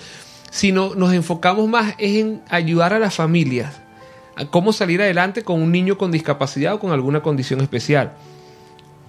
sino 0.51 0.95
nos 0.95 1.11
enfocamos 1.11 1.67
más 1.67 1.95
en 1.97 2.43
ayudar 2.47 2.93
a 2.93 2.99
las 2.99 3.13
familias 3.13 3.88
cómo 4.49 4.73
salir 4.73 5.01
adelante 5.01 5.43
con 5.43 5.61
un 5.61 5.71
niño 5.71 5.97
con 5.97 6.11
discapacidad 6.11 6.73
o 6.75 6.79
con 6.79 6.91
alguna 6.91 7.21
condición 7.21 7.61
especial. 7.61 8.13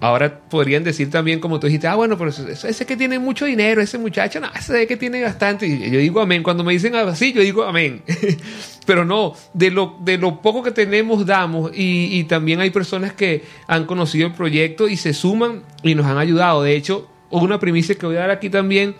Ahora 0.01 0.39
podrían 0.49 0.83
decir 0.83 1.11
también, 1.11 1.39
como 1.39 1.59
tú 1.59 1.67
dijiste, 1.67 1.87
ah, 1.87 1.93
bueno, 1.93 2.17
pero 2.17 2.31
ese, 2.31 2.85
que 2.87 2.97
tiene 2.97 3.19
mucho 3.19 3.45
dinero, 3.45 3.81
ese 3.81 3.99
muchacho, 3.99 4.39
no, 4.39 4.49
ese 4.57 4.87
que 4.87 4.97
tiene 4.97 5.21
bastante. 5.21 5.91
Yo 5.91 5.99
digo 5.99 6.19
amén. 6.21 6.41
Cuando 6.41 6.63
me 6.63 6.73
dicen 6.73 6.95
así, 6.95 7.33
yo 7.33 7.41
digo 7.41 7.63
amén. 7.63 8.01
pero 8.87 9.05
no, 9.05 9.35
de 9.53 9.69
lo, 9.69 9.97
de 10.01 10.17
lo 10.17 10.41
poco 10.41 10.63
que 10.63 10.71
tenemos, 10.71 11.23
damos. 11.27 11.71
Y, 11.75 12.17
y 12.17 12.23
también 12.23 12.61
hay 12.61 12.71
personas 12.71 13.13
que 13.13 13.43
han 13.67 13.85
conocido 13.85 14.25
el 14.25 14.33
proyecto 14.33 14.87
y 14.87 14.97
se 14.97 15.13
suman 15.13 15.61
y 15.83 15.93
nos 15.93 16.07
han 16.07 16.17
ayudado. 16.17 16.63
De 16.63 16.75
hecho, 16.75 17.07
una 17.29 17.59
primicia 17.59 17.93
que 17.93 18.07
voy 18.07 18.15
a 18.15 18.21
dar 18.21 18.31
aquí 18.31 18.49
también 18.49 18.95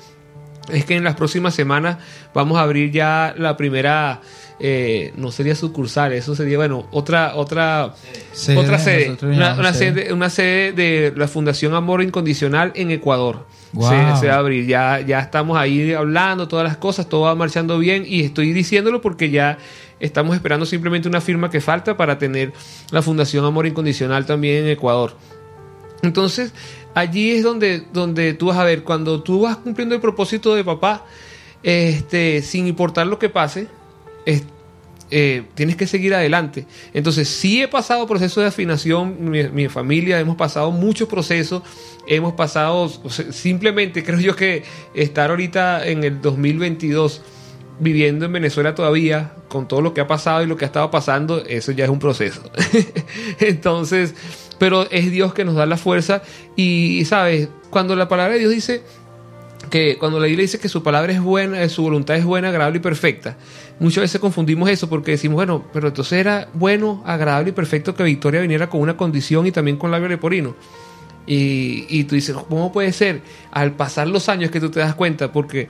es 0.71 0.85
que 0.85 0.95
en 0.95 1.03
las 1.03 1.15
próximas 1.15 1.55
semanas 1.55 1.97
vamos 2.31 2.59
a 2.59 2.61
abrir 2.61 2.91
ya 2.91 3.33
la 3.37 3.57
primera 3.57 4.21
eh, 4.63 5.11
no 5.17 5.31
sería 5.31 5.55
sucursal, 5.55 6.13
eso 6.13 6.35
sería, 6.35 6.55
bueno, 6.55 6.85
otra, 6.91 7.35
otra, 7.35 7.95
otra 8.55 8.77
sede, 8.77 9.17
una, 9.23 9.73
sede, 9.73 10.13
una 10.13 10.29
sede 10.29 10.71
de 10.73 11.13
la 11.15 11.27
Fundación 11.27 11.73
Amor 11.73 12.03
Incondicional 12.03 12.71
en 12.75 12.91
Ecuador. 12.91 13.47
Se, 13.73 14.27
va 14.27 14.35
a 14.35 14.37
abrir, 14.37 14.67
ya, 14.67 14.99
ya 14.99 15.19
estamos 15.19 15.57
ahí 15.57 15.93
hablando 15.93 16.47
todas 16.47 16.63
las 16.63 16.77
cosas, 16.77 17.09
todo 17.09 17.21
va 17.21 17.33
marchando 17.33 17.79
bien 17.79 18.03
y 18.05 18.21
estoy 18.21 18.53
diciéndolo 18.53 19.01
porque 19.01 19.31
ya 19.31 19.57
estamos 19.99 20.35
esperando 20.35 20.67
simplemente 20.67 21.07
una 21.07 21.21
firma 21.21 21.49
que 21.49 21.59
falta 21.59 21.97
para 21.97 22.19
tener 22.19 22.53
la 22.91 23.01
Fundación 23.01 23.43
Amor 23.43 23.65
Incondicional 23.65 24.27
también 24.27 24.65
en 24.65 24.69
Ecuador. 24.69 25.15
Entonces, 26.03 26.53
allí 26.93 27.31
es 27.31 27.41
donde, 27.41 27.83
donde 27.91 28.35
tú 28.35 28.47
vas 28.47 28.57
a 28.57 28.63
ver, 28.63 28.83
cuando 28.83 29.23
tú 29.23 29.41
vas 29.41 29.57
cumpliendo 29.57 29.95
el 29.95 30.01
propósito 30.01 30.53
de 30.53 30.63
papá, 30.63 31.03
este, 31.63 32.43
sin 32.43 32.67
importar 32.67 33.07
lo 33.07 33.17
que 33.17 33.29
pase, 33.29 33.67
eh, 34.25 35.43
tienes 35.55 35.75
que 35.75 35.87
seguir 35.87 36.15
adelante. 36.15 36.65
Entonces, 36.93 37.27
sí 37.27 37.61
he 37.61 37.67
pasado 37.67 38.07
procesos 38.07 38.41
de 38.43 38.47
afinación, 38.47 39.29
mi, 39.29 39.67
familia, 39.67 40.19
hemos 40.21 40.37
pasado 40.37 40.71
muchos 40.71 41.09
procesos, 41.09 41.63
hemos 42.07 42.33
pasado, 42.33 42.89
simplemente 43.31 44.05
creo 44.05 44.21
yo 44.21 44.37
que 44.37 44.63
estar 44.93 45.29
ahorita 45.29 45.85
en 45.85 46.05
el 46.05 46.21
2022 46.21 47.21
viviendo 47.81 48.25
en 48.25 48.31
Venezuela 48.31 48.73
todavía, 48.73 49.33
con 49.49 49.67
todo 49.67 49.81
lo 49.81 49.93
que 49.93 49.99
ha 49.99 50.07
pasado 50.07 50.43
y 50.43 50.47
lo 50.47 50.55
que 50.55 50.63
ha 50.63 50.67
estado 50.67 50.89
pasando, 50.91 51.43
eso 51.45 51.73
ya 51.73 51.83
es 51.83 51.89
un 51.89 51.99
proceso. 51.99 52.49
Entonces, 53.39 54.15
pero 54.59 54.89
es 54.91 55.11
Dios 55.11 55.33
que 55.33 55.43
nos 55.43 55.55
da 55.55 55.65
la 55.65 55.77
fuerza 55.77 56.21
y, 56.55 57.03
¿sabes? 57.03 57.49
Cuando 57.69 57.97
la 57.97 58.07
palabra 58.07 58.33
de 58.33 58.39
Dios 58.39 58.51
dice 58.51 58.81
que 59.71 59.97
cuando 59.97 60.19
la 60.19 60.27
Biblia 60.27 60.43
dice 60.43 60.59
que 60.59 60.69
su 60.69 60.83
palabra 60.83 61.11
es 61.11 61.21
buena, 61.21 61.67
su 61.69 61.81
voluntad 61.81 62.15
es 62.15 62.25
buena, 62.25 62.49
agradable 62.49 62.77
y 62.77 62.81
perfecta, 62.81 63.37
muchas 63.79 64.01
veces 64.03 64.21
confundimos 64.21 64.69
eso 64.69 64.87
porque 64.89 65.11
decimos, 65.11 65.35
bueno, 65.35 65.65
pero 65.73 65.87
entonces 65.87 66.19
era 66.19 66.49
bueno, 66.53 67.01
agradable 67.05 67.49
y 67.49 67.53
perfecto 67.53 67.95
que 67.95 68.03
Victoria 68.03 68.41
viniera 68.41 68.69
con 68.69 68.81
una 68.81 68.97
condición 68.97 69.47
y 69.47 69.51
también 69.51 69.77
con 69.77 69.89
labio 69.89 70.07
leporino. 70.07 70.55
Y, 71.25 71.85
y 71.89 72.03
tú 72.03 72.15
dices, 72.15 72.35
¿cómo 72.49 72.71
puede 72.71 72.91
ser? 72.91 73.21
Al 73.51 73.71
pasar 73.73 74.07
los 74.07 74.27
años 74.27 74.51
que 74.51 74.59
tú 74.59 74.69
te 74.69 74.79
das 74.79 74.93
cuenta, 74.93 75.31
porque 75.31 75.69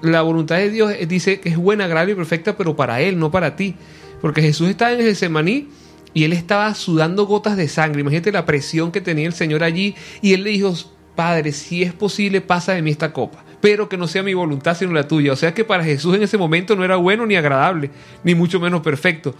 la 0.00 0.22
voluntad 0.22 0.56
de 0.56 0.70
Dios 0.70 0.92
dice 1.06 1.40
que 1.40 1.50
es 1.50 1.56
buena, 1.56 1.84
agradable 1.84 2.12
y 2.12 2.16
perfecta, 2.16 2.56
pero 2.56 2.74
para 2.74 3.00
Él, 3.00 3.18
no 3.18 3.30
para 3.30 3.56
ti. 3.56 3.74
Porque 4.20 4.40
Jesús 4.40 4.68
estaba 4.68 4.92
en 4.92 5.00
el 5.00 5.16
Semaní 5.16 5.68
y 6.14 6.24
Él 6.24 6.32
estaba 6.32 6.74
sudando 6.74 7.26
gotas 7.26 7.56
de 7.56 7.68
sangre. 7.68 8.00
Imagínate 8.00 8.32
la 8.32 8.46
presión 8.46 8.92
que 8.92 9.00
tenía 9.00 9.26
el 9.26 9.34
Señor 9.34 9.64
allí. 9.64 9.96
Y 10.22 10.32
Él 10.32 10.44
le 10.44 10.50
dijo, 10.50 10.74
Padre, 11.14 11.52
si 11.52 11.82
es 11.82 11.92
posible, 11.92 12.40
pasa 12.40 12.72
de 12.72 12.82
mí 12.82 12.90
esta 12.90 13.12
copa 13.12 13.44
pero 13.64 13.88
que 13.88 13.96
no 13.96 14.06
sea 14.06 14.22
mi 14.22 14.34
voluntad 14.34 14.76
sino 14.76 14.92
la 14.92 15.08
tuya. 15.08 15.32
O 15.32 15.36
sea 15.36 15.54
que 15.54 15.64
para 15.64 15.82
Jesús 15.82 16.14
en 16.14 16.22
ese 16.22 16.36
momento 16.36 16.76
no 16.76 16.84
era 16.84 16.96
bueno 16.96 17.24
ni 17.24 17.34
agradable, 17.34 17.90
ni 18.22 18.34
mucho 18.34 18.60
menos 18.60 18.82
perfecto. 18.82 19.34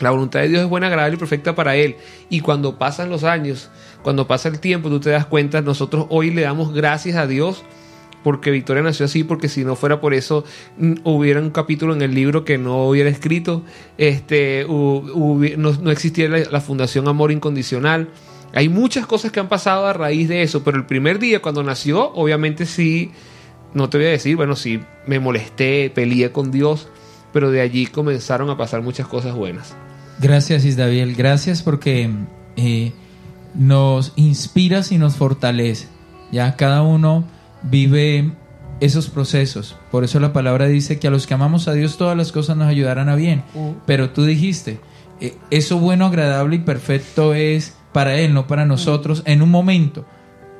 La 0.00 0.10
voluntad 0.10 0.40
de 0.40 0.48
Dios 0.48 0.60
es 0.60 0.68
buena, 0.68 0.88
agradable 0.88 1.16
y 1.16 1.18
perfecta 1.18 1.54
para 1.54 1.74
Él. 1.74 1.96
Y 2.28 2.40
cuando 2.40 2.78
pasan 2.78 3.08
los 3.08 3.24
años, 3.24 3.70
cuando 4.02 4.26
pasa 4.26 4.50
el 4.50 4.60
tiempo, 4.60 4.90
tú 4.90 5.00
te 5.00 5.08
das 5.08 5.24
cuenta, 5.24 5.62
nosotros 5.62 6.04
hoy 6.10 6.32
le 6.32 6.42
damos 6.42 6.74
gracias 6.74 7.16
a 7.16 7.26
Dios 7.26 7.64
porque 8.22 8.50
Victoria 8.50 8.82
nació 8.82 9.06
así, 9.06 9.24
porque 9.24 9.48
si 9.48 9.64
no 9.64 9.74
fuera 9.74 10.02
por 10.02 10.12
eso, 10.12 10.44
hubiera 11.04 11.40
un 11.40 11.48
capítulo 11.50 11.94
en 11.94 12.02
el 12.02 12.14
libro 12.14 12.44
que 12.44 12.58
no 12.58 12.88
hubiera 12.88 13.08
escrito, 13.08 13.62
este, 13.98 14.66
no, 14.68 15.90
existiera 15.90 16.36
la 16.50 16.60
Fundación 16.60 17.08
Amor 17.08 17.32
Incondicional. 17.32 18.10
Hay 18.54 18.68
muchas 18.68 19.06
cosas 19.06 19.32
que 19.32 19.40
han 19.40 19.48
pasado 19.48 19.86
a 19.86 19.92
raíz 19.92 20.28
de 20.28 20.42
eso, 20.42 20.62
pero 20.64 20.76
el 20.76 20.86
primer 20.86 21.18
día 21.18 21.42
cuando 21.42 21.62
nació, 21.62 22.12
obviamente 22.12 22.66
sí 22.66 23.12
no 23.76 23.90
te 23.90 23.98
voy 23.98 24.06
a 24.06 24.10
decir, 24.10 24.36
bueno, 24.36 24.56
sí, 24.56 24.80
me 25.06 25.20
molesté, 25.20 25.90
peleé 25.94 26.32
con 26.32 26.50
Dios, 26.50 26.88
pero 27.32 27.50
de 27.50 27.60
allí 27.60 27.84
comenzaron 27.84 28.48
a 28.48 28.56
pasar 28.56 28.80
muchas 28.80 29.06
cosas 29.06 29.34
buenas. 29.34 29.76
Gracias, 30.18 30.64
Isdaviel. 30.64 31.14
Gracias 31.14 31.62
porque 31.62 32.08
eh, 32.56 32.92
nos 33.54 34.14
inspiras 34.16 34.92
y 34.92 34.98
nos 34.98 35.16
fortalece. 35.16 35.88
Ya 36.32 36.56
cada 36.56 36.80
uno 36.80 37.24
vive 37.62 38.32
esos 38.80 39.10
procesos. 39.10 39.76
Por 39.90 40.04
eso 40.04 40.20
la 40.20 40.32
palabra 40.32 40.66
dice 40.68 40.98
que 40.98 41.08
a 41.08 41.10
los 41.10 41.26
que 41.26 41.34
amamos 41.34 41.68
a 41.68 41.74
Dios 41.74 41.98
todas 41.98 42.16
las 42.16 42.32
cosas 42.32 42.56
nos 42.56 42.68
ayudarán 42.68 43.10
a 43.10 43.14
bien. 43.14 43.42
Mm. 43.54 43.72
Pero 43.84 44.08
tú 44.08 44.24
dijiste, 44.24 44.80
eh, 45.20 45.36
eso 45.50 45.78
bueno, 45.78 46.06
agradable 46.06 46.56
y 46.56 46.60
perfecto 46.60 47.34
es 47.34 47.75
para 47.96 48.18
Él, 48.18 48.34
no 48.34 48.46
para 48.46 48.66
nosotros, 48.66 49.22
en 49.24 49.40
un 49.40 49.50
momento. 49.50 50.04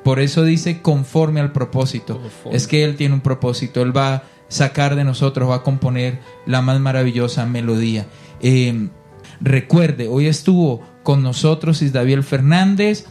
Por 0.03 0.19
eso 0.19 0.43
dice 0.43 0.81
conforme 0.81 1.39
al 1.39 1.51
propósito. 1.51 2.19
Conforme. 2.19 2.57
Es 2.57 2.65
que 2.65 2.83
Él 2.83 2.95
tiene 2.95 3.13
un 3.13 3.21
propósito. 3.21 3.83
Él 3.83 3.95
va 3.95 4.15
a 4.15 4.23
sacar 4.47 4.95
de 4.95 5.03
nosotros, 5.03 5.47
va 5.47 5.57
a 5.57 5.61
componer 5.61 6.19
la 6.47 6.63
más 6.63 6.79
maravillosa 6.79 7.45
melodía. 7.45 8.07
Eh, 8.41 8.89
recuerde, 9.39 10.07
hoy 10.07 10.25
estuvo 10.25 10.81
con 11.03 11.21
nosotros 11.21 11.83
Isdaviel 11.83 12.23
Fernández, 12.23 13.05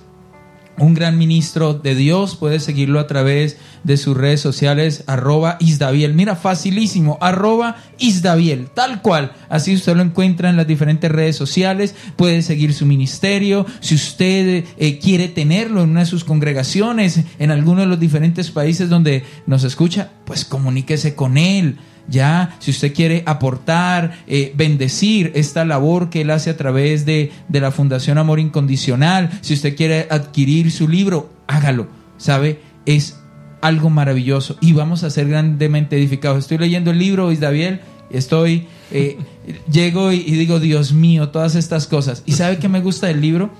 un 0.79 0.95
gran 0.95 1.19
ministro 1.19 1.75
de 1.75 1.95
Dios. 1.95 2.37
Puede 2.37 2.61
seguirlo 2.61 3.01
a 3.01 3.07
través 3.07 3.57
de 3.85 3.97
sus 3.97 4.17
redes 4.17 4.41
sociales, 4.41 5.05
arroba 5.07 5.57
Isdaviel. 5.61 6.15
Mira, 6.15 6.37
facilísimo, 6.37 7.19
arroba 7.21 7.77
Isdaviel, 7.99 8.69
tal 8.75 9.03
cual. 9.03 9.33
Así 9.49 9.75
usted 9.75 9.97
lo 9.97 10.03
encuentra 10.03 10.51
en 10.51 10.57
las 10.57 10.67
diferentes 10.67 11.11
redes 11.11 11.37
sociales. 11.37 11.95
Puede 12.17 12.43
seguir 12.43 12.75
su 12.75 12.87
ministerio. 12.87 13.67
Si 13.81 13.95
usted 13.95 14.65
eh, 14.77 14.99
quiere 14.99 15.29
tenerlo 15.29 15.83
en 15.83 15.91
una 15.91 16.01
de 16.01 16.07
sus 16.07 16.25
congregaciones, 16.25 17.21
en 17.39 17.51
alguno 17.51 17.83
de 17.83 17.87
los 17.87 18.01
diferentes 18.01 18.51
países 18.51 18.89
donde 18.89 19.25
nos 19.47 19.65
escucha, 19.65 20.11
pues 20.25 20.45
comuníquese 20.45 21.15
con 21.15 21.39
él. 21.39 21.79
Ya, 22.09 22.57
si 22.61 22.71
usted 22.71 22.95
quiere 22.95 23.23
aportar, 23.27 24.19
eh, 24.27 24.53
bendecir 24.57 25.33
esta 25.35 25.65
labor 25.65 26.09
que 26.11 26.21
él 26.21 26.31
hace 26.31 26.51
a 26.51 26.57
través 26.57 27.05
de, 27.05 27.33
de 27.49 27.61
la 27.61 27.71
Fundación 27.73 28.19
Amor 28.19 28.39
Incondicional, 28.39 29.31
si 29.41 29.55
usted 29.55 29.77
quiere 29.77 30.07
adquirir 30.11 30.71
su 30.71 30.89
libro, 30.89 31.31
hágalo. 31.47 31.89
¿Sabe? 32.19 32.61
Es 32.87 33.19
algo 33.61 33.91
maravilloso 33.91 34.57
y 34.61 34.73
vamos 34.73 35.03
a 35.03 35.11
ser 35.11 35.29
grandemente 35.29 35.97
edificados. 35.97 36.39
Estoy 36.39 36.59
leyendo 36.59 36.91
el 36.91 36.99
libro, 36.99 37.33
Isdaviel, 37.33 37.81
estoy, 38.11 38.67
eh, 38.91 39.19
llego 39.73 40.13
y, 40.13 40.17
y 40.17 40.33
digo, 40.33 40.61
Dios 40.61 40.93
mío, 40.93 41.31
todas 41.31 41.55
estas 41.55 41.87
cosas. 41.87 42.23
¿Y 42.27 42.33
sabe 42.33 42.59
qué 42.59 42.69
me 42.69 42.81
gusta 42.81 43.09
del 43.09 43.21
libro? 43.21 43.51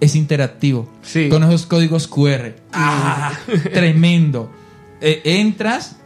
Es 0.00 0.14
interactivo. 0.14 0.88
Sí. 1.02 1.28
Con 1.28 1.42
esos 1.44 1.66
códigos 1.66 2.06
QR. 2.06 2.54
¡Ah! 2.72 3.32
tremendo. 3.72 4.50
Eh, 5.00 5.20
entras, 5.24 5.96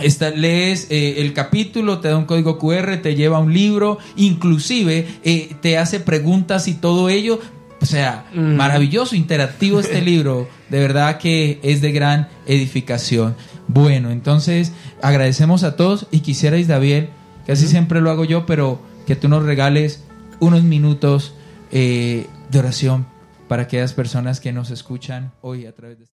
esta- 0.00 0.30
lees 0.30 0.88
eh, 0.90 1.16
el 1.18 1.32
capítulo, 1.32 2.00
te 2.00 2.08
da 2.08 2.16
un 2.16 2.24
código 2.24 2.58
QR, 2.58 2.96
te 3.02 3.14
lleva 3.14 3.38
un 3.38 3.52
libro, 3.52 3.98
inclusive 4.16 5.06
eh, 5.24 5.54
te 5.60 5.78
hace 5.78 6.00
preguntas 6.00 6.68
y 6.68 6.74
todo 6.74 7.08
ello. 7.08 7.40
O 7.80 7.86
sea, 7.86 8.24
Mm. 8.34 8.54
maravilloso, 8.56 9.14
interactivo 9.14 9.78
este 9.80 10.00
libro. 10.10 10.48
De 10.70 10.78
verdad 10.80 11.18
que 11.18 11.60
es 11.62 11.80
de 11.80 11.92
gran 11.92 12.28
edificación. 12.46 13.36
Bueno, 13.68 14.10
entonces 14.10 14.72
agradecemos 15.02 15.62
a 15.64 15.76
todos 15.76 16.06
y 16.10 16.20
quisiera, 16.20 16.56
Isdaviel, 16.58 17.10
que 17.46 17.52
así 17.52 17.66
siempre 17.66 18.00
lo 18.00 18.10
hago 18.10 18.24
yo, 18.24 18.46
pero 18.46 18.80
que 19.06 19.16
tú 19.16 19.28
nos 19.28 19.42
regales 19.44 20.02
unos 20.40 20.62
minutos 20.64 21.34
eh, 21.72 22.26
de 22.50 22.58
oración 22.58 23.06
para 23.48 23.64
aquellas 23.64 23.92
personas 23.92 24.40
que 24.40 24.52
nos 24.52 24.70
escuchan 24.70 25.32
hoy 25.42 25.66
a 25.66 25.72
través 25.74 25.98
de... 25.98 26.06